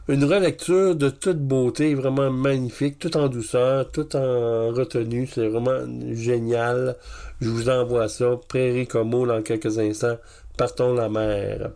Une 0.08 0.24
relecture 0.24 0.94
de 0.94 1.08
toute 1.08 1.38
beauté, 1.38 1.94
vraiment 1.94 2.30
magnifique, 2.30 2.98
tout 2.98 3.16
en 3.16 3.28
douceur, 3.28 3.90
tout 3.90 4.14
en 4.16 4.68
retenue. 4.72 5.26
C'est 5.26 5.48
vraiment 5.48 5.80
génial. 6.12 6.96
Je 7.40 7.48
vous 7.48 7.70
envoie 7.70 8.08
ça. 8.08 8.38
Prairie 8.48 8.86
Como 8.86 9.26
dans 9.26 9.40
quelques 9.40 9.78
instants. 9.78 10.18
Partons 10.58 10.92
la 10.92 11.08
mer. 11.08 11.70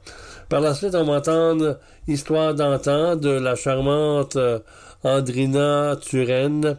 Par 0.51 0.61
la 0.61 0.75
suite, 0.75 0.95
on 0.95 1.05
va 1.05 1.15
entendre 1.15 1.79
Histoire 2.07 2.55
d'antan 2.55 3.17
de 3.17 3.31
la 3.31 3.55
charmante 3.55 4.37
euh, 4.37 4.59
Andrina 5.05 5.97
Turenne 6.01 6.77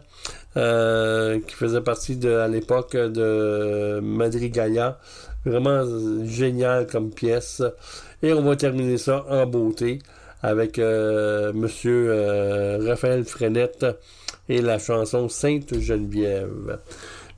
qui 0.54 1.54
faisait 1.54 1.80
partie 1.80 2.16
de, 2.16 2.32
à 2.32 2.48
l'époque 2.48 2.96
de 2.96 4.00
Madrigaya. 4.00 4.98
Vraiment 5.44 5.70
euh, 5.70 6.24
génial 6.26 6.86
comme 6.86 7.10
pièce. 7.10 7.62
Et 8.22 8.32
on 8.32 8.42
va 8.42 8.56
terminer 8.56 8.98
ça 8.98 9.24
en 9.28 9.46
beauté 9.46 10.00
avec 10.42 10.78
euh, 10.78 11.52
Monsieur 11.52 12.10
euh, 12.10 12.78
Raphaël 12.86 13.24
Frenette 13.24 13.86
et 14.48 14.60
la 14.60 14.78
chanson 14.78 15.28
Sainte 15.28 15.78
Geneviève. 15.78 16.78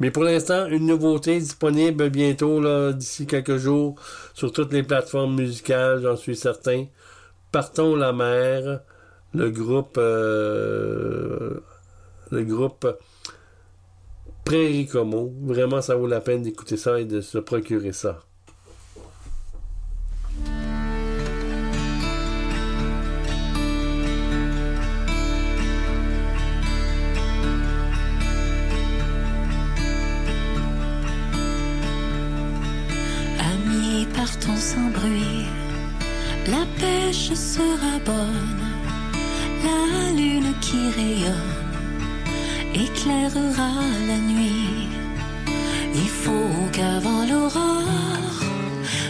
Mais 0.00 0.10
pour 0.10 0.24
l'instant, 0.24 0.66
une 0.66 0.86
nouveauté 0.86 1.38
disponible 1.38 2.10
bientôt, 2.10 2.92
d'ici 2.92 3.26
quelques 3.26 3.58
jours, 3.58 3.94
sur 4.34 4.50
toutes 4.50 4.72
les 4.72 4.82
plateformes 4.82 5.36
musicales, 5.36 6.00
j'en 6.02 6.16
suis 6.16 6.34
certain. 6.34 6.86
Partons 7.52 7.94
la 7.94 8.12
mer, 8.12 8.80
le 9.32 9.50
groupe, 9.50 9.96
euh, 9.98 11.60
le 12.32 12.44
groupe 12.44 12.88
Prairie 14.44 14.86
Como. 14.86 15.32
Vraiment, 15.42 15.82
ça 15.82 15.94
vaut 15.94 16.06
la 16.06 16.20
peine 16.20 16.42
d'écouter 16.42 16.76
ça 16.76 16.98
et 16.98 17.04
de 17.04 17.20
se 17.20 17.38
procurer 17.38 17.92
ça. 17.92 18.20
Amis, 33.38 34.06
partons 34.14 34.56
sans 34.56 34.90
bruit. 34.90 35.46
La 36.48 36.64
pêche 36.80 37.32
sera 37.34 37.98
bonne. 38.04 38.62
La 39.62 40.12
lune 40.16 40.52
qui 40.60 40.88
rayonne 40.96 41.61
éclairera 42.74 43.72
la 44.06 44.18
nuit. 44.18 44.88
Il 45.94 46.08
faut 46.08 46.70
qu'avant 46.72 47.24
l'aurore, 47.26 48.42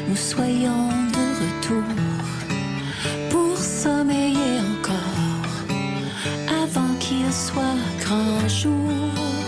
nous 0.09 0.17
soyons 0.17 0.89
de 1.17 1.25
retour 1.43 1.95
pour 3.31 3.57
sommeiller 3.57 4.55
encore 4.75 5.55
avant 6.63 6.95
qu'il 6.99 7.33
soit 7.33 7.81
grand 8.01 8.49
jour. 8.49 9.42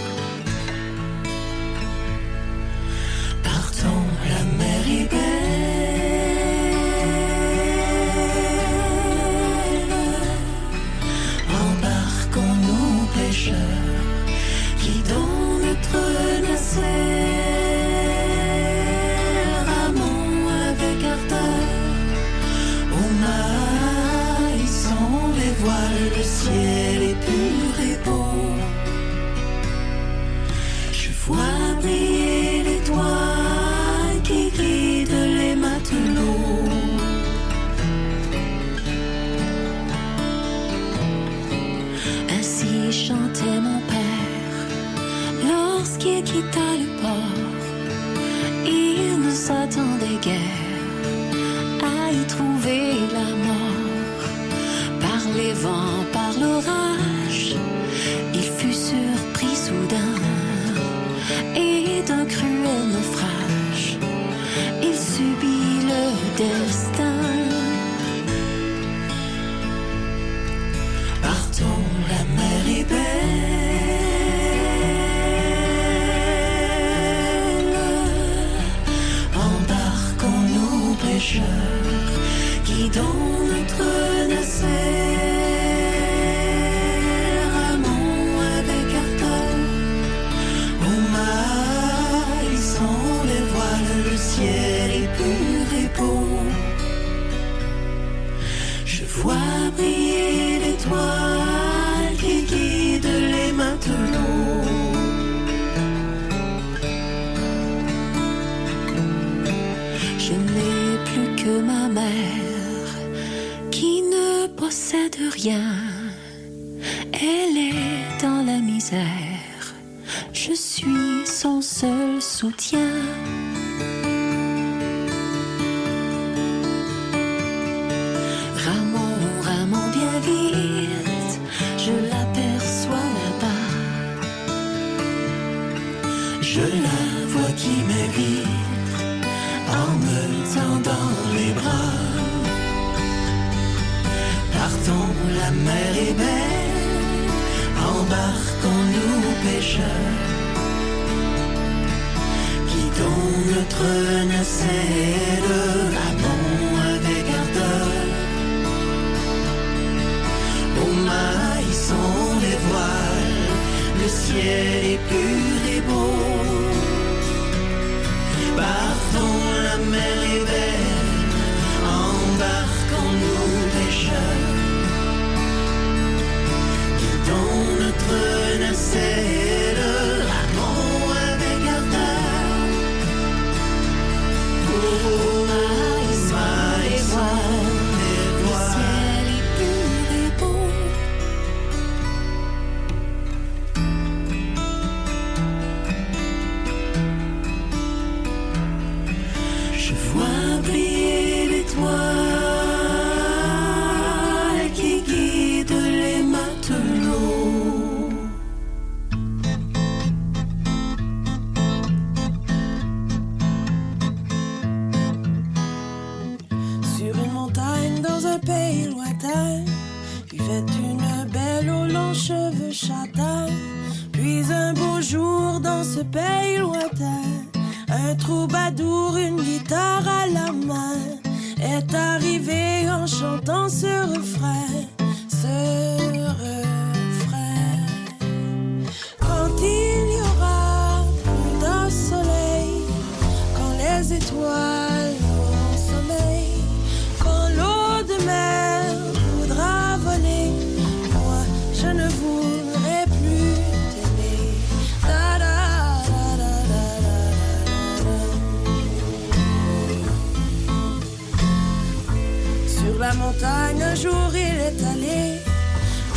sur 262.94 263.00
la 263.00 263.14
montagne, 263.14 263.82
un 263.82 263.94
jour 263.94 264.30
il 264.32 264.60
est 264.68 264.84
allé. 264.92 265.40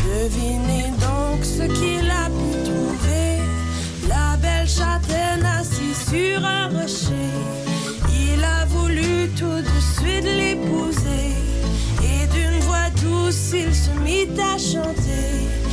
Devinez 0.05 0.89
donc 0.99 1.43
ce 1.43 1.63
qu'il 1.63 2.09
a 2.09 2.25
pu 2.29 2.63
trouver. 2.69 3.39
La 4.07 4.37
belle 4.37 4.67
châtaine 4.67 5.45
assise 5.59 6.09
sur 6.09 6.45
un 6.45 6.67
rocher. 6.67 7.33
Il 8.11 8.43
a 8.43 8.65
voulu 8.65 9.29
tout 9.35 9.61
de 9.69 9.79
suite 9.95 10.25
l'épouser. 10.25 11.33
Et 12.03 12.27
d'une 12.27 12.59
voix 12.61 12.89
douce, 13.01 13.51
il 13.53 13.73
se 13.73 13.91
mit 14.03 14.29
à 14.39 14.57
chanter. 14.57 15.66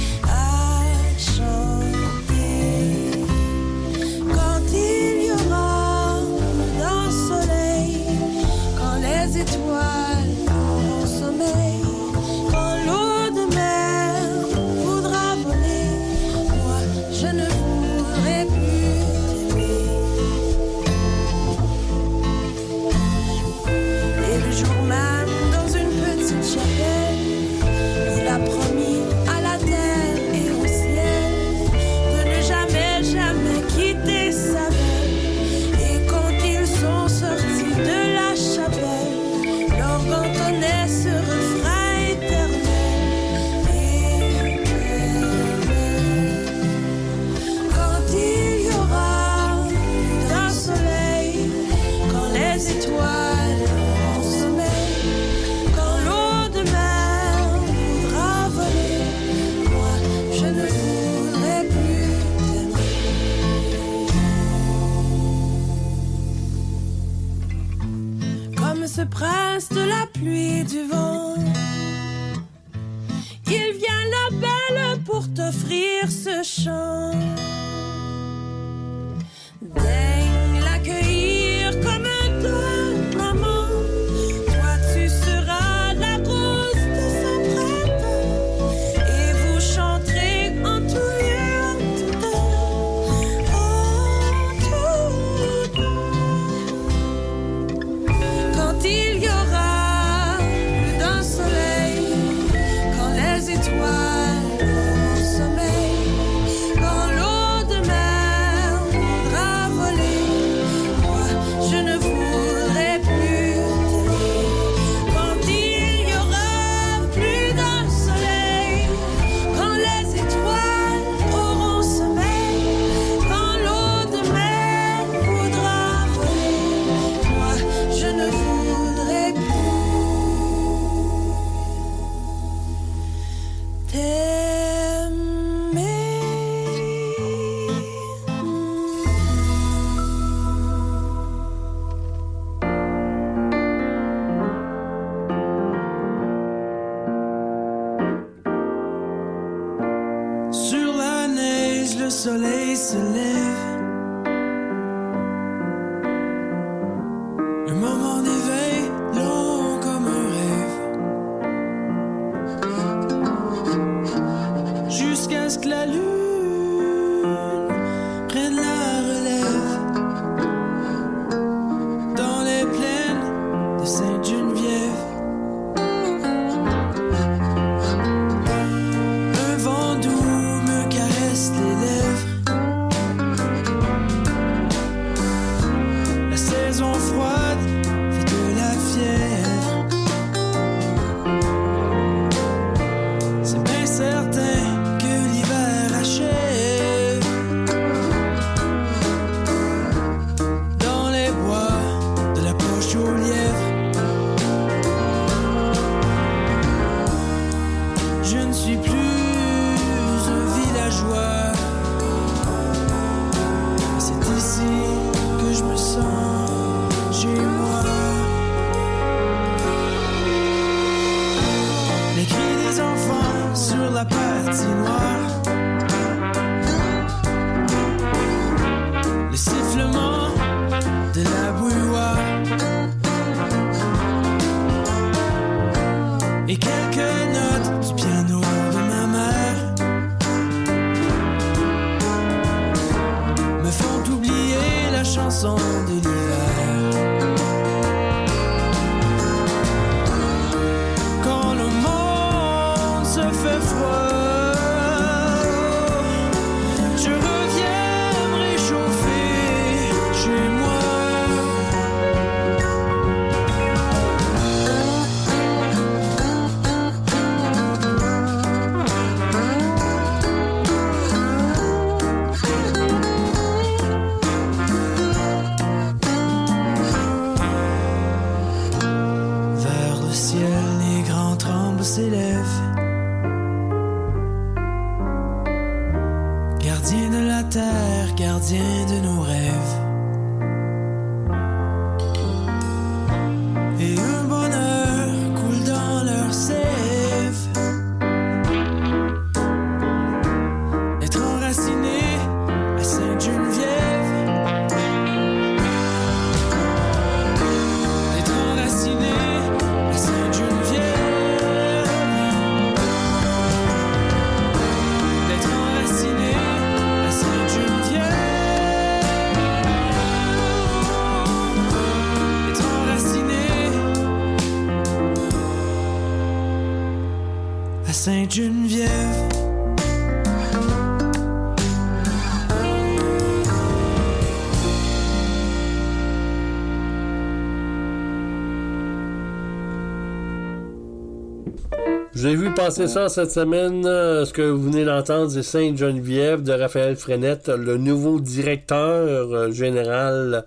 passé 342.65 342.89
ça 342.89 343.11
cette 343.11 343.31
semaine. 343.31 343.85
Euh, 343.85 344.25
ce 344.25 344.33
que 344.33 344.41
vous 344.41 344.71
venez 344.71 344.87
d'entendre, 344.87 345.31
c'est 345.31 345.43
Sainte-Geneviève 345.43 346.43
de 346.43 346.53
Raphaël 346.53 346.97
Frenette, 346.97 347.49
le 347.49 347.77
nouveau 347.77 348.21
directeur 348.21 349.35
euh, 349.35 349.53
général 349.53 350.47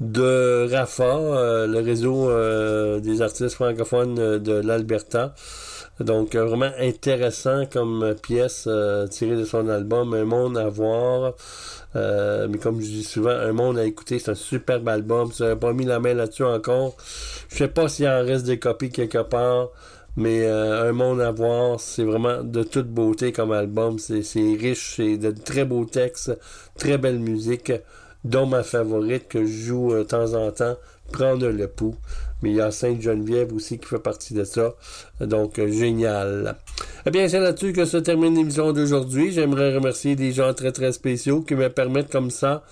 de 0.00 0.68
RAFA, 0.70 1.04
euh, 1.04 1.66
le 1.66 1.78
réseau 1.78 2.28
des 3.00 3.22
artistes 3.22 3.54
francophones 3.54 4.36
de 4.36 4.52
l'Alberta. 4.52 5.34
Donc 5.98 6.36
vraiment 6.36 6.70
intéressant 6.78 7.64
comme 7.64 8.14
pièce 8.22 8.68
tirée 9.10 9.36
de 9.36 9.46
son 9.46 9.66
album 9.70 10.12
Un 10.12 10.26
monde 10.26 10.58
à 10.58 10.68
voir. 10.68 11.32
Mais 11.94 12.58
comme 12.58 12.82
je 12.82 12.86
dis 12.86 13.04
souvent, 13.04 13.30
un 13.30 13.52
monde 13.52 13.78
à 13.78 13.84
écouter, 13.86 14.18
c'est 14.18 14.32
un 14.32 14.34
superbe 14.34 14.86
album. 14.88 15.32
Si 15.32 15.38
vous 15.38 15.44
n'avez 15.44 15.58
pas 15.58 15.72
mis 15.72 15.86
la 15.86 16.00
main 16.00 16.12
là-dessus 16.12 16.44
encore, 16.44 16.96
je 17.48 17.56
sais 17.56 17.68
pas 17.68 17.88
s'il 17.88 18.08
en 18.08 18.22
reste 18.22 18.44
des 18.44 18.58
copies 18.58 18.90
quelque 18.90 19.22
part. 19.22 19.70
Mais 20.16 20.44
euh, 20.44 20.88
Un 20.88 20.92
monde 20.92 21.20
à 21.20 21.30
voir, 21.30 21.78
c'est 21.78 22.04
vraiment 22.04 22.42
de 22.42 22.62
toute 22.62 22.88
beauté 22.88 23.32
comme 23.32 23.52
album. 23.52 23.98
C'est 23.98 24.22
riche, 24.36 24.94
c'est 24.96 25.18
de 25.18 25.30
très 25.30 25.64
beaux 25.64 25.84
textes, 25.84 26.38
très 26.78 26.96
belle 26.96 27.18
musique, 27.18 27.72
dont 28.24 28.46
ma 28.46 28.62
favorite 28.62 29.28
que 29.28 29.44
je 29.44 29.66
joue 29.66 29.92
euh, 29.92 29.98
de 29.98 30.02
temps 30.04 30.34
en 30.34 30.50
temps, 30.50 30.76
Prendre 31.12 31.48
le 31.48 31.68
pouls. 31.68 31.94
Mais 32.42 32.50
il 32.50 32.56
y 32.56 32.60
a 32.60 32.72
Sainte-Geneviève 32.72 33.52
aussi 33.54 33.78
qui 33.78 33.86
fait 33.86 34.00
partie 34.00 34.34
de 34.34 34.42
ça. 34.42 34.74
Donc, 35.20 35.58
euh, 35.58 35.70
génial. 35.70 36.56
Eh 37.06 37.10
bien, 37.10 37.28
c'est 37.28 37.38
là-dessus 37.38 37.72
que 37.72 37.84
se 37.84 37.96
termine 37.96 38.34
l'émission 38.34 38.72
d'aujourd'hui. 38.72 39.30
J'aimerais 39.30 39.74
remercier 39.74 40.16
des 40.16 40.32
gens 40.32 40.52
très, 40.52 40.72
très 40.72 40.92
spéciaux 40.92 41.42
qui 41.42 41.54
me 41.54 41.68
permettent 41.70 42.10
comme 42.10 42.30
ça 42.30 42.64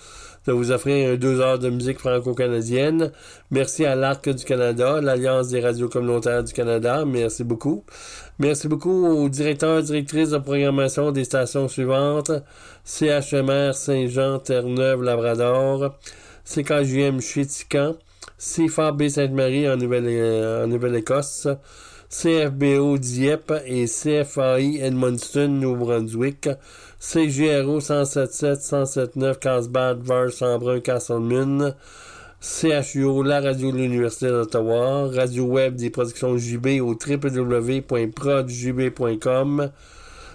de 0.47 0.53
vous 0.53 0.71
offrir 0.71 1.17
deux 1.17 1.39
heures 1.39 1.59
de 1.59 1.69
musique 1.69 1.99
franco-canadienne. 1.99 3.11
Merci 3.51 3.85
à 3.85 3.95
l'Arc 3.95 4.29
du 4.29 4.45
Canada, 4.45 5.01
l'Alliance 5.01 5.49
des 5.49 5.59
radios 5.59 5.89
communautaires 5.89 6.43
du 6.43 6.53
Canada. 6.53 7.03
Merci 7.05 7.43
beaucoup. 7.43 7.83
Merci 8.37 8.67
beaucoup 8.67 9.07
aux 9.07 9.29
directeurs 9.29 9.79
et 9.79 9.83
directrices 9.83 10.29
de 10.29 10.37
programmation 10.37 11.11
des 11.11 11.23
stations 11.23 11.67
suivantes. 11.67 12.31
CHMR 12.83 13.73
Saint-Jean, 13.73 14.39
Terre-Neuve, 14.39 15.01
Labrador. 15.01 15.95
CKJM 16.45 17.21
Chitican. 17.21 17.95
CFAB 18.37 19.07
Sainte-Marie 19.07 19.69
en 19.69 19.77
euh, 19.81 20.67
Nouvelle-Écosse. 20.67 21.47
CFBO 22.09 22.97
Dieppe 22.97 23.53
et 23.65 23.85
CFAI 23.85 24.79
Edmundston, 24.81 25.47
New-Brunswick. 25.47 26.49
CGRO 27.05 27.79
177, 27.79 28.63
179, 28.63 29.39
Carlsbad, 29.39 30.01
Vars, 30.01 30.33
Sambrun, 30.33 30.81
Castleman. 30.81 31.75
CHUO, 32.41 33.21
la 33.21 33.41
radio 33.41 33.71
de 33.71 33.77
l'Université 33.77 34.29
d'Ottawa. 34.29 35.11
Radio 35.13 35.43
web 35.43 35.75
des 35.75 35.91
productions 35.91 36.35
JB 36.35 36.81
au 36.81 36.95
www.prodjb.com. 36.95 39.71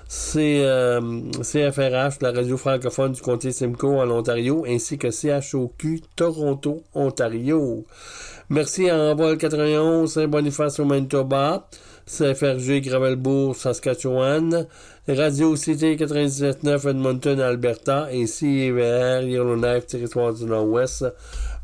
C, 0.07 0.63
euh, 0.65 1.01
CFRH, 1.43 2.21
la 2.21 2.31
radio 2.31 2.57
francophone 2.57 3.11
du 3.13 3.21
comté 3.21 3.51
Simcoe 3.51 3.99
en 3.99 4.09
Ontario, 4.09 4.65
ainsi 4.67 4.97
que 4.97 5.11
CHOQ 5.11 6.03
Toronto, 6.15 6.85
Ontario. 6.95 7.85
Merci 8.49 8.89
à 8.91 8.97
Envol 8.97 9.39
91, 9.39 10.13
Saint-Boniface 10.13 10.79
au 10.79 10.85
Manitoba, 10.85 11.67
CFRG 12.11 12.81
Gravelbourg, 12.81 13.55
Saskatchewan, 13.55 14.67
Radio 15.07 15.55
Cité 15.55 15.95
97.9 15.95 16.91
Edmonton, 16.91 17.41
Alberta, 17.41 18.13
et 18.13 18.27
CIVR 18.27 19.23
Yellowknife, 19.23 19.87
territoire 19.87 20.35
du 20.35 20.45
Nord-Ouest. 20.45 21.07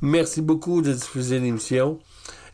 Merci 0.00 0.42
beaucoup 0.42 0.82
de 0.82 0.92
diffuser 0.92 1.40
l'émission. 1.40 1.98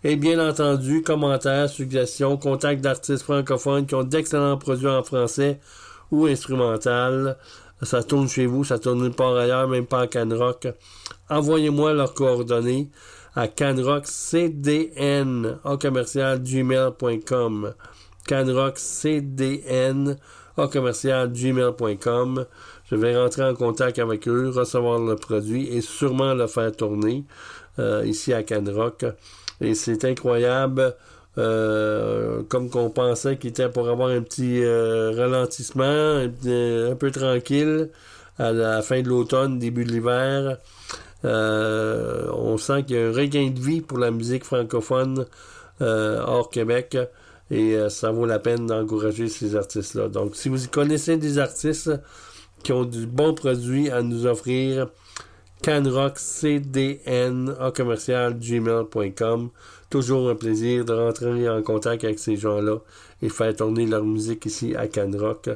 Et 0.05 0.17
bien 0.17 0.49
entendu, 0.49 1.03
commentaires, 1.03 1.69
suggestions, 1.69 2.39
contacts 2.39 2.81
d'artistes 2.81 3.25
francophones 3.25 3.85
qui 3.85 3.95
ont 3.95 4.05
d'excellents 4.05 4.57
produits 4.57 4.89
en 4.89 5.03
français 5.03 5.61
ou 6.11 6.25
instrumental. 6.25 7.37
Ça 7.83 8.03
tourne 8.03 8.29
chez 8.29 8.47
vous, 8.47 8.65
ça 8.65 8.79
tourne 8.79 9.03
nulle 9.03 9.13
part 9.13 9.37
ailleurs, 9.37 9.69
même 9.69 9.87
pas 9.87 10.01
à 10.01 10.07
Canrock. 10.07 10.67
Envoyez-moi 11.29 11.93
leurs 11.93 12.15
coordonnées 12.15 12.89
à 13.35 13.49
canrockcdn 13.49 15.59
au. 15.65 17.69
Je 22.91 22.97
vais 22.97 23.17
rentrer 23.17 23.45
en 23.45 23.55
contact 23.55 23.99
avec 23.99 24.29
eux, 24.29 24.51
recevoir 24.55 24.99
le 24.99 25.17
produit 25.17 25.69
et 25.75 25.81
sûrement 25.81 26.35
le 26.35 26.47
faire 26.47 26.73
tourner 26.73 27.25
euh, 27.79 28.03
ici 28.05 28.35
à 28.35 28.43
Canrock. 28.43 29.05
Et 29.61 29.75
c'est 29.75 30.05
incroyable, 30.05 30.95
euh, 31.39 32.43
comme 32.49 32.69
qu'on 32.69 32.91
pensait 32.91 33.39
qu'il 33.39 33.51
était 33.51 33.69
pour 33.71 33.89
avoir 33.89 34.11
un 34.11 34.21
petit 34.21 34.63
euh, 34.63 35.13
ralentissement, 35.17 35.85
un, 35.85 36.29
petit- 36.29 36.91
un 36.93 36.97
peu 36.97 37.11
tranquille 37.11 37.89
à 38.39 38.53
la 38.53 38.83
fin 38.83 39.01
de 39.01 39.09
l'automne, 39.09 39.59
début 39.59 39.85
de 39.85 39.93
l'hiver. 39.93 40.59
Euh, 41.25 42.31
on 42.33 42.57
sent 42.59 42.85
qu'il 42.85 42.97
y 42.97 42.99
a 42.99 43.09
un 43.09 43.13
regain 43.13 43.51
de 43.51 43.61
vie 43.61 43.81
pour 43.81 43.99
la 43.99 44.11
musique 44.11 44.45
francophone 44.45 45.27
euh, 45.81 46.23
hors 46.25 46.51
Québec 46.51 46.97
et 47.51 47.77
euh, 47.77 47.89
ça 47.89 48.11
vaut 48.11 48.27
la 48.27 48.39
peine 48.39 48.67
d'encourager 48.67 49.29
ces 49.29 49.57
artistes-là. 49.57 50.09
Donc, 50.09 50.37
si 50.37 50.49
vous 50.49 50.59
connaissez 50.71 51.17
des 51.17 51.39
artistes 51.39 51.91
qui 52.63 52.73
ont 52.73 52.85
du 52.85 53.07
bon 53.07 53.35
produit 53.35 53.91
à 53.91 54.03
nous 54.03 54.27
offrir, 54.27 54.89
canrockcdn 55.63 57.55
à 57.61 57.71
commercial 57.71 58.39
gmail.com. 58.39 59.51
Toujours 59.91 60.31
un 60.31 60.35
plaisir 60.35 60.85
de 60.85 60.93
rentrer 60.93 61.49
en 61.49 61.63
contact 61.63 62.05
avec 62.05 62.19
ces 62.19 62.37
gens-là 62.37 62.79
et 63.23 63.29
faire 63.29 63.55
tourner 63.55 63.87
leur 63.87 64.05
musique 64.05 64.47
ici 64.47 64.75
à 64.77 64.89
Canrock. 64.89 65.49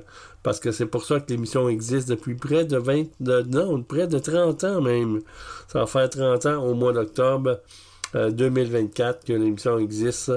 Parce 0.42 0.60
que 0.60 0.70
c'est 0.70 0.86
pour 0.86 1.04
ça 1.04 1.20
que 1.20 1.30
l'émission 1.30 1.68
existe 1.68 2.08
depuis 2.08 2.36
près 2.36 2.64
de 2.64 2.76
20, 2.76 3.04
de, 3.20 3.42
non, 3.42 3.82
près 3.82 4.06
de 4.06 4.18
30 4.18 4.64
ans 4.64 4.80
même. 4.80 5.20
Ça 5.68 5.80
va 5.80 5.86
faire 5.86 6.08
30 6.08 6.46
ans 6.46 6.64
au 6.64 6.74
mois 6.74 6.92
d'octobre 6.92 7.58
euh, 8.14 8.30
2024 8.30 9.24
que 9.24 9.32
l'émission 9.32 9.78
existe. 9.78 10.32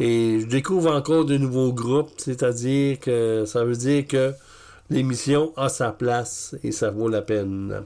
Et 0.00 0.40
je 0.40 0.46
découvre 0.46 0.94
encore 0.94 1.24
de 1.24 1.38
nouveaux 1.38 1.72
groupes, 1.72 2.10
c'est-à-dire 2.18 2.98
que 3.00 3.44
ça 3.46 3.64
veut 3.64 3.76
dire 3.76 4.06
que 4.06 4.32
l'émission 4.90 5.52
a 5.56 5.68
sa 5.68 5.92
place 5.92 6.54
et 6.62 6.72
ça 6.72 6.90
vaut 6.90 7.08
la 7.08 7.22
peine. 7.22 7.82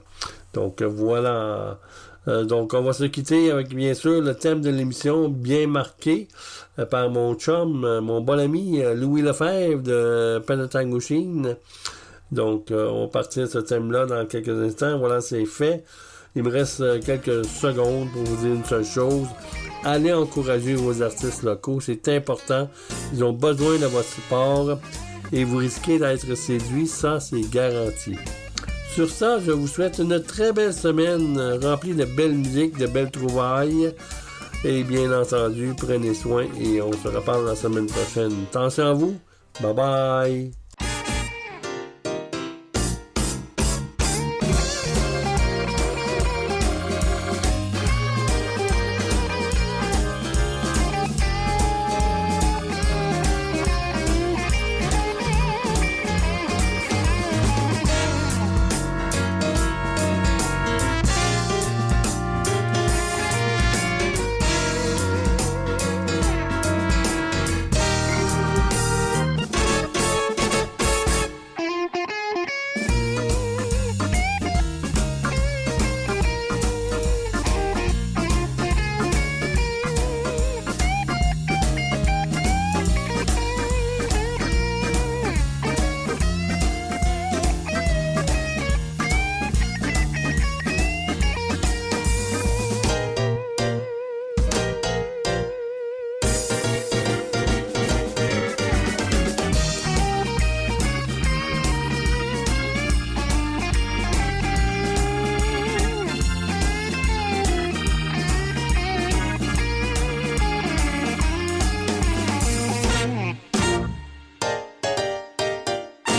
Donc 0.54 0.82
euh, 0.82 0.86
voilà. 0.86 1.78
Euh, 2.30 2.44
donc 2.44 2.74
on 2.74 2.82
va 2.82 2.92
se 2.92 3.04
quitter 3.04 3.50
avec 3.50 3.74
bien 3.74 3.92
sûr 3.92 4.20
le 4.22 4.34
thème 4.34 4.60
de 4.60 4.70
l'émission 4.70 5.28
bien 5.28 5.66
marqué 5.66 6.28
euh, 6.78 6.86
par 6.86 7.10
mon 7.10 7.34
chum, 7.34 7.84
euh, 7.84 8.00
mon 8.00 8.20
bon 8.20 8.38
ami 8.38 8.82
Louis 8.94 9.22
Lefebvre 9.22 9.82
de 9.82 10.38
Penatangouchine. 10.46 11.56
Donc 12.30 12.68
on 12.70 13.02
va 13.02 13.08
partir 13.08 13.44
de 13.44 13.50
ce 13.50 13.58
thème-là 13.58 14.06
dans 14.06 14.24
quelques 14.24 14.50
instants. 14.50 14.98
Voilà, 14.98 15.20
c'est 15.20 15.44
fait. 15.46 15.84
Il 16.36 16.44
me 16.44 16.50
reste 16.50 17.04
quelques 17.04 17.44
secondes 17.44 18.08
pour 18.12 18.22
vous 18.22 18.36
dire 18.36 18.54
une 18.54 18.64
seule 18.64 18.84
chose. 18.84 19.26
Allez 19.82 20.12
encourager 20.12 20.74
vos 20.74 21.02
artistes 21.02 21.42
locaux, 21.42 21.80
c'est 21.80 22.06
important. 22.08 22.70
Ils 23.12 23.24
ont 23.24 23.32
besoin 23.32 23.78
de 23.78 23.86
votre 23.86 24.06
support 24.06 24.78
et 25.32 25.42
vous 25.42 25.56
risquez 25.56 25.98
d'être 25.98 26.36
séduit, 26.36 26.86
ça 26.86 27.18
c'est 27.18 27.50
garanti. 27.50 28.14
Sur 28.94 29.08
ça, 29.08 29.38
je 29.38 29.52
vous 29.52 29.68
souhaite 29.68 29.98
une 29.98 30.20
très 30.22 30.52
belle 30.52 30.74
semaine 30.74 31.38
remplie 31.62 31.94
de 31.94 32.04
belles 32.04 32.34
musiques, 32.34 32.76
de 32.76 32.86
belles 32.86 33.10
trouvailles. 33.10 33.94
Et 34.64 34.82
bien 34.82 35.10
entendu, 35.18 35.72
prenez 35.76 36.12
soin 36.12 36.46
et 36.60 36.82
on 36.82 36.92
se 36.92 37.08
reparle 37.08 37.46
la 37.46 37.56
semaine 37.56 37.86
prochaine. 37.86 38.32
Attention 38.50 38.86
à 38.86 38.92
vous. 38.92 39.16
Bye 39.62 39.74
bye. 39.74 40.59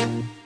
Bye. 0.02 0.41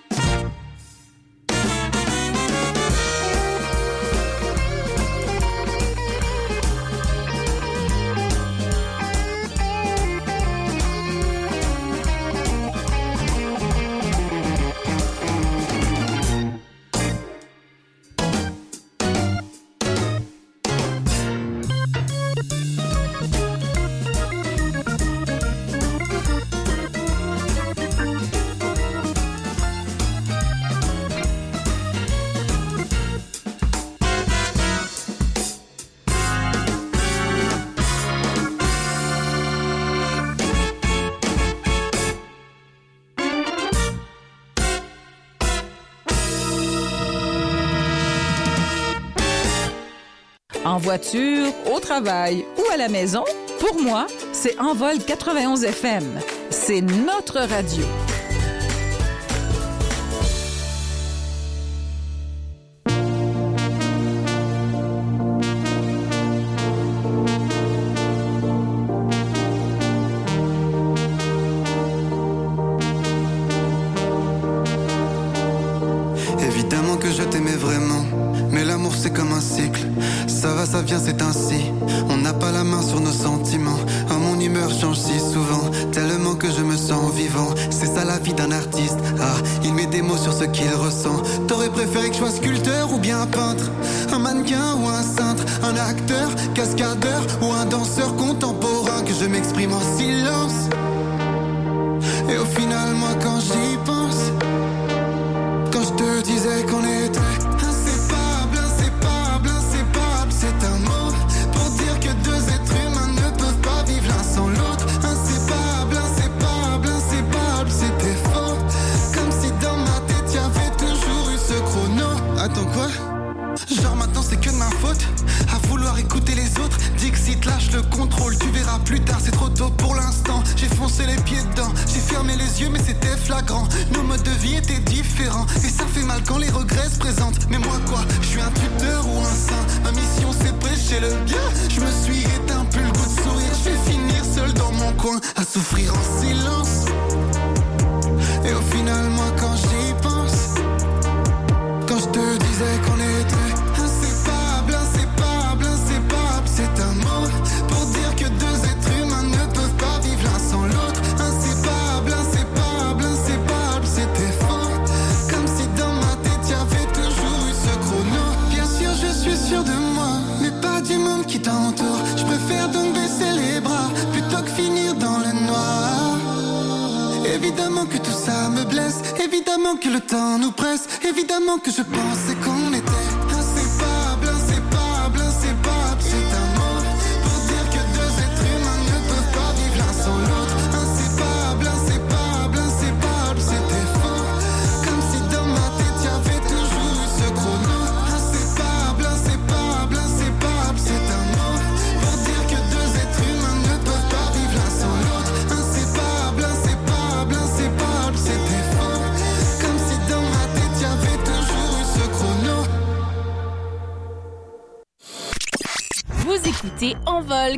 en 50.75 50.77
voiture, 50.77 51.53
au 51.73 51.79
travail 51.79 52.45
ou 52.57 52.73
à 52.73 52.75
la 52.75 52.89
maison, 52.89 53.23
pour 53.61 53.81
moi, 53.81 54.07
c'est 54.33 54.59
Envol 54.59 54.97
91 55.07 55.63
FM. 55.63 56.19
C'est 56.49 56.81
notre 56.81 57.39
radio. 57.39 57.85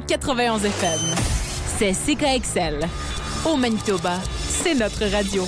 91 0.07 0.63
FM. 0.63 0.99
C'est 1.77 1.91
CKXL. 1.91 2.87
Au 3.45 3.57
Manitoba, 3.57 4.19
c'est 4.47 4.73
notre 4.73 5.05
radio. 5.11 5.43